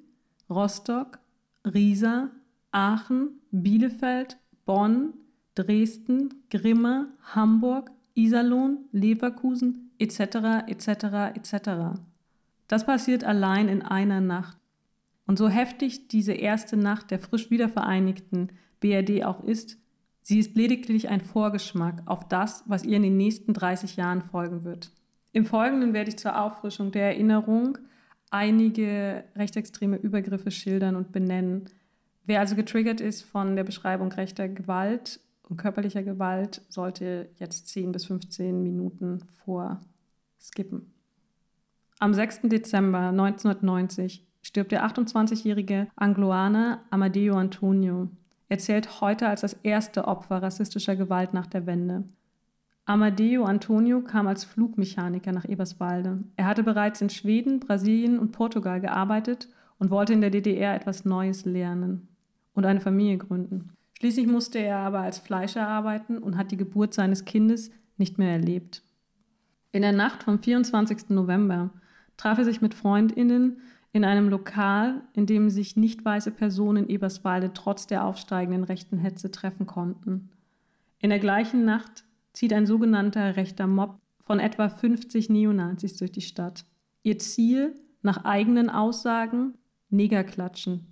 Rostock, 0.48 1.18
Riesa, 1.64 2.30
Aachen, 2.70 3.40
Bielefeld, 3.50 4.38
Bonn, 4.64 5.14
Dresden, 5.54 6.34
Grimma, 6.50 7.08
Hamburg, 7.34 7.90
Iserlohn, 8.14 8.78
Leverkusen 8.92 9.90
etc. 9.98 10.66
etc. 10.66 10.88
etc. 11.34 12.00
Das 12.68 12.84
passiert 12.86 13.24
allein 13.24 13.68
in 13.68 13.82
einer 13.82 14.20
Nacht. 14.20 14.56
Und 15.26 15.38
so 15.38 15.48
heftig 15.48 16.08
diese 16.08 16.32
erste 16.32 16.76
Nacht 16.76 17.10
der 17.10 17.18
frisch 17.18 17.50
wiedervereinigten 17.50 18.52
BRD 18.80 19.24
auch 19.24 19.42
ist, 19.42 19.78
sie 20.22 20.38
ist 20.38 20.54
lediglich 20.54 21.08
ein 21.08 21.20
Vorgeschmack 21.20 22.02
auf 22.06 22.28
das, 22.28 22.62
was 22.66 22.84
ihr 22.84 22.96
in 22.96 23.02
den 23.02 23.16
nächsten 23.16 23.52
30 23.52 23.96
Jahren 23.96 24.22
folgen 24.22 24.64
wird. 24.64 24.90
Im 25.32 25.44
Folgenden 25.44 25.92
werde 25.92 26.10
ich 26.10 26.16
zur 26.16 26.40
Auffrischung 26.40 26.92
der 26.92 27.06
Erinnerung 27.06 27.76
einige 28.30 29.24
rechtsextreme 29.34 29.96
Übergriffe 29.96 30.50
schildern 30.50 30.96
und 30.96 31.12
benennen. 31.12 31.68
Wer 32.24 32.40
also 32.40 32.56
getriggert 32.56 33.00
ist 33.00 33.22
von 33.22 33.56
der 33.56 33.64
Beschreibung 33.64 34.10
rechter 34.12 34.48
Gewalt 34.48 35.20
und 35.48 35.56
körperlicher 35.58 36.02
Gewalt, 36.02 36.62
sollte 36.68 37.28
jetzt 37.38 37.68
10 37.68 37.92
bis 37.92 38.06
15 38.06 38.62
Minuten 38.62 39.20
vor 39.44 39.80
skippen. 40.40 40.92
Am 41.98 42.14
6. 42.14 42.42
Dezember 42.44 43.08
1990 43.08 44.25
stirbt 44.46 44.70
der 44.70 44.86
28-jährige 44.86 45.88
Angloaner 45.96 46.78
Amadeo 46.90 47.36
Antonio. 47.36 48.08
Er 48.48 48.58
zählt 48.58 49.00
heute 49.00 49.26
als 49.26 49.40
das 49.40 49.54
erste 49.64 50.06
Opfer 50.06 50.40
rassistischer 50.40 50.94
Gewalt 50.94 51.34
nach 51.34 51.48
der 51.48 51.66
Wende. 51.66 52.04
Amadeo 52.84 53.42
Antonio 53.42 54.02
kam 54.02 54.28
als 54.28 54.44
Flugmechaniker 54.44 55.32
nach 55.32 55.48
Eberswalde. 55.48 56.22
Er 56.36 56.46
hatte 56.46 56.62
bereits 56.62 57.00
in 57.00 57.10
Schweden, 57.10 57.58
Brasilien 57.58 58.20
und 58.20 58.30
Portugal 58.30 58.80
gearbeitet 58.80 59.48
und 59.80 59.90
wollte 59.90 60.12
in 60.12 60.20
der 60.20 60.30
DDR 60.30 60.76
etwas 60.76 61.04
Neues 61.04 61.44
lernen 61.44 62.06
und 62.54 62.64
eine 62.64 62.80
Familie 62.80 63.18
gründen. 63.18 63.72
Schließlich 63.98 64.28
musste 64.28 64.60
er 64.60 64.76
aber 64.76 65.00
als 65.00 65.18
Fleischer 65.18 65.66
arbeiten 65.66 66.18
und 66.18 66.36
hat 66.36 66.52
die 66.52 66.56
Geburt 66.56 66.94
seines 66.94 67.24
Kindes 67.24 67.72
nicht 67.96 68.16
mehr 68.16 68.30
erlebt. 68.30 68.84
In 69.72 69.82
der 69.82 69.92
Nacht 69.92 70.22
vom 70.22 70.38
24. 70.38 71.08
November 71.08 71.70
traf 72.16 72.38
er 72.38 72.44
sich 72.44 72.60
mit 72.60 72.74
Freundinnen 72.74 73.56
in 73.92 74.04
einem 74.04 74.28
Lokal, 74.28 75.02
in 75.14 75.26
dem 75.26 75.48
sich 75.50 75.76
nicht 75.76 76.04
weiße 76.04 76.30
Personen 76.30 76.84
in 76.84 76.90
Eberswalde 76.90 77.52
trotz 77.52 77.86
der 77.86 78.04
aufsteigenden 78.04 78.64
rechten 78.64 78.98
Hetze 78.98 79.30
treffen 79.30 79.66
konnten. 79.66 80.30
In 80.98 81.10
der 81.10 81.18
gleichen 81.18 81.64
Nacht 81.64 82.04
zieht 82.32 82.52
ein 82.52 82.66
sogenannter 82.66 83.36
rechter 83.36 83.66
Mob 83.66 83.98
von 84.24 84.40
etwa 84.40 84.68
50 84.68 85.30
Neonazis 85.30 85.96
durch 85.96 86.12
die 86.12 86.20
Stadt. 86.20 86.64
Ihr 87.02 87.18
Ziel, 87.18 87.74
nach 88.02 88.24
eigenen 88.24 88.68
Aussagen, 88.68 89.54
Negerklatschen. 89.88 90.86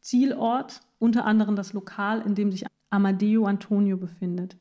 Zielort 0.00 0.80
unter 0.98 1.24
anderem 1.24 1.56
das 1.56 1.72
Lokal, 1.72 2.20
in 2.22 2.34
dem 2.34 2.50
sich 2.50 2.66
Amadeo 2.90 3.46
Antonio 3.46 3.96
befindet. 3.96 4.56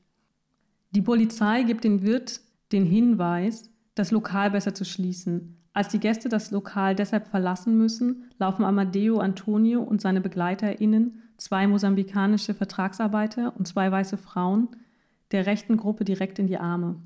Die 0.92 1.02
Polizei 1.02 1.64
gibt 1.64 1.84
den 1.84 2.04
Wirt 2.04 2.42
den 2.72 2.86
Hinweis, 2.86 3.70
das 3.96 4.12
Lokal 4.12 4.52
besser 4.52 4.74
zu 4.74 4.86
schließen, 4.86 5.58
als 5.74 5.90
die 5.90 6.00
Gäste 6.00 6.30
das 6.30 6.52
Lokal 6.52 6.96
deshalb 6.96 7.28
verlassen 7.28 7.78
müssen, 7.78 8.26
laufen 8.38 8.64
Amadeo 8.64 9.20
Antonio 9.20 9.82
und 9.82 10.02
seine 10.02 10.22
BegleiterInnen, 10.22 11.24
zwei 11.38 11.68
mosambikanische 11.68 12.54
Vertragsarbeiter 12.54 13.54
und 13.58 13.68
zwei 13.68 13.92
weiße 13.92 14.18
Frauen, 14.18 14.70
der 15.32 15.48
rechten 15.48 15.78
Gruppe 15.78 16.06
direkt 16.06 16.38
in 16.38 16.48
die 16.48 16.60
Arme. 16.60 16.98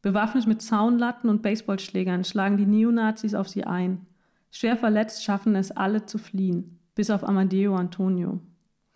Bewaffnet 0.00 0.46
mit 0.46 0.62
Zaunlatten 0.62 1.28
und 1.28 1.42
Baseballschlägern 1.42 2.22
schlagen 2.22 2.56
die 2.56 2.66
Neonazis 2.66 3.34
auf 3.34 3.48
sie 3.48 3.64
ein. 3.64 4.06
Schwer 4.50 4.76
verletzt 4.76 5.24
schaffen 5.24 5.56
es 5.56 5.72
alle 5.72 6.06
zu 6.06 6.18
fliehen, 6.18 6.78
bis 6.94 7.10
auf 7.10 7.28
Amadeo 7.28 7.74
Antonio. 7.74 8.40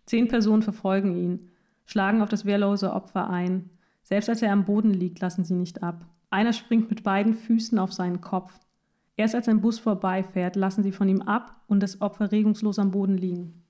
Zehn 0.07 0.29
Personen 0.29 0.63
verfolgen 0.63 1.17
ihn, 1.17 1.51
schlagen 1.87 2.23
auf 2.23 2.29
das 2.29 2.45
wehrlose 2.45 2.93
Opfer 2.93 3.29
ein. 3.29 3.71
Selbst 4.05 4.29
als 4.29 4.43
er 4.43 4.53
am 4.53 4.65
Boden 4.65 4.93
liegt, 4.93 5.21
lassen 5.21 5.45
sie 5.45 5.55
nicht 5.55 5.83
ab. 5.83 6.07
Einer 6.31 6.53
springt 6.53 6.89
mit 6.89 7.03
beiden 7.03 7.35
Füßen 7.35 7.79
auf 7.79 7.93
seinen 7.93 8.21
Kopf. 8.21 8.59
Erst 9.17 9.35
als 9.35 9.49
ein 9.49 9.61
Bus 9.61 9.79
vorbeifährt, 9.79 10.57
lassen 10.57 10.83
sie 10.83 10.93
von 10.93 11.09
ihm 11.09 11.23
ab 11.23 11.61
und 11.67 11.83
das 11.83 12.01
Opfer 12.01 12.33
regungslos 12.33 12.79
am 12.79 12.91
Boden 12.91 13.17
liegen. 13.17 13.63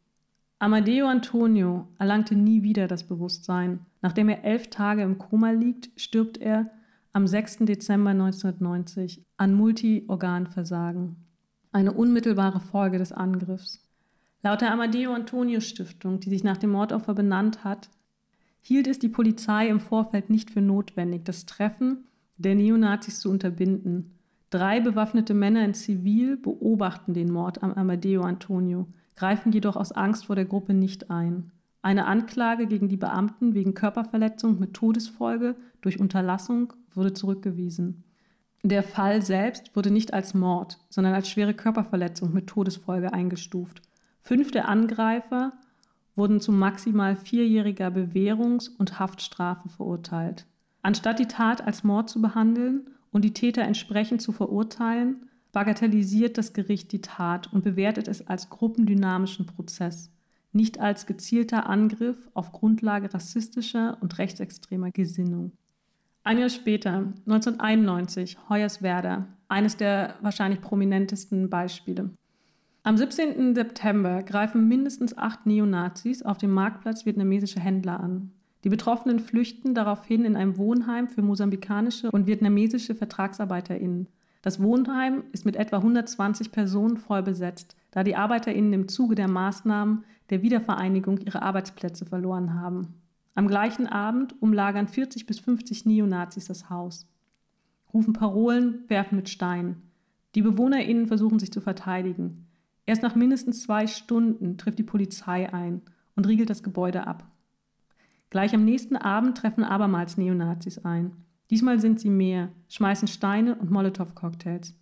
Amadeo 0.59 1.09
Antonio 1.09 1.89
erlangte 1.99 2.37
nie 2.37 2.63
wieder 2.63 2.87
das 2.87 3.05
Bewusstsein. 3.05 3.81
Nachdem 4.01 4.29
er 4.29 4.45
elf 4.45 4.71
Tage 4.71 5.03
im 5.03 5.19
Koma 5.19 5.51
liegt, 5.51 5.91
stirbt 6.01 6.39
er 6.39 6.71
am 7.13 7.27
6. 7.27 7.59
Dezember 7.61 8.11
1990 8.11 9.25
an 9.37 9.55
Multiorganversagen. 9.55 11.17
Eine 11.73 11.93
unmittelbare 11.93 12.61
Folge 12.61 12.99
des 12.99 13.13
Angriffs. 13.13 13.83
Laut 14.45 14.61
der 14.61 14.73
Amadeo 14.73 15.13
Antonio 15.13 15.61
Stiftung, 15.61 16.21
die 16.21 16.31
sich 16.31 16.45
nach 16.45 16.57
dem 16.57 16.71
Mordopfer 16.71 17.15
benannt 17.15 17.65
hat, 17.65 17.91
hielt 18.61 18.87
es 18.87 19.01
die 19.01 19.09
Polizei 19.09 19.69
im 19.69 19.81
Vorfeld 19.81 20.31
nicht 20.31 20.51
für 20.51 20.61
notwendig, 20.61 21.25
das 21.25 21.47
Treffen 21.47 22.05
der 22.37 22.55
Neonazis 22.55 23.19
zu 23.19 23.31
unterbinden. 23.31 24.19
Drei 24.53 24.81
bewaffnete 24.81 25.33
Männer 25.33 25.65
in 25.65 25.73
Zivil 25.73 26.37
beobachten 26.37 27.15
den 27.15 27.33
Mord 27.33 27.63
am 27.63 27.73
Amadeo 27.73 28.21
Antonio, 28.21 28.87
greifen 29.17 29.51
jedoch 29.51 29.77
aus 29.77 29.93
Angst 29.93 30.27
vor 30.27 30.37
der 30.37 30.45
Gruppe 30.45 30.75
nicht 30.75 31.11
ein. 31.11 31.51
Eine 31.81 32.05
Anklage 32.05 32.67
gegen 32.67 32.91
die 32.91 32.99
Beamten 32.99 33.55
wegen 33.55 33.73
Körperverletzung 33.73 34.61
mit 34.61 34.75
Todesfolge 34.75 35.57
durch 35.81 35.99
Unterlassung 35.99 36.75
wurde 36.95 37.15
zurückgewiesen. 37.15 38.05
Der 38.63 38.83
Fall 38.83 39.23
selbst 39.23 39.75
wurde 39.75 39.91
nicht 39.91 40.13
als 40.13 40.35
Mord, 40.35 40.79
sondern 40.91 41.15
als 41.15 41.31
schwere 41.31 41.55
Körperverletzung 41.55 42.35
mit 42.35 42.47
Todesfolge 42.47 43.15
eingestuft. 43.15 43.81
Fünf 44.21 44.51
der 44.51 44.69
Angreifer 44.69 45.55
wurden 46.15 46.43
zu 46.43 46.53
maximal 46.53 47.17
vierjähriger 47.17 47.89
Bewährungs- 47.89 48.69
und 48.77 48.99
Haftstrafe 48.99 49.71
verurteilt. 49.71 50.45
Anstatt 50.83 51.21
die 51.21 51.27
Tat 51.27 51.67
als 51.67 51.85
Mord 51.85 52.11
zu 52.11 52.21
behandeln 52.21 52.83
und 53.13 53.25
die 53.25 53.35
Täter 53.35 53.63
entsprechend 53.63 54.21
zu 54.21 54.33
verurteilen, 54.33 55.29
bagatellisiert 55.53 56.39
das 56.39 56.55
Gericht 56.55 56.93
die 56.93 57.03
Tat 57.03 57.53
und 57.53 57.63
bewertet 57.63 58.09
es 58.09 58.27
als 58.27 58.51
gruppendynamischen 58.51 59.47
Prozess, 59.47 60.11
nicht 60.53 60.81
als 60.81 61.07
gezielter 61.07 61.69
Angriff 61.69 62.17
auf 62.35 62.53
Grundlage 62.53 63.13
rassistischer 63.13 63.99
und 64.01 64.19
rechtsextremer 64.19 64.91
Gesinnung. 64.91 65.53
Ein 66.25 66.39
Jahr 66.39 66.49
später, 66.49 67.13
1991, 67.27 68.39
Hoyerswerda, 68.49 69.27
eines 69.49 69.77
der 69.77 70.15
wahrscheinlich 70.23 70.61
prominentesten 70.61 71.51
Beispiele. 71.51 72.11
Am 72.85 72.97
17. 72.97 73.55
September 73.55 74.23
greifen 74.23 74.69
mindestens 74.69 75.17
acht 75.17 75.47
Neonazis 75.47 76.23
auf 76.23 76.39
dem 76.39 76.51
Marktplatz 76.51 77.07
vietnamesische 77.07 77.61
Händler 77.61 78.01
an. 78.01 78.33
Die 78.65 78.69
Betroffenen 78.69 79.19
flüchten 79.19 79.75
daraufhin 79.75 80.25
in 80.25 80.37
ein 80.37 80.57
Wohnheim 80.57 81.09
für 81.09 81.23
mosambikanische 81.23 82.11
und 82.11 82.27
vietnamesische 82.27 82.95
VertragsarbeiterInnen. 82.95 84.07
Das 84.41 84.61
Wohnheim 84.61 85.25
ist 85.33 85.45
mit 85.45 85.57
etwa 85.57 85.79
120 85.79 86.53
Personen 86.53 86.97
voll 86.97 87.23
besetzt, 87.23 87.77
da 87.91 88.05
die 88.05 88.17
ArbeiterInnen 88.17 88.73
im 88.73 88.89
Zuge 88.89 89.15
der 89.15 89.29
Maßnahmen 89.29 90.05
der 90.31 90.43
Wiedervereinigung 90.43 91.19
ihre 91.19 91.43
Arbeitsplätze 91.43 92.05
verloren 92.05 92.55
haben. 92.55 92.95
Am 93.35 93.49
gleichen 93.49 93.87
Abend 93.87 94.35
umlagern 94.41 94.89
40 94.89 95.27
bis 95.27 95.39
50 95.39 95.87
Neonazis 95.87 96.47
das 96.47 96.71
Haus, 96.71 97.07
rufen 97.93 98.13
Parolen, 98.13 98.85
werfen 98.89 99.17
mit 99.17 99.29
Steinen. 99.29 99.83
Die 100.35 100.43
BewohnerInnen 100.43 101.07
versuchen 101.07 101.39
sich 101.39 101.53
zu 101.53 101.61
verteidigen. 101.61 102.47
Erst 102.87 103.03
nach 103.03 103.15
mindestens 103.15 103.63
zwei 103.63 103.87
Stunden 103.87 104.59
trifft 104.59 104.79
die 104.79 104.85
Polizei 104.85 105.53
ein 105.53 105.83
und 106.17 106.27
riegelt 106.27 106.51
das 106.51 106.63
Gebäude 106.63 107.07
ab. 107.07 107.32
Gleich 108.33 108.55
am 108.55 108.65
nächsten 108.65 108.97
Abend 108.97 109.37
treffen 109.37 109.63
abermals 109.63 110.17
Neonazis 110.17 110.87
ein. 110.87 111.13
Diesmal 111.51 111.81
sind 111.81 112.01
sie 112.01 112.09
mehr, 112.09 112.49
schmeißen 112.71 113.07
Steine 113.07 113.57
und 113.57 113.71
Molotow-Cocktails. 113.71 114.75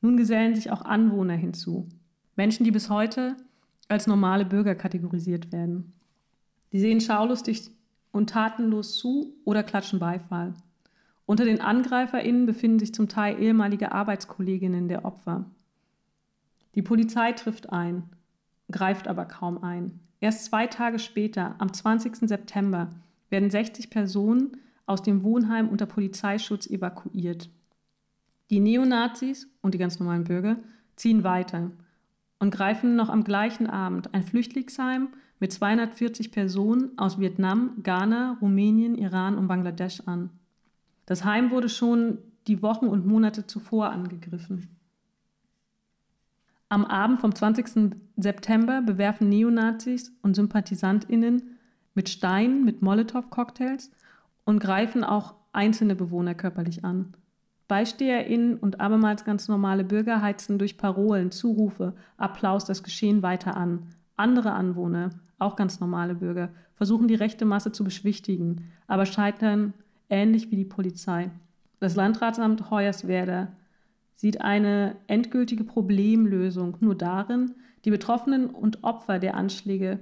Nun 0.00 0.16
gesellen 0.16 0.54
sich 0.54 0.70
auch 0.70 0.82
Anwohner 0.82 1.34
hinzu. 1.34 1.88
Menschen, 2.36 2.62
die 2.62 2.70
bis 2.70 2.88
heute 2.88 3.36
als 3.88 4.06
normale 4.06 4.44
Bürger 4.44 4.76
kategorisiert 4.76 5.50
werden. 5.50 5.92
Die 6.70 6.78
sehen 6.78 7.00
schaulustig 7.00 7.72
und 8.12 8.30
tatenlos 8.30 8.96
zu 8.96 9.34
oder 9.44 9.64
klatschen 9.64 9.98
Beifall. 9.98 10.54
Unter 11.24 11.46
den 11.46 11.60
AngreiferInnen 11.60 12.46
befinden 12.46 12.78
sich 12.78 12.94
zum 12.94 13.08
Teil 13.08 13.42
ehemalige 13.42 13.90
Arbeitskolleginnen 13.90 14.86
der 14.86 15.04
Opfer. 15.04 15.46
Die 16.76 16.82
Polizei 16.82 17.32
trifft 17.32 17.72
ein, 17.72 18.04
greift 18.70 19.08
aber 19.08 19.24
kaum 19.24 19.64
ein. 19.64 19.98
Erst 20.20 20.46
zwei 20.46 20.66
Tage 20.66 20.98
später, 20.98 21.54
am 21.58 21.72
20. 21.72 22.28
September, 22.28 22.90
werden 23.28 23.50
60 23.50 23.90
Personen 23.90 24.56
aus 24.86 25.02
dem 25.02 25.22
Wohnheim 25.22 25.68
unter 25.68 25.86
Polizeischutz 25.86 26.66
evakuiert. 26.66 27.50
Die 28.50 28.60
Neonazis 28.60 29.48
und 29.60 29.74
die 29.74 29.78
ganz 29.78 29.98
normalen 29.98 30.24
Bürger 30.24 30.56
ziehen 30.94 31.24
weiter 31.24 31.72
und 32.38 32.54
greifen 32.54 32.96
noch 32.96 33.08
am 33.08 33.24
gleichen 33.24 33.66
Abend 33.66 34.14
ein 34.14 34.22
Flüchtlingsheim 34.22 35.08
mit 35.40 35.52
240 35.52 36.30
Personen 36.30 36.96
aus 36.96 37.18
Vietnam, 37.18 37.82
Ghana, 37.82 38.38
Rumänien, 38.40 38.94
Iran 38.94 39.36
und 39.36 39.48
Bangladesch 39.48 40.00
an. 40.06 40.30
Das 41.04 41.24
Heim 41.24 41.50
wurde 41.50 41.68
schon 41.68 42.18
die 42.46 42.62
Wochen 42.62 42.86
und 42.86 43.06
Monate 43.06 43.46
zuvor 43.46 43.90
angegriffen. 43.90 44.75
Am 46.68 46.84
Abend 46.84 47.20
vom 47.20 47.32
20. 47.32 47.94
September 48.16 48.82
bewerfen 48.82 49.28
Neonazis 49.28 50.12
und 50.22 50.34
SympathisantInnen 50.34 51.56
mit 51.94 52.08
Steinen, 52.08 52.64
mit 52.64 52.82
Molotow-Cocktails 52.82 53.92
und 54.44 54.58
greifen 54.58 55.04
auch 55.04 55.34
einzelne 55.52 55.94
Bewohner 55.94 56.34
körperlich 56.34 56.84
an. 56.84 57.14
BeisteherInnen 57.68 58.56
und 58.56 58.80
abermals 58.80 59.24
ganz 59.24 59.46
normale 59.48 59.84
Bürger 59.84 60.22
heizen 60.22 60.58
durch 60.58 60.76
Parolen, 60.76 61.30
Zurufe, 61.30 61.94
Applaus 62.16 62.64
das 62.64 62.82
Geschehen 62.82 63.22
weiter 63.22 63.56
an. 63.56 63.86
Andere 64.16 64.52
Anwohner, 64.52 65.10
auch 65.38 65.54
ganz 65.54 65.78
normale 65.78 66.16
Bürger, 66.16 66.50
versuchen 66.74 67.06
die 67.06 67.14
rechte 67.14 67.44
Masse 67.44 67.70
zu 67.70 67.84
beschwichtigen, 67.84 68.72
aber 68.88 69.06
scheitern 69.06 69.72
ähnlich 70.08 70.50
wie 70.50 70.56
die 70.56 70.64
Polizei. 70.64 71.30
Das 71.78 71.94
Landratsamt 71.94 72.70
Hoyerswerda 72.70 73.48
sieht 74.16 74.40
eine 74.40 74.96
endgültige 75.06 75.62
Problemlösung 75.62 76.76
nur 76.80 76.94
darin, 76.94 77.54
die 77.84 77.90
Betroffenen 77.90 78.50
und 78.50 78.82
Opfer 78.82 79.18
der 79.18 79.36
Anschläge 79.36 80.00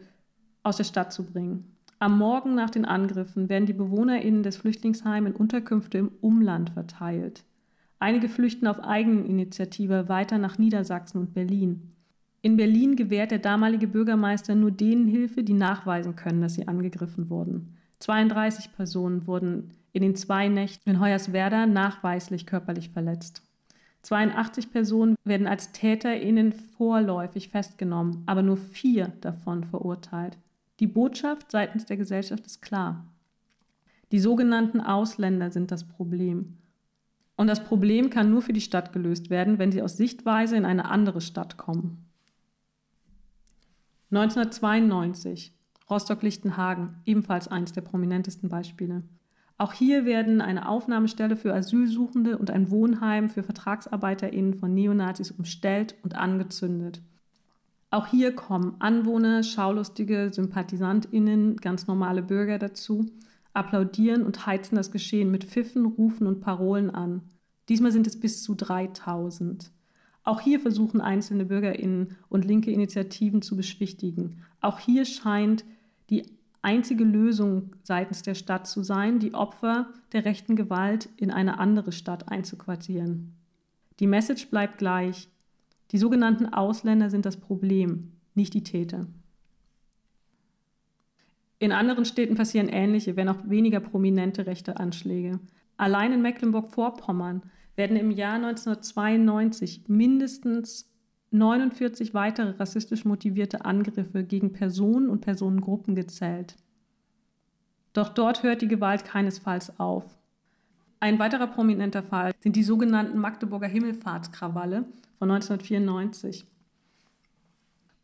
aus 0.62 0.79
der 0.79 0.85
Stadt 0.85 1.12
zu 1.12 1.24
bringen. 1.24 1.77
Am 1.98 2.18
Morgen 2.18 2.55
nach 2.55 2.70
den 2.70 2.85
Angriffen 2.85 3.48
werden 3.48 3.66
die 3.66 3.72
BewohnerInnen 3.72 4.42
des 4.42 4.57
Flüchtlingsheims 4.57 5.29
in 5.29 5.37
Unterkünfte 5.37 5.98
im 5.98 6.12
Umland 6.20 6.70
verteilt. 6.70 7.44
Einige 7.98 8.29
flüchten 8.29 8.66
auf 8.66 8.81
Eigeninitiative 8.81 10.09
weiter 10.09 10.38
nach 10.38 10.59
Niedersachsen 10.59 11.18
und 11.18 11.35
Berlin. 11.35 11.92
In 12.42 12.57
Berlin 12.57 12.96
gewährt 12.96 13.31
der 13.31 13.38
damalige 13.38 13.87
Bürgermeister 13.87 14.55
nur 14.55 14.70
denen 14.70 15.07
Hilfe, 15.07 15.42
die 15.42 15.55
nachweisen 15.55 16.14
können, 16.14 16.42
dass 16.42 16.55
sie 16.55 16.68
angegriffen 16.68 17.31
wurden. 17.31 17.77
32 18.00 18.72
Personen 18.74 19.27
wurden 19.27 19.70
in 19.92 20.03
den 20.03 20.14
zwei 20.14 20.48
Nächten 20.48 20.90
in 20.90 21.00
Hoyerswerda 21.00 21.66
nachweislich 21.66 22.44
körperlich 22.44 22.90
verletzt. 22.90 23.42
82 24.04 24.70
Personen 24.70 25.16
werden 25.24 25.46
als 25.46 25.72
TäterInnen 25.72 26.52
vorläufig 26.52 27.48
festgenommen, 27.48 28.22
aber 28.26 28.42
nur 28.42 28.58
vier 28.58 29.08
davon 29.22 29.64
verurteilt. 29.64 30.38
Die 30.80 30.86
Botschaft 30.86 31.50
seitens 31.50 31.86
der 31.86 31.96
Gesellschaft 31.96 32.46
ist 32.46 32.60
klar. 32.60 33.06
Die 34.12 34.18
sogenannten 34.18 34.80
Ausländer 34.80 35.50
sind 35.50 35.70
das 35.70 35.84
Problem. 35.84 36.58
Und 37.36 37.46
das 37.46 37.64
Problem 37.64 38.10
kann 38.10 38.30
nur 38.30 38.42
für 38.42 38.52
die 38.52 38.60
Stadt 38.60 38.92
gelöst 38.92 39.30
werden, 39.30 39.58
wenn 39.58 39.72
sie 39.72 39.82
aus 39.82 39.96
Sichtweise 39.96 40.56
in 40.56 40.64
eine 40.64 40.84
andere 40.84 41.20
Stadt 41.20 41.56
kommen. 41.56 42.04
1992, 44.10 45.52
Rostock-Lichtenhagen, 45.90 46.96
ebenfalls 47.06 47.48
eines 47.48 47.72
der 47.72 47.80
prominentesten 47.80 48.48
Beispiele. 48.48 49.02
Auch 49.56 49.72
hier 49.72 50.04
werden 50.04 50.40
eine 50.40 50.68
Aufnahmestelle 50.68 51.36
für 51.36 51.54
Asylsuchende 51.54 52.38
und 52.38 52.50
ein 52.50 52.70
Wohnheim 52.70 53.30
für 53.30 53.44
VertragsarbeiterInnen 53.44 54.54
von 54.54 54.74
Neonazis 54.74 55.30
umstellt 55.30 55.94
und 56.02 56.16
angezündet. 56.16 57.00
Auch 57.90 58.08
hier 58.08 58.34
kommen 58.34 58.74
Anwohner, 58.80 59.44
Schaulustige, 59.44 60.30
SympathisantInnen, 60.32 61.56
ganz 61.58 61.86
normale 61.86 62.22
Bürger 62.22 62.58
dazu, 62.58 63.06
applaudieren 63.52 64.24
und 64.24 64.46
heizen 64.46 64.74
das 64.74 64.90
Geschehen 64.90 65.30
mit 65.30 65.44
Pfiffen, 65.44 65.86
Rufen 65.86 66.26
und 66.26 66.40
Parolen 66.40 66.90
an. 66.90 67.22
Diesmal 67.68 67.92
sind 67.92 68.08
es 68.08 68.18
bis 68.18 68.42
zu 68.42 68.56
3000. 68.56 69.70
Auch 70.24 70.40
hier 70.40 70.58
versuchen 70.58 71.00
einzelne 71.00 71.44
BürgerInnen 71.44 72.16
und 72.28 72.44
linke 72.44 72.72
Initiativen 72.72 73.42
zu 73.42 73.56
beschwichtigen. 73.56 74.42
Auch 74.60 74.80
hier 74.80 75.04
scheint 75.04 75.64
die 76.10 76.24
einzige 76.64 77.05
Lösung 77.05 77.70
seitens 77.83 78.22
der 78.22 78.35
Stadt 78.35 78.66
zu 78.66 78.83
sein, 78.83 79.18
die 79.18 79.35
Opfer 79.35 79.88
der 80.12 80.24
rechten 80.24 80.57
Gewalt 80.57 81.09
in 81.16 81.31
eine 81.31 81.59
andere 81.59 81.92
Stadt 81.92 82.29
einzuquartieren. 82.31 83.35
Die 84.00 84.07
Message 84.07 84.48
bleibt 84.50 84.79
gleich. 84.79 85.29
Die 85.90 85.98
sogenannten 85.98 86.53
Ausländer 86.53 87.11
sind 87.11 87.27
das 87.27 87.37
Problem, 87.37 88.12
nicht 88.35 88.55
die 88.55 88.64
Täter. 88.64 89.07
In 91.59 91.72
anderen 91.72 92.05
Städten 92.05 92.35
passieren 92.35 92.68
ähnliche, 92.68 93.16
wenn 93.16 93.29
auch 93.29 93.48
weniger 93.48 93.81
prominente 93.81 94.46
rechte 94.46 94.79
Anschläge. 94.79 95.38
Allein 95.77 96.12
in 96.12 96.22
Mecklenburg-Vorpommern 96.22 97.42
werden 97.77 97.96
im 97.96 98.11
Jahr 98.11 98.35
1992 98.35 99.85
mindestens 99.88 100.90
49 101.35 102.14
weitere 102.14 102.51
rassistisch 102.51 103.05
motivierte 103.05 103.64
Angriffe 103.64 104.23
gegen 104.23 104.53
Personen 104.53 105.09
und 105.09 105.20
Personengruppen 105.20 105.97
gezählt. 105.97 106.55
Doch 107.92 108.09
dort 108.09 108.44
hört 108.44 108.62
die 108.62 108.68
Gewalt 108.68 109.05
keinesfalls 109.05 109.81
auf. 109.81 110.05
Ein 111.01 111.18
weiterer 111.18 111.49
prominenter 111.49 112.05
Fall 112.05 112.33
sind 112.38 112.55
die 112.55 112.62
sogenannten 112.62 113.18
Magdeburger 113.18 113.66
Himmelfahrtskrawalle 113.66 114.85
von 115.18 115.31
1994. 115.31 116.47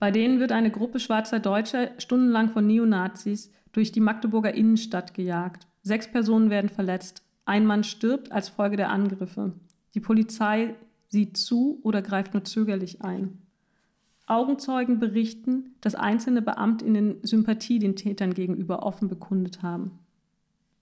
Bei 0.01 0.11
denen 0.11 0.41
wird 0.41 0.51
eine 0.51 0.73
Gruppe 0.73 0.99
schwarzer 0.99 1.39
Deutscher 1.39 1.93
stundenlang 1.99 2.51
von 2.51 2.67
Neonazis 2.67 3.53
durch 3.73 3.93
die 3.93 4.01
Magdeburger 4.01 4.55
Innenstadt 4.55 5.15
gejagt. 5.15 5.69
Sechs 5.83 6.11
Personen 6.11 6.51
werden 6.51 6.69
verletzt. 6.69 7.23
Ein 7.45 7.65
Mann 7.65 7.85
stirbt 7.85 8.33
als 8.33 8.49
Folge 8.49 8.77
der 8.77 8.91
Angriffe. 8.91 9.53
Die 9.95 10.01
Polizei 10.01 10.75
sieht 11.11 11.37
zu 11.37 11.81
oder 11.83 12.01
greift 12.01 12.33
nur 12.33 12.45
zögerlich 12.45 13.03
ein. 13.03 13.39
Augenzeugen 14.27 15.01
berichten, 15.01 15.75
dass 15.81 15.97
einzelne 15.97 16.41
Beamtinnen 16.41 17.17
Sympathie 17.23 17.81
den 17.81 17.97
Tätern 17.97 18.33
gegenüber 18.33 18.85
offen 18.85 19.09
bekundet 19.09 19.63
haben. 19.63 19.99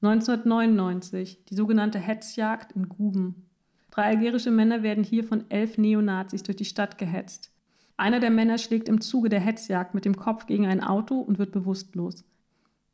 1999, 0.02 1.44
die 1.46 1.54
sogenannte 1.54 1.98
Hetzjagd 1.98 2.72
in 2.72 2.88
Guben. 2.88 3.46
Drei 3.90 4.04
algerische 4.04 4.50
Männer 4.50 4.82
werden 4.82 5.02
hier 5.02 5.24
von 5.24 5.50
elf 5.50 5.78
Neonazis 5.78 6.42
durch 6.42 6.56
die 6.56 6.66
Stadt 6.66 6.98
gehetzt. 6.98 7.50
Einer 7.96 8.20
der 8.20 8.30
Männer 8.30 8.58
schlägt 8.58 8.88
im 8.88 9.00
Zuge 9.00 9.28
der 9.28 9.40
Hetzjagd 9.40 9.94
mit 9.94 10.04
dem 10.04 10.14
Kopf 10.16 10.46
gegen 10.46 10.66
ein 10.66 10.84
Auto 10.84 11.18
und 11.18 11.38
wird 11.38 11.50
bewusstlos. 11.50 12.24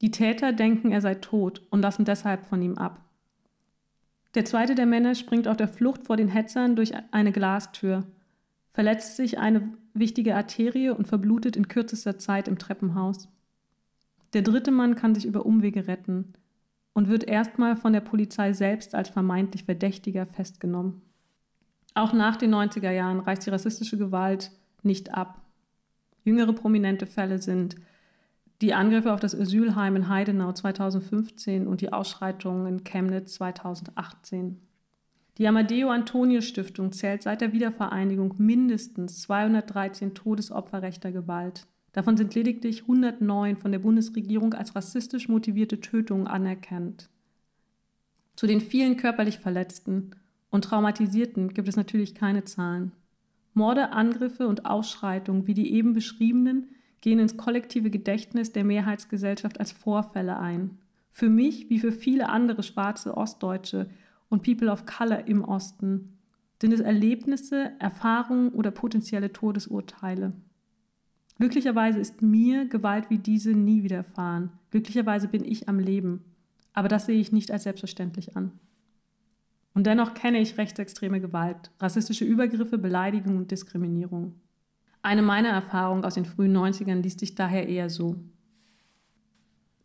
Die 0.00 0.10
Täter 0.10 0.52
denken, 0.52 0.92
er 0.92 1.00
sei 1.00 1.16
tot 1.16 1.62
und 1.70 1.82
lassen 1.82 2.04
deshalb 2.04 2.46
von 2.46 2.62
ihm 2.62 2.78
ab. 2.78 3.04
Der 4.34 4.44
zweite 4.44 4.74
der 4.74 4.86
Männer 4.86 5.14
springt 5.14 5.46
auf 5.46 5.56
der 5.56 5.68
Flucht 5.68 6.04
vor 6.06 6.16
den 6.16 6.28
Hetzern 6.28 6.74
durch 6.74 6.92
eine 7.12 7.30
Glastür, 7.30 8.04
verletzt 8.72 9.16
sich 9.16 9.38
eine 9.38 9.72
wichtige 9.92 10.34
Arterie 10.34 10.90
und 10.90 11.06
verblutet 11.06 11.56
in 11.56 11.68
kürzester 11.68 12.18
Zeit 12.18 12.48
im 12.48 12.58
Treppenhaus. 12.58 13.28
Der 14.32 14.42
dritte 14.42 14.72
Mann 14.72 14.96
kann 14.96 15.14
sich 15.14 15.24
über 15.24 15.46
Umwege 15.46 15.86
retten 15.86 16.32
und 16.92 17.08
wird 17.08 17.24
erstmal 17.24 17.76
von 17.76 17.92
der 17.92 18.00
Polizei 18.00 18.52
selbst 18.52 18.96
als 18.96 19.08
vermeintlich 19.08 19.64
Verdächtiger 19.64 20.26
festgenommen. 20.26 21.02
Auch 21.94 22.12
nach 22.12 22.34
den 22.34 22.52
90er 22.52 22.90
Jahren 22.90 23.20
reißt 23.20 23.46
die 23.46 23.50
rassistische 23.50 23.96
Gewalt 23.96 24.50
nicht 24.82 25.14
ab. 25.14 25.40
Jüngere 26.24 26.52
prominente 26.52 27.06
Fälle 27.06 27.38
sind 27.38 27.76
die 28.64 28.72
Angriffe 28.72 29.12
auf 29.12 29.20
das 29.20 29.38
Asylheim 29.38 29.94
in 29.94 30.08
Heidenau 30.08 30.50
2015 30.50 31.66
und 31.66 31.82
die 31.82 31.92
Ausschreitungen 31.92 32.66
in 32.66 32.82
Chemnitz 32.82 33.34
2018. 33.34 34.58
Die 35.36 35.46
Amadeo 35.46 35.90
Antonio 35.90 36.40
Stiftung 36.40 36.90
zählt 36.90 37.22
seit 37.22 37.42
der 37.42 37.52
Wiedervereinigung 37.52 38.36
mindestens 38.38 39.20
213 39.20 40.14
Todesopfer 40.14 40.80
rechter 40.80 41.12
Gewalt. 41.12 41.66
Davon 41.92 42.16
sind 42.16 42.34
lediglich 42.34 42.82
109 42.82 43.58
von 43.58 43.70
der 43.70 43.80
Bundesregierung 43.80 44.54
als 44.54 44.74
rassistisch 44.74 45.28
motivierte 45.28 45.80
Tötungen 45.80 46.26
anerkannt. 46.26 47.10
Zu 48.34 48.46
den 48.46 48.62
vielen 48.62 48.96
körperlich 48.96 49.40
Verletzten 49.40 50.12
und 50.48 50.64
Traumatisierten 50.64 51.52
gibt 51.52 51.68
es 51.68 51.76
natürlich 51.76 52.14
keine 52.14 52.44
Zahlen. 52.44 52.92
Morde, 53.52 53.92
Angriffe 53.92 54.48
und 54.48 54.64
Ausschreitungen 54.64 55.46
wie 55.46 55.54
die 55.54 55.74
eben 55.74 55.92
beschriebenen 55.92 56.70
gehen 57.04 57.18
ins 57.18 57.36
kollektive 57.36 57.90
Gedächtnis 57.90 58.52
der 58.52 58.64
Mehrheitsgesellschaft 58.64 59.60
als 59.60 59.72
Vorfälle 59.72 60.38
ein. 60.38 60.78
Für 61.10 61.28
mich 61.28 61.68
wie 61.68 61.78
für 61.78 61.92
viele 61.92 62.30
andere 62.30 62.62
schwarze 62.62 63.14
Ostdeutsche 63.14 63.90
und 64.30 64.42
People 64.42 64.72
of 64.72 64.86
Color 64.86 65.28
im 65.28 65.44
Osten 65.44 66.16
sind 66.62 66.72
es 66.72 66.80
Erlebnisse, 66.80 67.72
Erfahrungen 67.78 68.48
oder 68.48 68.70
potenzielle 68.70 69.34
Todesurteile. 69.34 70.32
Glücklicherweise 71.38 71.98
ist 71.98 72.22
mir 72.22 72.64
Gewalt 72.64 73.10
wie 73.10 73.18
diese 73.18 73.50
nie 73.50 73.82
widerfahren. 73.82 74.52
Glücklicherweise 74.70 75.28
bin 75.28 75.44
ich 75.44 75.68
am 75.68 75.78
Leben. 75.78 76.24
Aber 76.72 76.88
das 76.88 77.04
sehe 77.04 77.20
ich 77.20 77.32
nicht 77.32 77.50
als 77.50 77.64
selbstverständlich 77.64 78.34
an. 78.34 78.52
Und 79.74 79.86
dennoch 79.86 80.14
kenne 80.14 80.38
ich 80.38 80.56
rechtsextreme 80.56 81.20
Gewalt, 81.20 81.70
rassistische 81.80 82.24
Übergriffe, 82.24 82.78
Beleidigungen 82.78 83.36
und 83.36 83.50
Diskriminierung. 83.50 84.36
Eine 85.04 85.20
meiner 85.20 85.50
Erfahrungen 85.50 86.02
aus 86.06 86.14
den 86.14 86.24
frühen 86.24 86.56
90ern 86.56 87.02
liest 87.02 87.20
sich 87.20 87.34
daher 87.34 87.68
eher 87.68 87.90
so. 87.90 88.16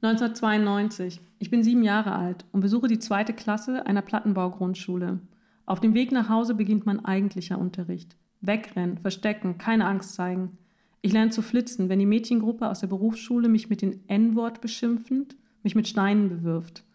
1992. 0.01 1.19
Ich 1.39 1.49
bin 1.49 1.61
sieben 1.61 1.83
Jahre 1.83 2.13
alt 2.13 2.45
und 2.53 2.61
besuche 2.61 2.87
die 2.87 2.99
zweite 2.99 3.33
Klasse 3.33 3.85
einer 3.85 4.01
Plattenbaugrundschule. 4.01 5.19
Auf 5.65 5.81
dem 5.81 5.93
Weg 5.93 6.13
nach 6.13 6.29
Hause 6.29 6.55
beginnt 6.55 6.85
mein 6.85 7.03
eigentlicher 7.03 7.59
Unterricht. 7.59 8.15
Wegrennen, 8.39 8.97
verstecken, 8.97 9.57
keine 9.57 9.87
Angst 9.87 10.13
zeigen. 10.13 10.57
Ich 11.01 11.11
lerne 11.11 11.31
zu 11.31 11.41
flitzen, 11.41 11.89
wenn 11.89 11.99
die 11.99 12.05
Mädchengruppe 12.05 12.69
aus 12.69 12.79
der 12.79 12.87
Berufsschule 12.87 13.49
mich 13.49 13.69
mit 13.69 13.81
dem 13.81 13.99
N-Wort 14.07 14.61
beschimpfend, 14.61 15.35
mich 15.63 15.75
mit 15.75 15.89
Steinen 15.89 16.29
bewirft. 16.29 16.85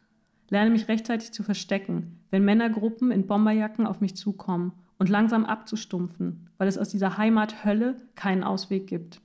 Lerne 0.48 0.70
mich 0.70 0.88
rechtzeitig 0.88 1.32
zu 1.32 1.42
verstecken, 1.42 2.20
wenn 2.30 2.42
Männergruppen 2.42 3.10
in 3.10 3.26
Bomberjacken 3.26 3.86
auf 3.86 4.00
mich 4.00 4.16
zukommen 4.16 4.72
und 4.98 5.08
langsam 5.08 5.44
abzustumpfen, 5.44 6.48
weil 6.58 6.68
es 6.68 6.78
aus 6.78 6.88
dieser 6.88 7.18
Heimathölle 7.18 7.96
keinen 8.14 8.44
Ausweg 8.44 8.86
gibt. 8.86 9.20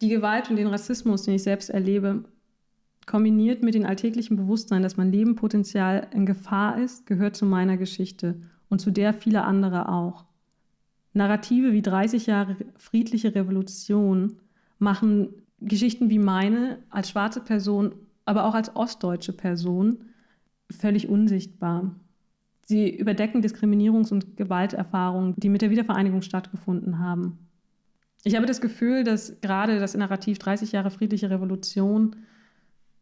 Die 0.00 0.08
Gewalt 0.08 0.50
und 0.50 0.56
den 0.56 0.66
Rassismus, 0.66 1.22
den 1.22 1.34
ich 1.34 1.42
selbst 1.42 1.70
erlebe, 1.70 2.24
kombiniert 3.06 3.62
mit 3.62 3.74
dem 3.74 3.84
alltäglichen 3.84 4.36
Bewusstsein, 4.36 4.82
dass 4.82 4.96
mein 4.96 5.12
Leben 5.12 5.36
potenziell 5.36 6.06
in 6.12 6.26
Gefahr 6.26 6.78
ist, 6.78 7.06
gehört 7.06 7.36
zu 7.36 7.46
meiner 7.46 7.76
Geschichte 7.76 8.40
und 8.68 8.80
zu 8.80 8.90
der 8.90 9.12
vieler 9.12 9.44
anderer 9.44 9.88
auch. 9.88 10.24
Narrative 11.12 11.72
wie 11.72 11.82
30 11.82 12.26
Jahre 12.26 12.56
friedliche 12.76 13.34
Revolution 13.34 14.36
machen 14.78 15.28
Geschichten 15.60 16.10
wie 16.10 16.18
meine 16.18 16.78
als 16.90 17.10
schwarze 17.10 17.40
Person, 17.40 17.94
aber 18.24 18.44
auch 18.44 18.54
als 18.54 18.74
ostdeutsche 18.74 19.32
Person 19.32 19.98
völlig 20.70 21.08
unsichtbar. 21.08 21.94
Sie 22.66 22.96
überdecken 22.96 23.42
Diskriminierungs- 23.42 24.12
und 24.12 24.36
Gewalterfahrungen, 24.36 25.34
die 25.36 25.48
mit 25.48 25.62
der 25.62 25.70
Wiedervereinigung 25.70 26.22
stattgefunden 26.22 26.98
haben. 26.98 27.38
Ich 28.24 28.36
habe 28.36 28.46
das 28.46 28.60
Gefühl, 28.60 29.04
dass 29.04 29.40
gerade 29.42 29.78
das 29.78 29.94
Narrativ 29.94 30.38
30 30.38 30.72
Jahre 30.72 30.90
friedliche 30.90 31.30
Revolution 31.30 32.16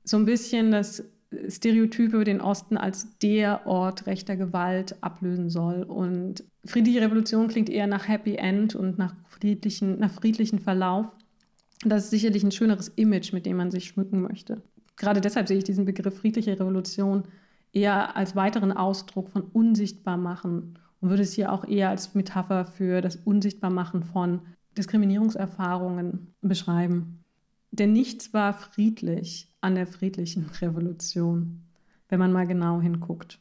so 0.04 0.16
ein 0.16 0.24
bisschen 0.24 0.72
das 0.72 1.04
Stereotyp 1.48 2.12
über 2.12 2.24
den 2.24 2.40
Osten 2.40 2.76
als 2.76 3.18
der 3.18 3.66
Ort 3.66 4.06
rechter 4.06 4.36
Gewalt 4.36 4.96
ablösen 5.02 5.48
soll. 5.48 5.84
Und 5.84 6.44
friedliche 6.64 7.00
Revolution 7.00 7.48
klingt 7.48 7.70
eher 7.70 7.86
nach 7.86 8.08
Happy 8.08 8.34
End 8.34 8.74
und 8.74 8.98
nach 8.98 9.14
friedlichen, 9.28 9.98
nach 9.98 10.10
friedlichen 10.10 10.58
Verlauf. 10.58 11.06
Das 11.84 12.04
ist 12.04 12.10
sicherlich 12.10 12.42
ein 12.44 12.52
schöneres 12.52 12.88
Image, 12.88 13.32
mit 13.32 13.46
dem 13.46 13.56
man 13.56 13.70
sich 13.70 13.86
schmücken 13.86 14.22
möchte. 14.22 14.62
Gerade 14.96 15.20
deshalb 15.20 15.48
sehe 15.48 15.58
ich 15.58 15.64
diesen 15.64 15.84
Begriff 15.84 16.18
friedliche 16.18 16.58
Revolution 16.58 17.24
eher 17.72 18.16
als 18.16 18.36
weiteren 18.36 18.72
Ausdruck 18.72 19.30
von 19.30 19.42
Unsichtbarmachen 19.42 20.78
und 21.00 21.10
würde 21.10 21.22
es 21.22 21.32
hier 21.32 21.52
auch 21.52 21.66
eher 21.66 21.88
als 21.88 22.14
Metapher 22.14 22.64
für 22.64 23.00
das 23.00 23.16
Unsichtbarmachen 23.16 24.04
von 24.04 24.42
Diskriminierungserfahrungen 24.78 26.34
beschreiben. 26.40 27.24
Denn 27.70 27.92
nichts 27.92 28.32
war 28.34 28.52
friedlich 28.52 29.48
an 29.60 29.74
der 29.74 29.86
friedlichen 29.86 30.46
Revolution, 30.60 31.62
wenn 32.08 32.18
man 32.18 32.32
mal 32.32 32.46
genau 32.46 32.80
hinguckt. 32.80 33.40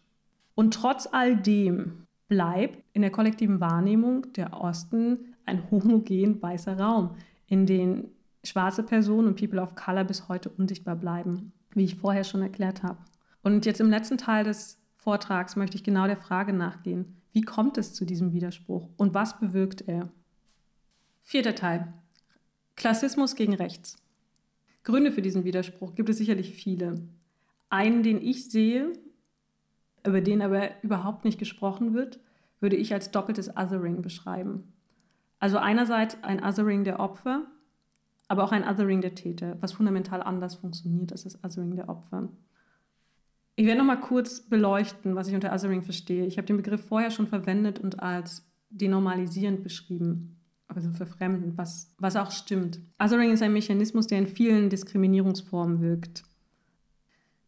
Und 0.55 0.73
trotz 0.73 1.07
all 1.11 1.35
dem 1.35 2.07
bleibt 2.27 2.83
in 2.93 3.01
der 3.01 3.11
kollektiven 3.11 3.59
Wahrnehmung 3.59 4.31
der 4.33 4.59
Osten 4.59 5.35
ein 5.45 5.69
homogen 5.69 6.41
weißer 6.41 6.79
Raum, 6.79 7.15
in 7.47 7.65
dem 7.65 8.05
schwarze 8.43 8.83
Personen 8.83 9.27
und 9.27 9.39
People 9.39 9.61
of 9.61 9.75
Color 9.75 10.05
bis 10.05 10.29
heute 10.29 10.49
unsichtbar 10.49 10.95
bleiben, 10.95 11.51
wie 11.73 11.83
ich 11.83 11.95
vorher 11.95 12.23
schon 12.23 12.41
erklärt 12.41 12.83
habe. 12.83 12.97
Und 13.43 13.65
jetzt 13.65 13.81
im 13.81 13.89
letzten 13.89 14.17
Teil 14.17 14.43
des 14.43 14.79
Vortrags 14.95 15.55
möchte 15.55 15.75
ich 15.75 15.83
genau 15.83 16.05
der 16.05 16.17
Frage 16.17 16.53
nachgehen, 16.53 17.17
wie 17.31 17.41
kommt 17.41 17.77
es 17.77 17.93
zu 17.93 18.05
diesem 18.05 18.33
Widerspruch 18.33 18.89
und 18.97 19.13
was 19.13 19.39
bewirkt 19.39 19.87
er? 19.87 20.09
Vierter 21.21 21.55
Teil. 21.55 21.93
Klassismus 22.75 23.35
gegen 23.35 23.53
Rechts. 23.53 23.97
Gründe 24.83 25.11
für 25.11 25.21
diesen 25.21 25.43
Widerspruch 25.43 25.95
gibt 25.95 26.09
es 26.09 26.17
sicherlich 26.17 26.53
viele. 26.53 27.01
Einen, 27.69 28.03
den 28.03 28.21
ich 28.21 28.49
sehe, 28.49 28.91
über 30.05 30.21
den 30.21 30.41
aber 30.41 30.83
überhaupt 30.83 31.25
nicht 31.25 31.39
gesprochen 31.39 31.93
wird, 31.93 32.19
würde 32.59 32.75
ich 32.75 32.93
als 32.93 33.11
doppeltes 33.11 33.55
Othering 33.55 34.01
beschreiben. 34.01 34.73
Also 35.39 35.57
einerseits 35.57 36.21
ein 36.23 36.43
Othering 36.43 36.83
der 36.83 36.99
Opfer, 36.99 37.45
aber 38.27 38.43
auch 38.43 38.51
ein 38.51 38.67
Othering 38.67 39.01
der 39.01 39.15
Täter, 39.15 39.57
was 39.61 39.73
fundamental 39.73 40.21
anders 40.21 40.55
funktioniert 40.55 41.11
als 41.11 41.23
das 41.23 41.43
Othering 41.43 41.75
der 41.75 41.89
Opfer. 41.89 42.29
Ich 43.61 43.67
werde 43.67 43.77
noch 43.77 43.85
mal 43.85 43.97
kurz 43.97 44.39
beleuchten, 44.39 45.15
was 45.15 45.27
ich 45.27 45.35
unter 45.35 45.53
Othering 45.53 45.83
verstehe. 45.83 46.25
Ich 46.25 46.39
habe 46.39 46.47
den 46.47 46.57
Begriff 46.57 46.83
vorher 46.83 47.11
schon 47.11 47.27
verwendet 47.27 47.77
und 47.77 47.99
als 47.99 48.43
denormalisierend 48.71 49.61
beschrieben, 49.61 50.39
also 50.67 50.89
verfremdend, 50.89 51.59
was, 51.59 51.93
was 51.99 52.15
auch 52.15 52.31
stimmt. 52.31 52.79
Othering 52.97 53.29
ist 53.29 53.43
ein 53.43 53.53
Mechanismus, 53.53 54.07
der 54.07 54.17
in 54.17 54.25
vielen 54.25 54.71
Diskriminierungsformen 54.71 55.79
wirkt. 55.79 56.23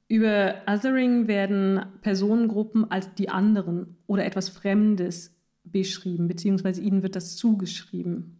Über 0.07 0.61
Othering 0.67 1.27
werden 1.27 1.83
Personengruppen 2.01 2.91
als 2.91 3.11
die 3.15 3.29
anderen 3.29 3.97
oder 4.05 4.23
etwas 4.23 4.49
Fremdes 4.49 5.35
beschrieben, 5.63 6.27
beziehungsweise 6.27 6.83
ihnen 6.83 7.01
wird 7.01 7.15
das 7.15 7.37
zugeschrieben. 7.37 8.37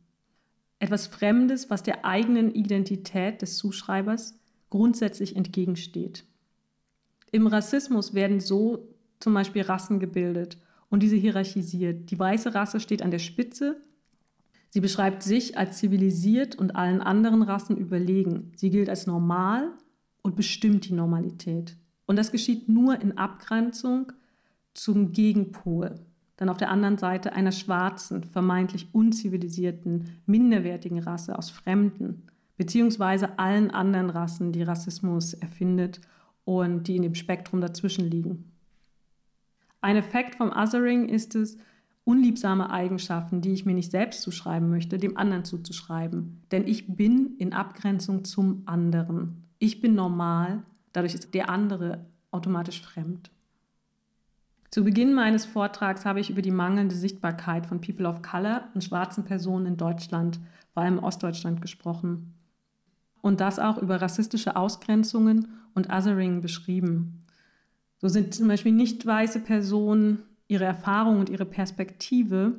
Etwas 0.78 1.07
Fremdes, 1.07 1.71
was 1.71 1.82
der 1.82 2.05
eigenen 2.05 2.53
Identität 2.53 3.41
des 3.41 3.57
Zuschreibers 3.57 4.39
grundsätzlich 4.69 5.36
entgegensteht. 5.36 6.26
Im 7.34 7.47
Rassismus 7.47 8.13
werden 8.13 8.39
so 8.39 8.89
zum 9.19 9.34
Beispiel 9.34 9.63
Rassen 9.63 9.99
gebildet 9.99 10.59
und 10.89 11.01
diese 11.01 11.15
hierarchisiert. 11.15 12.11
Die 12.11 12.19
weiße 12.19 12.53
Rasse 12.53 12.79
steht 12.79 13.01
an 13.01 13.09
der 13.09 13.17
Spitze. 13.17 13.81
Sie 14.69 14.81
beschreibt 14.81 15.23
sich 15.23 15.57
als 15.57 15.79
zivilisiert 15.79 16.55
und 16.55 16.75
allen 16.75 17.01
anderen 17.01 17.41
Rassen 17.41 17.75
überlegen. 17.75 18.51
Sie 18.55 18.69
gilt 18.69 18.88
als 18.88 19.07
normal 19.07 19.71
und 20.21 20.36
bestimmt 20.36 20.88
die 20.88 20.93
Normalität. 20.93 21.75
Und 22.05 22.17
das 22.17 22.31
geschieht 22.31 22.69
nur 22.69 23.01
in 23.01 23.17
Abgrenzung 23.17 24.11
zum 24.75 25.11
Gegenpol. 25.11 25.95
Dann 26.38 26.49
auf 26.49 26.57
der 26.57 26.69
anderen 26.69 26.99
Seite 26.99 27.34
einer 27.34 27.51
schwarzen, 27.51 28.23
vermeintlich 28.23 28.93
unzivilisierten, 28.93 30.21
minderwertigen 30.27 30.99
Rasse 30.99 31.36
aus 31.36 31.49
Fremden, 31.49 32.27
beziehungsweise 32.57 33.39
allen 33.39 33.71
anderen 33.71 34.11
Rassen, 34.11 34.51
die 34.51 34.61
Rassismus 34.61 35.34
erfindet 35.34 35.99
und 36.46 36.88
die 36.88 36.96
in 36.96 37.02
dem 37.04 37.16
Spektrum 37.16 37.62
dazwischen 37.62 38.10
liegen. 38.10 38.52
Ein 39.82 39.98
Effekt 39.98 40.36
vom 40.36 40.52
Othering 40.52 41.10
ist 41.10 41.36
es, 41.36 41.58
unliebsame 42.06 42.70
Eigenschaften, 42.70 43.41
die 43.41 43.54
ich 43.54 43.66
mir 43.66 43.74
nicht 43.74 43.91
selbst 43.91 44.22
zuschreiben 44.22 44.70
möchte, 44.70 44.98
dem 44.98 45.18
anderen 45.18 45.46
zuzuschreiben. 45.46 46.41
Denn 46.52 46.68
ich 46.68 46.96
bin 46.96 47.36
in 47.38 47.54
Abgrenzung 47.54 48.26
zum 48.26 48.64
anderen. 48.66 49.48
Ich 49.60 49.80
bin 49.80 49.96
normal, 49.96 50.64
dadurch 50.91 51.14
ist 51.14 51.34
der 51.34 51.50
andere 51.50 52.06
automatisch 52.32 52.82
fremd. 52.82 53.32
Zu 54.70 54.84
Beginn 54.84 55.14
meines 55.14 55.46
Vortrags 55.46 56.04
habe 56.04 56.20
ich 56.20 56.32
über 56.32 56.41
die 56.41 56.52
mangelnde 56.52 56.96
Sichtbarkeit 56.96 57.68
von 57.68 57.80
People 57.80 58.08
of 58.08 58.22
Color 58.22 58.70
und 58.74 58.84
schwarzen 58.84 59.24
Personen 59.24 59.68
in 59.68 59.78
Deutschland, 59.78 60.39
vor 60.74 60.84
allem 60.84 60.98
Ostdeutschland, 60.98 61.62
gesprochen. 61.62 62.34
Und 63.24 63.39
das 63.39 63.57
auch 63.57 63.78
über 63.78 64.01
rassistische 64.01 64.57
Ausgrenzungen 64.57 65.47
und 65.74 65.89
Othering 65.89 66.41
beschrieben. 66.41 67.26
So 67.99 68.09
sind 68.09 68.36
zum 68.36 68.49
Beispiel 68.49 68.74
nicht 68.74 69.05
weiße 69.05 69.39
Personen, 69.39 70.24
ihre 70.49 70.65
Erfahrung 70.65 71.21
und 71.21 71.30
ihre 71.30 71.45
Perspektive 71.45 72.57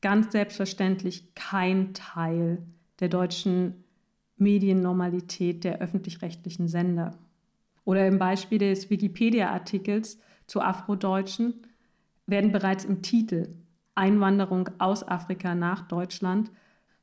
ganz 0.00 0.32
selbstverständlich 0.32 1.36
kein 1.36 1.94
Teil 1.94 2.66
der 2.98 3.08
deutschen 3.08 3.84
Mediennormalität 4.36 5.62
der 5.62 5.78
öffentlich-rechtlichen 5.78 6.66
Sender. 6.66 7.16
Oder 7.84 8.08
im 8.08 8.18
Beispiel 8.18 8.58
des 8.58 8.90
Wikipedia-Artikels 8.90 10.18
zu 10.48 10.60
Afrodeutschen 10.60 11.54
werden 12.26 12.50
bereits 12.50 12.84
im 12.84 13.00
Titel 13.00 13.54
Einwanderung 13.94 14.70
aus 14.78 15.06
Afrika 15.06 15.54
nach 15.54 15.86
Deutschland 15.86 16.50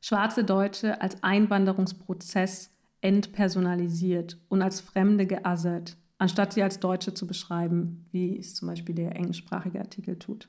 schwarze 0.02 0.44
Deutsche 0.44 1.00
als 1.02 1.24
Einwanderungsprozess 1.24 2.71
entpersonalisiert 3.02 4.38
und 4.48 4.62
als 4.62 4.80
Fremde 4.80 5.26
geassert, 5.26 5.98
anstatt 6.18 6.54
sie 6.54 6.64
als 6.64 6.80
Deutsche 6.80 7.14
zu 7.14 7.28
beschreiben, 7.28 8.06
wie 8.12 8.38
es 8.38 8.56
zum 8.56 8.68
Beispiel 8.68 8.96
der 8.96 9.16
englischsprachige 9.16 9.80
Artikel 9.80 10.18
tut. 10.18 10.48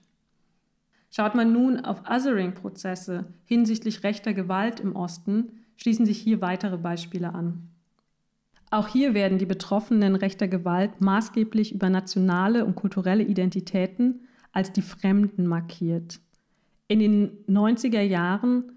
Schaut 1.11 1.35
man 1.35 1.53
nun 1.53 1.81
auf 1.81 2.03
Othering-Prozesse 2.09 3.27
hinsichtlich 3.45 4.03
rechter 4.03 4.33
Gewalt 4.33 4.81
im 4.81 4.97
Osten, 4.97 5.53
schließen 5.77 6.07
sich 6.07 6.19
hier 6.19 6.41
weitere 6.41 6.79
Beispiele 6.79 7.35
an. 7.35 7.69
Auch 8.71 8.89
hier 8.89 9.13
werden 9.13 9.37
die 9.37 9.47
Betroffenen 9.47 10.15
rechter 10.15 10.49
Gewalt 10.49 11.03
maßgeblich 11.03 11.75
über 11.75 11.91
nationale 11.91 12.65
und 12.65 12.75
kulturelle 12.75 13.23
Identitäten 13.23 14.23
als 14.53 14.73
die 14.73 14.81
Fremden 14.81 15.47
markiert. 15.47 16.21
In 16.89 16.99
den 16.99 17.45
90er 17.47 18.01
Jahren 18.01 18.73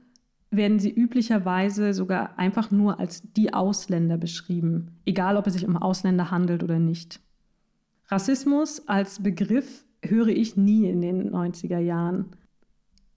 werden 0.55 0.79
sie 0.79 0.91
üblicherweise 0.91 1.93
sogar 1.93 2.37
einfach 2.37 2.71
nur 2.71 2.99
als 2.99 3.21
die 3.33 3.53
Ausländer 3.53 4.17
beschrieben, 4.17 4.99
egal 5.05 5.37
ob 5.37 5.47
es 5.47 5.53
sich 5.53 5.67
um 5.67 5.77
Ausländer 5.77 6.31
handelt 6.31 6.63
oder 6.63 6.79
nicht. 6.79 7.19
Rassismus 8.07 8.87
als 8.87 9.21
Begriff 9.21 9.85
höre 10.03 10.27
ich 10.27 10.57
nie 10.57 10.87
in 10.87 11.01
den 11.01 11.31
90er 11.31 11.79
Jahren. 11.79 12.35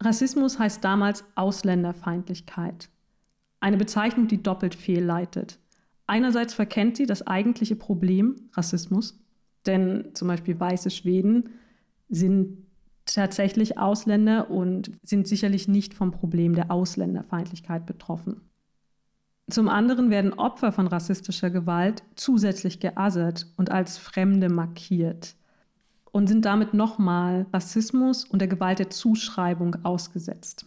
Rassismus 0.00 0.58
heißt 0.58 0.82
damals 0.82 1.24
Ausländerfeindlichkeit. 1.34 2.88
Eine 3.60 3.76
Bezeichnung, 3.76 4.28
die 4.28 4.42
doppelt 4.42 4.74
fehlleitet. 4.74 5.58
Einerseits 6.06 6.54
verkennt 6.54 6.96
sie 6.96 7.06
das 7.06 7.26
eigentliche 7.26 7.76
Problem 7.76 8.36
Rassismus, 8.54 9.20
denn 9.66 10.10
zum 10.14 10.28
Beispiel 10.28 10.58
weiße 10.58 10.90
Schweden 10.90 11.50
sind 12.08 12.67
tatsächlich 13.14 13.78
Ausländer 13.78 14.50
und 14.50 14.92
sind 15.02 15.26
sicherlich 15.26 15.68
nicht 15.68 15.94
vom 15.94 16.10
Problem 16.10 16.54
der 16.54 16.70
Ausländerfeindlichkeit 16.70 17.86
betroffen. 17.86 18.42
Zum 19.50 19.68
anderen 19.68 20.10
werden 20.10 20.34
Opfer 20.34 20.72
von 20.72 20.86
rassistischer 20.86 21.50
Gewalt 21.50 22.02
zusätzlich 22.16 22.80
geassert 22.80 23.46
und 23.56 23.70
als 23.70 23.96
Fremde 23.96 24.50
markiert 24.50 25.36
und 26.12 26.26
sind 26.26 26.44
damit 26.44 26.74
nochmal 26.74 27.46
Rassismus 27.52 28.24
und 28.24 28.40
der 28.40 28.48
Gewalt 28.48 28.78
der 28.78 28.90
Zuschreibung 28.90 29.76
ausgesetzt. 29.84 30.66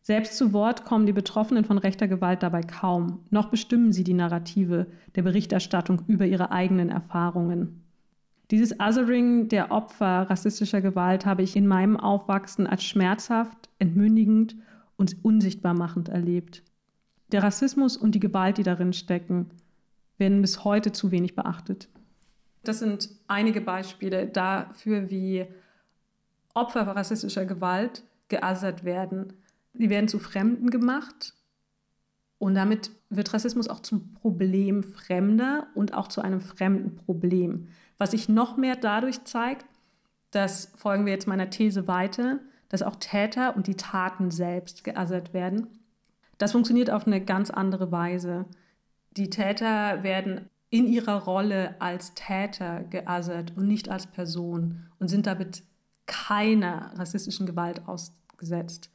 Selbst 0.00 0.36
zu 0.36 0.52
Wort 0.52 0.84
kommen 0.84 1.06
die 1.06 1.12
Betroffenen 1.12 1.64
von 1.64 1.78
rechter 1.78 2.08
Gewalt 2.08 2.42
dabei 2.42 2.62
kaum, 2.62 3.20
noch 3.30 3.48
bestimmen 3.48 3.92
sie 3.92 4.04
die 4.04 4.12
Narrative 4.12 4.86
der 5.14 5.22
Berichterstattung 5.22 6.02
über 6.06 6.26
ihre 6.26 6.50
eigenen 6.50 6.90
Erfahrungen. 6.90 7.83
Dieses 8.50 8.78
Othering 8.78 9.48
der 9.48 9.70
Opfer 9.70 10.28
rassistischer 10.28 10.80
Gewalt 10.80 11.24
habe 11.24 11.42
ich 11.42 11.56
in 11.56 11.66
meinem 11.66 11.96
Aufwachsen 11.96 12.66
als 12.66 12.84
schmerzhaft, 12.84 13.70
entmündigend 13.78 14.56
und 14.96 15.24
unsichtbar 15.24 15.74
machend 15.74 16.08
erlebt. 16.08 16.62
Der 17.32 17.42
Rassismus 17.42 17.96
und 17.96 18.14
die 18.14 18.20
Gewalt, 18.20 18.58
die 18.58 18.62
darin 18.62 18.92
stecken, 18.92 19.50
werden 20.18 20.42
bis 20.42 20.64
heute 20.64 20.92
zu 20.92 21.10
wenig 21.10 21.34
beachtet. 21.34 21.88
Das 22.62 22.78
sind 22.78 23.10
einige 23.26 23.60
Beispiele 23.60 24.26
dafür, 24.26 25.10
wie 25.10 25.46
Opfer 26.54 26.82
rassistischer 26.82 27.46
Gewalt 27.46 28.04
geassert 28.28 28.84
werden. 28.84 29.32
Sie 29.72 29.90
werden 29.90 30.08
zu 30.08 30.18
Fremden 30.18 30.70
gemacht 30.70 31.34
und 32.38 32.54
damit 32.54 32.90
wird 33.10 33.32
Rassismus 33.32 33.68
auch 33.68 33.80
zum 33.80 34.12
Problem 34.14 34.82
Fremder 34.82 35.66
und 35.74 35.94
auch 35.94 36.08
zu 36.08 36.20
einem 36.20 36.40
fremden 36.40 36.94
Problem. 36.94 37.68
Was 37.98 38.10
sich 38.12 38.28
noch 38.28 38.56
mehr 38.56 38.76
dadurch 38.76 39.24
zeigt, 39.24 39.66
dass, 40.30 40.72
folgen 40.76 41.06
wir 41.06 41.12
jetzt 41.12 41.28
meiner 41.28 41.50
These 41.50 41.86
weiter, 41.86 42.40
dass 42.68 42.82
auch 42.82 42.96
Täter 42.96 43.54
und 43.56 43.66
die 43.66 43.76
Taten 43.76 44.30
selbst 44.30 44.82
geassert 44.84 45.32
werden. 45.32 45.68
Das 46.38 46.52
funktioniert 46.52 46.90
auf 46.90 47.06
eine 47.06 47.24
ganz 47.24 47.50
andere 47.50 47.92
Weise. 47.92 48.46
Die 49.16 49.30
Täter 49.30 50.02
werden 50.02 50.48
in 50.70 50.88
ihrer 50.88 51.22
Rolle 51.22 51.76
als 51.80 52.14
Täter 52.14 52.82
geassert 52.90 53.52
und 53.56 53.68
nicht 53.68 53.88
als 53.88 54.08
Person 54.08 54.88
und 54.98 55.06
sind 55.06 55.26
damit 55.26 55.62
keiner 56.06 56.92
rassistischen 56.96 57.46
Gewalt 57.46 57.86
ausgesetzt. 57.86 58.90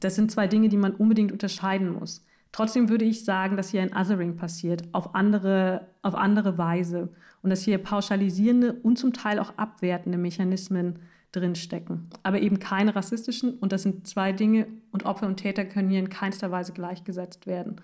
Das 0.00 0.14
sind 0.14 0.32
zwei 0.32 0.46
Dinge, 0.46 0.70
die 0.70 0.78
man 0.78 0.94
unbedingt 0.94 1.30
unterscheiden 1.30 1.92
muss. 1.92 2.24
Trotzdem 2.52 2.88
würde 2.88 3.04
ich 3.04 3.24
sagen, 3.24 3.56
dass 3.56 3.70
hier 3.70 3.82
ein 3.82 3.94
Othering 3.94 4.36
passiert, 4.36 4.82
auf 4.92 5.14
andere, 5.14 5.86
auf 6.02 6.14
andere 6.14 6.58
Weise. 6.58 7.10
Und 7.42 7.50
dass 7.50 7.62
hier 7.62 7.78
pauschalisierende 7.78 8.74
und 8.74 8.98
zum 8.98 9.12
Teil 9.12 9.38
auch 9.38 9.56
abwertende 9.56 10.18
Mechanismen 10.18 10.98
drinstecken. 11.32 12.10
Aber 12.22 12.40
eben 12.40 12.58
keine 12.58 12.94
rassistischen. 12.94 13.54
Und 13.54 13.72
das 13.72 13.82
sind 13.82 14.06
zwei 14.06 14.32
Dinge. 14.32 14.66
Und 14.90 15.06
Opfer 15.06 15.26
und 15.26 15.36
Täter 15.36 15.64
können 15.64 15.90
hier 15.90 16.00
in 16.00 16.10
keinster 16.10 16.50
Weise 16.50 16.72
gleichgesetzt 16.72 17.46
werden. 17.46 17.80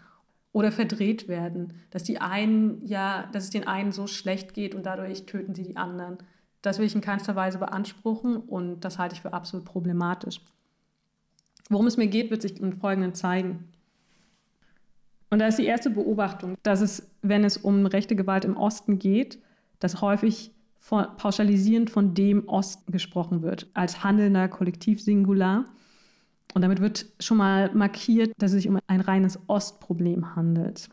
Oder 0.52 0.72
verdreht 0.72 1.28
werden. 1.28 1.74
Dass 1.90 2.02
die 2.02 2.20
einen, 2.20 2.84
ja, 2.84 3.28
dass 3.32 3.44
es 3.44 3.50
den 3.50 3.66
einen 3.66 3.92
so 3.92 4.06
schlecht 4.06 4.52
geht 4.52 4.74
und 4.74 4.84
dadurch 4.84 5.26
töten 5.26 5.54
sie 5.54 5.62
die 5.62 5.76
anderen. 5.76 6.18
Das 6.62 6.78
will 6.78 6.86
ich 6.86 6.94
in 6.94 7.00
keinster 7.00 7.36
Weise 7.36 7.58
beanspruchen 7.58 8.36
und 8.36 8.80
das 8.80 8.98
halte 8.98 9.14
ich 9.14 9.22
für 9.22 9.32
absolut 9.32 9.64
problematisch. 9.64 10.40
Worum 11.68 11.86
es 11.86 11.96
mir 11.96 12.08
geht, 12.08 12.30
wird 12.30 12.42
sich 12.42 12.58
im 12.60 12.72
Folgenden 12.72 13.14
zeigen. 13.14 13.68
Und 15.30 15.40
da 15.40 15.48
ist 15.48 15.58
die 15.58 15.66
erste 15.66 15.90
Beobachtung, 15.90 16.56
dass 16.62 16.80
es, 16.80 17.10
wenn 17.22 17.44
es 17.44 17.56
um 17.56 17.86
rechte 17.86 18.16
Gewalt 18.16 18.44
im 18.44 18.56
Osten 18.56 18.98
geht, 18.98 19.38
dass 19.80 20.00
häufig 20.00 20.52
von, 20.76 21.06
pauschalisierend 21.16 21.90
von 21.90 22.14
dem 22.14 22.48
Osten 22.48 22.92
gesprochen 22.92 23.42
wird, 23.42 23.66
als 23.74 24.04
handelnder 24.04 24.48
Kollektivsingular. 24.48 25.64
Und 26.54 26.62
damit 26.62 26.80
wird 26.80 27.06
schon 27.18 27.38
mal 27.38 27.74
markiert, 27.74 28.32
dass 28.38 28.52
es 28.52 28.62
sich 28.62 28.68
um 28.68 28.78
ein 28.86 29.00
reines 29.00 29.38
Ostproblem 29.48 30.36
handelt. 30.36 30.88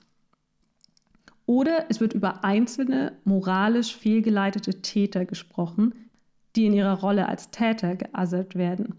Oder 1.46 1.86
es 1.90 2.00
wird 2.00 2.14
über 2.14 2.44
einzelne 2.44 3.14
moralisch 3.26 3.96
fehlgeleitete 3.96 4.82
Täter 4.82 5.26
gesprochen, 5.26 5.94
die 6.56 6.66
in 6.66 6.74
ihrer 6.74 7.00
Rolle 7.00 7.28
als 7.28 7.52
Täter 7.52 7.96
geasselt 7.96 8.56
werden. 8.56 8.96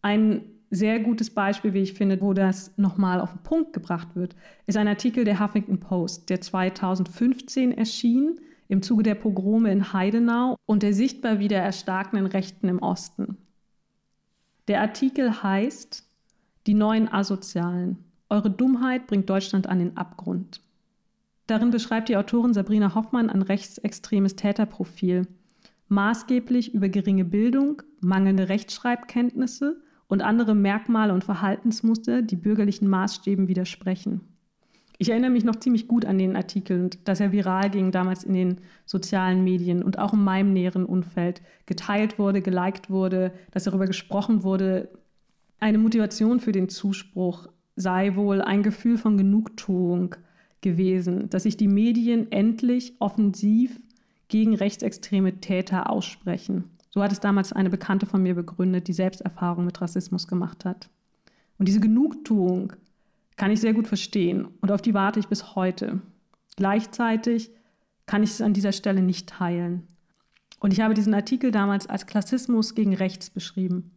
Ein 0.00 0.42
sehr 0.72 1.00
gutes 1.00 1.28
Beispiel, 1.28 1.74
wie 1.74 1.82
ich 1.82 1.92
finde, 1.92 2.18
wo 2.22 2.32
das 2.32 2.76
nochmal 2.78 3.20
auf 3.20 3.30
den 3.30 3.42
Punkt 3.42 3.74
gebracht 3.74 4.16
wird, 4.16 4.34
ist 4.66 4.78
ein 4.78 4.88
Artikel 4.88 5.24
der 5.24 5.38
Huffington 5.38 5.78
Post, 5.78 6.30
der 6.30 6.40
2015 6.40 7.72
erschien 7.72 8.40
im 8.68 8.80
Zuge 8.80 9.02
der 9.02 9.14
Pogrome 9.14 9.70
in 9.70 9.92
Heidenau 9.92 10.56
und 10.64 10.82
der 10.82 10.94
sichtbar 10.94 11.38
wieder 11.38 11.58
erstarkenden 11.58 12.26
Rechten 12.26 12.68
im 12.68 12.78
Osten. 12.78 13.36
Der 14.66 14.80
Artikel 14.80 15.42
heißt 15.42 16.08
Die 16.66 16.74
neuen 16.74 17.12
Asozialen. 17.12 17.98
Eure 18.30 18.50
Dummheit 18.50 19.06
bringt 19.06 19.28
Deutschland 19.28 19.66
an 19.66 19.78
den 19.78 19.98
Abgrund. 19.98 20.62
Darin 21.48 21.70
beschreibt 21.70 22.08
die 22.08 22.16
Autorin 22.16 22.54
Sabrina 22.54 22.94
Hoffmann 22.94 23.28
ein 23.28 23.42
rechtsextremes 23.42 24.36
Täterprofil, 24.36 25.26
maßgeblich 25.88 26.72
über 26.72 26.88
geringe 26.88 27.26
Bildung, 27.26 27.82
mangelnde 28.00 28.48
Rechtschreibkenntnisse 28.48 29.82
und 30.12 30.20
andere 30.20 30.54
Merkmale 30.54 31.14
und 31.14 31.24
Verhaltensmuster, 31.24 32.20
die 32.20 32.36
bürgerlichen 32.36 32.86
Maßstäben 32.86 33.48
widersprechen. 33.48 34.20
Ich 34.98 35.08
erinnere 35.08 35.30
mich 35.30 35.42
noch 35.42 35.56
ziemlich 35.56 35.88
gut 35.88 36.04
an 36.04 36.18
den 36.18 36.36
Artikel 36.36 36.82
und 36.82 37.08
dass 37.08 37.18
er 37.18 37.32
viral 37.32 37.70
ging 37.70 37.92
damals 37.92 38.22
in 38.22 38.34
den 38.34 38.58
sozialen 38.84 39.42
Medien 39.42 39.82
und 39.82 39.98
auch 39.98 40.12
in 40.12 40.22
meinem 40.22 40.52
näheren 40.52 40.84
Umfeld 40.84 41.40
geteilt 41.64 42.18
wurde, 42.18 42.42
geliked 42.42 42.90
wurde, 42.90 43.32
dass 43.52 43.64
darüber 43.64 43.86
gesprochen 43.86 44.42
wurde. 44.42 44.90
Eine 45.60 45.78
Motivation 45.78 46.40
für 46.40 46.52
den 46.52 46.68
Zuspruch 46.68 47.48
sei 47.76 48.14
wohl 48.14 48.42
ein 48.42 48.62
Gefühl 48.62 48.98
von 48.98 49.16
Genugtuung 49.16 50.14
gewesen, 50.60 51.30
dass 51.30 51.44
sich 51.44 51.56
die 51.56 51.68
Medien 51.68 52.30
endlich 52.30 52.96
offensiv 52.98 53.80
gegen 54.28 54.54
rechtsextreme 54.54 55.40
Täter 55.40 55.88
aussprechen. 55.88 56.64
So 56.92 57.02
hat 57.02 57.12
es 57.12 57.20
damals 57.20 57.52
eine 57.52 57.70
Bekannte 57.70 58.06
von 58.06 58.22
mir 58.22 58.34
begründet, 58.34 58.86
die 58.86 58.92
selbst 58.92 59.22
Erfahrung 59.22 59.64
mit 59.64 59.80
Rassismus 59.80 60.28
gemacht 60.28 60.64
hat. 60.64 60.90
Und 61.58 61.66
diese 61.66 61.80
Genugtuung 61.80 62.74
kann 63.36 63.50
ich 63.50 63.60
sehr 63.60 63.72
gut 63.72 63.88
verstehen 63.88 64.48
und 64.60 64.70
auf 64.70 64.82
die 64.82 64.94
warte 64.94 65.18
ich 65.18 65.28
bis 65.28 65.54
heute. 65.54 66.00
Gleichzeitig 66.56 67.50
kann 68.06 68.22
ich 68.22 68.30
es 68.30 68.42
an 68.42 68.52
dieser 68.52 68.72
Stelle 68.72 69.02
nicht 69.02 69.28
teilen. 69.28 69.86
Und 70.60 70.72
ich 70.72 70.80
habe 70.80 70.94
diesen 70.94 71.14
Artikel 71.14 71.50
damals 71.50 71.86
als 71.86 72.06
Klassismus 72.06 72.74
gegen 72.74 72.94
rechts 72.94 73.30
beschrieben. 73.30 73.90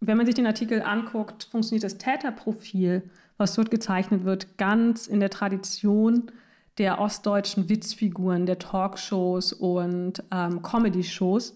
Wenn 0.00 0.16
man 0.16 0.26
sich 0.26 0.34
den 0.34 0.46
Artikel 0.46 0.82
anguckt, 0.82 1.44
funktioniert 1.44 1.84
das 1.84 1.98
Täterprofil, 1.98 3.02
was 3.36 3.54
dort 3.54 3.70
gezeichnet 3.70 4.24
wird, 4.24 4.56
ganz 4.56 5.06
in 5.06 5.20
der 5.20 5.30
Tradition 5.30 6.32
der 6.78 6.98
ostdeutschen 6.98 7.68
Witzfiguren, 7.68 8.46
der 8.46 8.58
Talkshows 8.58 9.52
und 9.52 10.24
ähm, 10.30 10.62
Comedy-Shows, 10.62 11.54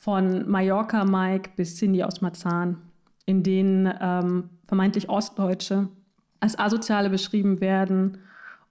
von 0.00 0.48
Mallorca 0.48 1.04
Mike 1.04 1.50
bis 1.56 1.76
Cindy 1.76 2.02
aus 2.02 2.22
Marzahn, 2.22 2.78
in 3.26 3.42
denen 3.42 3.92
ähm, 4.00 4.48
vermeintlich 4.66 5.10
Ostdeutsche 5.10 5.88
als 6.40 6.58
Asoziale 6.58 7.10
beschrieben 7.10 7.60
werden 7.60 8.16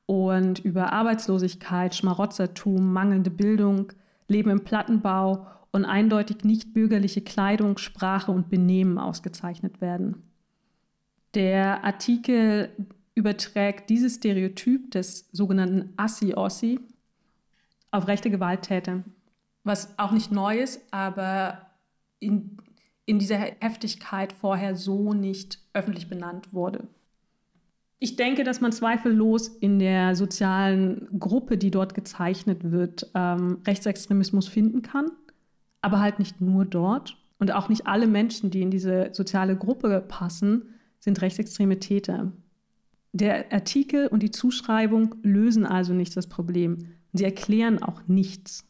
und 0.08 0.58
über 0.66 0.92
Arbeitslosigkeit, 0.92 1.94
Schmarotzertum, 1.94 2.92
mangelnde 2.92 3.30
Bildung, 3.30 3.94
Leben 4.28 4.50
im 4.50 4.64
Plattenbau 4.64 5.46
und 5.72 5.86
eindeutig 5.86 6.44
nicht 6.46 6.74
bürgerliche 6.74 7.22
Kleidung, 7.22 7.78
Sprache 7.78 8.32
und 8.32 8.50
Benehmen 8.50 8.98
ausgezeichnet 8.98 9.82
werden. 9.82 10.24
Der 11.36 11.84
Artikel 11.84 12.70
überträgt 13.14 13.92
dieses 13.92 14.16
Stereotyp 14.16 14.90
des 14.90 15.30
sogenannten 15.32 15.94
Assi-Ossi 15.96 16.80
auf 17.92 18.08
rechte 18.08 18.32
Gewalttäter 18.32 19.04
was 19.64 19.98
auch 19.98 20.12
nicht 20.12 20.32
neu 20.32 20.60
ist, 20.60 20.82
aber 20.92 21.70
in, 22.20 22.58
in 23.06 23.20
dieser 23.20 23.38
Heftigkeit 23.38 24.34
vorher 24.34 24.76
so 24.76 25.14
nicht 25.14 25.60
öffentlich 25.74 26.10
benannt 26.10 26.54
wurde. 26.54 26.88
Ich 28.02 28.16
denke, 28.16 28.46
dass 28.46 28.62
man 28.62 28.72
zweifellos 28.72 29.50
in 29.50 29.78
der 29.78 30.16
sozialen 30.16 31.20
Gruppe, 31.20 31.58
die 31.58 31.70
dort 31.70 31.94
gezeichnet 31.94 32.72
wird, 32.72 33.12
ähm, 33.14 33.58
Rechtsextremismus 33.68 34.48
finden 34.48 34.82
kann, 34.82 35.12
aber 35.82 36.00
halt 36.00 36.18
nicht 36.18 36.40
nur 36.40 36.66
dort. 36.66 37.18
Und 37.40 37.52
auch 37.52 37.70
nicht 37.70 37.88
alle 37.88 38.08
Menschen, 38.08 38.52
die 38.52 38.62
in 38.62 38.72
diese 38.72 39.10
soziale 39.14 39.56
Gruppe 39.58 40.04
passen, 40.08 40.76
sind 41.00 41.22
rechtsextreme 41.22 41.80
Täter. 41.80 42.32
Der 43.12 43.52
Artikel 43.52 44.08
und 44.08 44.22
die 44.24 44.32
Zuschreibung 44.32 45.16
lösen 45.24 45.66
also 45.66 45.94
nicht 45.94 46.16
das 46.16 46.28
Problem. 46.28 46.78
Sie 47.14 47.24
erklären 47.24 47.82
auch 47.82 48.02
nichts. 48.08 48.69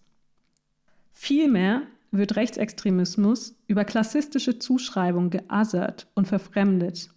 Vielmehr 1.22 1.82
wird 2.12 2.38
Rechtsextremismus 2.38 3.54
über 3.68 3.84
klassistische 3.84 4.58
Zuschreibung 4.58 5.30
geassert 5.30 6.08
und 6.16 6.30
verfremdet. 6.30 7.10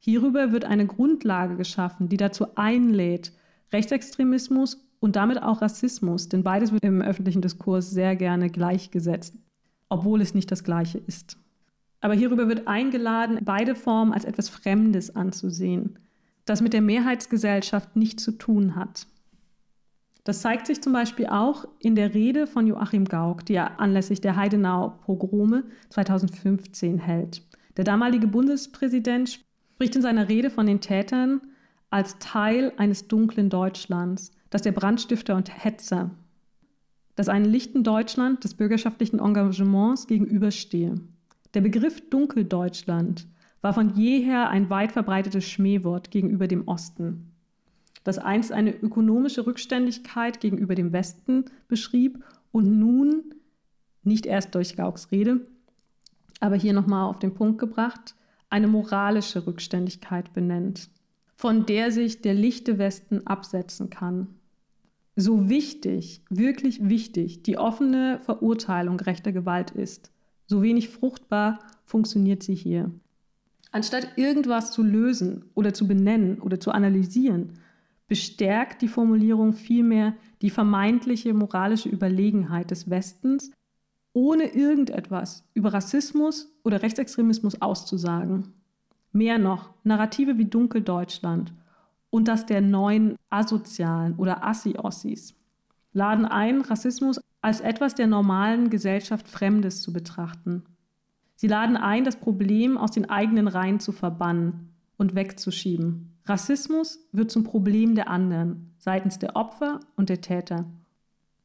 Hierüber 0.00 0.52
wird 0.52 0.66
eine 0.66 0.86
Grundlage 0.86 1.56
geschaffen, 1.56 2.10
die 2.10 2.18
dazu 2.18 2.54
einlädt, 2.56 3.32
Rechtsextremismus 3.72 4.84
und 5.00 5.16
damit 5.16 5.42
auch 5.42 5.62
Rassismus, 5.62 6.28
denn 6.28 6.42
beides 6.42 6.72
wird 6.72 6.84
im 6.84 7.00
öffentlichen 7.00 7.40
Diskurs 7.40 7.90
sehr 7.90 8.16
gerne 8.16 8.50
gleichgesetzt, 8.50 9.34
obwohl 9.88 10.20
es 10.20 10.34
nicht 10.34 10.50
das 10.50 10.62
gleiche 10.62 10.98
ist. 10.98 11.38
Aber 12.02 12.12
hierüber 12.12 12.48
wird 12.48 12.68
eingeladen, 12.68 13.38
beide 13.42 13.74
Formen 13.74 14.12
als 14.12 14.26
etwas 14.26 14.50
Fremdes 14.50 15.16
anzusehen, 15.16 15.98
das 16.44 16.60
mit 16.60 16.74
der 16.74 16.82
Mehrheitsgesellschaft 16.82 17.96
nichts 17.96 18.24
zu 18.24 18.32
tun 18.32 18.76
hat. 18.76 19.06
Das 20.24 20.40
zeigt 20.40 20.68
sich 20.68 20.80
zum 20.80 20.92
Beispiel 20.92 21.26
auch 21.26 21.66
in 21.80 21.96
der 21.96 22.14
Rede 22.14 22.46
von 22.46 22.66
Joachim 22.66 23.06
Gauck, 23.06 23.44
die 23.44 23.54
er 23.54 23.80
anlässlich 23.80 24.20
der 24.20 24.36
Heidenau-Pogrome 24.36 25.64
2015 25.90 26.98
hält. 26.98 27.42
Der 27.76 27.84
damalige 27.84 28.28
Bundespräsident 28.28 29.40
spricht 29.74 29.96
in 29.96 30.02
seiner 30.02 30.28
Rede 30.28 30.50
von 30.50 30.66
den 30.66 30.80
Tätern 30.80 31.40
als 31.90 32.18
Teil 32.18 32.72
eines 32.76 33.08
dunklen 33.08 33.50
Deutschlands, 33.50 34.30
das 34.50 34.62
der 34.62 34.72
Brandstifter 34.72 35.34
und 35.34 35.64
Hetzer, 35.64 36.10
das 37.16 37.28
einem 37.28 37.50
lichten 37.50 37.82
Deutschland 37.82 38.44
des 38.44 38.54
bürgerschaftlichen 38.54 39.18
Engagements 39.18 40.06
gegenüberstehe. 40.06 40.94
Der 41.54 41.60
Begriff 41.60 42.08
Dunkeldeutschland 42.10 43.26
war 43.60 43.74
von 43.74 43.94
jeher 43.94 44.48
ein 44.48 44.70
weit 44.70 44.92
verbreitetes 44.92 45.44
Schmähwort 45.44 46.10
gegenüber 46.10 46.48
dem 46.48 46.66
Osten, 46.66 47.31
das 48.04 48.18
einst 48.18 48.52
eine 48.52 48.74
ökonomische 48.74 49.46
Rückständigkeit 49.46 50.40
gegenüber 50.40 50.74
dem 50.74 50.92
Westen 50.92 51.44
beschrieb 51.68 52.24
und 52.50 52.78
nun, 52.78 53.34
nicht 54.02 54.26
erst 54.26 54.54
durch 54.54 54.76
Gauks 54.76 55.10
Rede, 55.12 55.46
aber 56.40 56.56
hier 56.56 56.72
nochmal 56.72 57.08
auf 57.08 57.18
den 57.18 57.34
Punkt 57.34 57.58
gebracht, 57.58 58.16
eine 58.50 58.68
moralische 58.68 59.46
Rückständigkeit 59.46 60.32
benennt, 60.32 60.90
von 61.36 61.66
der 61.66 61.90
sich 61.92 62.20
der 62.20 62.34
lichte 62.34 62.78
Westen 62.78 63.26
absetzen 63.26 63.90
kann. 63.90 64.28
So 65.14 65.48
wichtig, 65.48 66.22
wirklich 66.30 66.88
wichtig 66.88 67.42
die 67.42 67.58
offene 67.58 68.18
Verurteilung 68.22 68.98
rechter 68.98 69.32
Gewalt 69.32 69.70
ist, 69.70 70.10
so 70.46 70.62
wenig 70.62 70.88
fruchtbar 70.88 71.60
funktioniert 71.84 72.42
sie 72.42 72.54
hier. 72.54 72.90
Anstatt 73.70 74.16
irgendwas 74.16 74.72
zu 74.72 74.82
lösen 74.82 75.46
oder 75.54 75.72
zu 75.72 75.88
benennen 75.88 76.40
oder 76.40 76.60
zu 76.60 76.72
analysieren, 76.72 77.58
bestärkt 78.08 78.82
die 78.82 78.88
Formulierung 78.88 79.52
vielmehr 79.52 80.14
die 80.42 80.50
vermeintliche 80.50 81.34
moralische 81.34 81.88
Überlegenheit 81.88 82.70
des 82.70 82.90
Westens, 82.90 83.50
ohne 84.12 84.54
irgendetwas 84.54 85.44
über 85.54 85.72
Rassismus 85.72 86.52
oder 86.64 86.82
Rechtsextremismus 86.82 87.62
auszusagen. 87.62 88.52
Mehr 89.12 89.38
noch, 89.38 89.70
Narrative 89.84 90.38
wie 90.38 90.44
Dunkeldeutschland 90.44 91.52
und 92.10 92.28
das 92.28 92.46
der 92.46 92.60
neuen 92.60 93.16
Asozialen 93.30 94.16
oder 94.16 94.44
Assi-Ossis 94.44 95.34
laden 95.94 96.24
ein, 96.24 96.62
Rassismus 96.62 97.20
als 97.40 97.60
etwas 97.60 97.94
der 97.94 98.06
normalen 98.06 98.70
Gesellschaft 98.70 99.28
Fremdes 99.28 99.82
zu 99.82 99.92
betrachten 99.92 100.64
Sie 101.42 101.48
laden 101.48 101.76
ein, 101.76 102.04
das 102.04 102.14
Problem 102.14 102.78
aus 102.78 102.92
den 102.92 103.10
eigenen 103.10 103.48
Reihen 103.48 103.80
zu 103.80 103.90
verbannen 103.90 104.68
und 104.96 105.16
wegzuschieben. 105.16 106.11
Rassismus 106.24 107.00
wird 107.12 107.30
zum 107.30 107.44
Problem 107.44 107.94
der 107.94 108.08
anderen, 108.08 108.74
seitens 108.78 109.18
der 109.18 109.36
Opfer 109.36 109.80
und 109.96 110.08
der 110.08 110.20
Täter, 110.20 110.66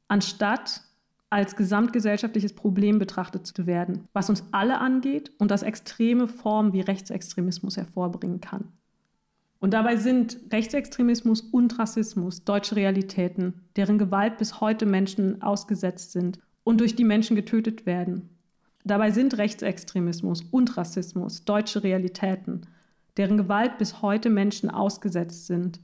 anstatt 0.07 0.81
als 1.29 1.55
gesamtgesellschaftliches 1.55 2.53
Problem 2.53 2.99
betrachtet 2.99 3.47
zu 3.47 3.65
werden, 3.65 4.07
was 4.13 4.29
uns 4.29 4.43
alle 4.51 4.79
angeht 4.79 5.31
und 5.39 5.51
das 5.51 5.63
extreme 5.63 6.27
Formen 6.27 6.73
wie 6.73 6.81
Rechtsextremismus 6.81 7.75
hervorbringen 7.75 8.39
kann. 8.39 8.65
Und 9.59 9.73
dabei 9.73 9.97
sind 9.97 10.39
Rechtsextremismus 10.51 11.41
und 11.41 11.79
Rassismus 11.79 12.43
deutsche 12.45 12.75
Realitäten, 12.75 13.65
deren 13.75 13.97
Gewalt 13.97 14.37
bis 14.37 14.61
heute 14.61 14.85
Menschen 14.85 15.41
ausgesetzt 15.41 16.11
sind 16.11 16.39
und 16.63 16.79
durch 16.79 16.95
die 16.95 17.03
Menschen 17.03 17.35
getötet 17.35 17.85
werden. 17.85 18.29
Dabei 18.85 19.11
sind 19.11 19.37
Rechtsextremismus 19.37 20.43
und 20.43 20.77
Rassismus 20.77 21.43
deutsche 21.43 21.83
Realitäten, 21.83 22.67
deren 23.17 23.37
Gewalt 23.37 23.77
bis 23.77 24.01
heute 24.01 24.29
Menschen 24.29 24.69
ausgesetzt 24.69 25.47
sind 25.47 25.79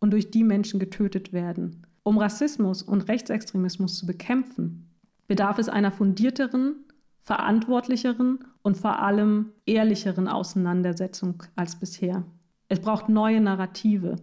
und 0.00 0.12
durch 0.12 0.30
die 0.30 0.44
Menschen 0.44 0.80
getötet 0.80 1.32
werden. 1.32 1.86
Um 2.02 2.18
Rassismus 2.18 2.82
und 2.82 3.08
Rechtsextremismus 3.08 3.98
zu 3.98 4.06
bekämpfen, 4.06 4.90
bedarf 5.26 5.58
es 5.58 5.68
einer 5.68 5.90
fundierteren, 5.90 6.76
verantwortlicheren 7.22 8.40
und 8.62 8.76
vor 8.76 9.00
allem 9.00 9.52
ehrlicheren 9.64 10.28
Auseinandersetzung 10.28 11.42
als 11.56 11.76
bisher. 11.76 12.24
Es 12.68 12.80
braucht 12.80 13.08
neue 13.08 13.40
Narrative, 13.40 14.16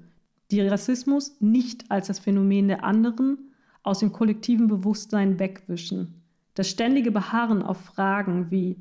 die 0.51 0.61
Rassismus 0.61 1.37
nicht 1.39 1.89
als 1.89 2.07
das 2.07 2.19
Phänomen 2.19 2.67
der 2.67 2.83
anderen 2.83 3.37
aus 3.83 3.99
dem 3.99 4.11
kollektiven 4.11 4.67
Bewusstsein 4.67 5.39
wegwischen, 5.39 6.21
das 6.53 6.69
ständige 6.69 7.11
Beharren 7.11 7.63
auf 7.63 7.79
Fragen 7.79 8.51
wie, 8.51 8.77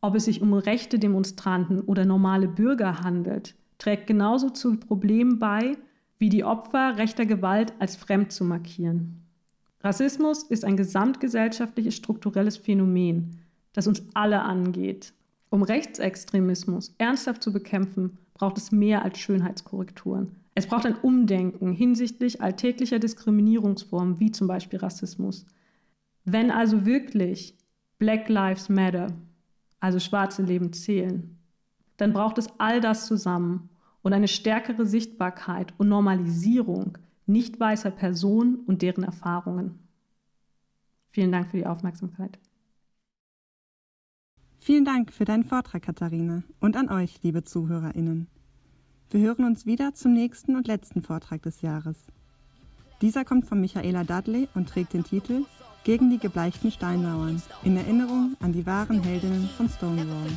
ob 0.00 0.14
es 0.14 0.24
sich 0.24 0.40
um 0.40 0.54
rechte 0.54 0.98
Demonstranten 0.98 1.80
oder 1.80 2.04
normale 2.04 2.48
Bürger 2.48 3.00
handelt, 3.00 3.54
trägt 3.78 4.06
genauso 4.06 4.50
zu 4.50 4.76
Problemen 4.76 5.38
bei, 5.38 5.76
wie 6.18 6.28
die 6.28 6.44
Opfer 6.44 6.96
rechter 6.98 7.26
Gewalt 7.26 7.72
als 7.78 7.96
fremd 7.96 8.32
zu 8.32 8.44
markieren. 8.44 9.22
Rassismus 9.82 10.42
ist 10.42 10.64
ein 10.64 10.76
gesamtgesellschaftliches 10.76 11.94
strukturelles 11.94 12.58
Phänomen, 12.58 13.40
das 13.72 13.86
uns 13.86 14.02
alle 14.14 14.42
angeht. 14.42 15.14
Um 15.48 15.62
Rechtsextremismus 15.62 16.94
ernsthaft 16.98 17.42
zu 17.42 17.52
bekämpfen, 17.52 18.18
braucht 18.34 18.58
es 18.58 18.72
mehr 18.72 19.02
als 19.02 19.18
Schönheitskorrekturen. 19.18 20.36
Es 20.54 20.66
braucht 20.66 20.84
ein 20.84 20.96
Umdenken 20.96 21.72
hinsichtlich 21.72 22.42
alltäglicher 22.42 22.98
Diskriminierungsformen 22.98 24.20
wie 24.20 24.30
zum 24.30 24.46
Beispiel 24.46 24.78
Rassismus. 24.78 25.46
Wenn 26.24 26.50
also 26.50 26.84
wirklich 26.84 27.56
Black 27.98 28.28
Lives 28.28 28.68
Matter, 28.68 29.08
also 29.80 29.98
schwarze 29.98 30.42
Leben 30.42 30.72
zählen, 30.72 31.38
dann 31.96 32.12
braucht 32.12 32.38
es 32.38 32.48
all 32.58 32.80
das 32.80 33.06
zusammen 33.06 33.68
und 34.02 34.12
eine 34.12 34.28
stärkere 34.28 34.86
Sichtbarkeit 34.86 35.74
und 35.78 35.88
Normalisierung 35.88 36.98
nicht 37.26 37.60
weißer 37.60 37.90
Personen 37.90 38.56
und 38.66 38.82
deren 38.82 39.04
Erfahrungen. 39.04 39.78
Vielen 41.10 41.32
Dank 41.32 41.50
für 41.50 41.58
die 41.58 41.66
Aufmerksamkeit. 41.66 42.38
Vielen 44.60 44.84
Dank 44.84 45.12
für 45.12 45.24
deinen 45.24 45.44
Vortrag, 45.44 45.82
Katharina, 45.82 46.42
und 46.60 46.76
an 46.76 46.90
euch, 46.90 47.22
liebe 47.22 47.44
ZuhörerInnen. 47.44 48.28
Wir 49.10 49.20
hören 49.20 49.44
uns 49.44 49.66
wieder 49.66 49.94
zum 49.94 50.12
nächsten 50.12 50.54
und 50.54 50.68
letzten 50.68 51.02
Vortrag 51.02 51.42
des 51.42 51.62
Jahres. 51.62 51.98
Dieser 53.00 53.24
kommt 53.24 53.46
von 53.46 53.60
Michaela 53.60 54.04
Dudley 54.04 54.48
und 54.54 54.68
trägt 54.68 54.92
den 54.92 55.04
Titel 55.04 55.46
gegen 55.84 56.10
die 56.10 56.18
gebleichten 56.18 56.70
Steinmauern 56.70 57.42
in 57.62 57.76
Erinnerung 57.76 58.36
an 58.40 58.52
die 58.52 58.66
wahren 58.66 59.02
Heldinnen 59.02 59.48
von 59.56 59.68
Stonewall. 59.68 60.30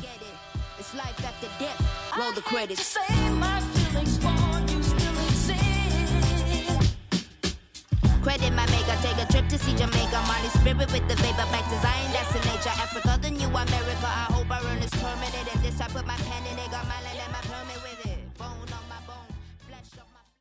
Credit 8.24 8.56
my 8.56 8.64
maker, 8.72 8.96
take 9.02 9.20
a 9.20 9.26
trip 9.26 9.46
to 9.50 9.58
see 9.58 9.76
Jamaica. 9.76 10.16
Molly 10.24 10.48
spirit 10.48 10.90
with 10.90 11.06
the 11.08 11.16
vapor, 11.20 11.44
back 11.52 11.68
to 11.68 11.76
Zion, 11.84 12.10
that's 12.16 12.32
the 12.32 12.40
nature. 12.48 12.72
Africa, 12.80 13.18
the 13.20 13.28
new 13.28 13.48
America. 13.48 14.08
I 14.08 14.32
hope 14.32 14.50
I 14.50 14.64
earn 14.64 14.80
this 14.80 14.88
permanent. 14.96 15.44
And 15.52 15.62
this, 15.62 15.78
I 15.78 15.88
put 15.88 16.06
my 16.06 16.16
pen 16.16 16.40
in 16.50 16.58
it, 16.58 16.70
got 16.70 16.88
my 16.88 17.03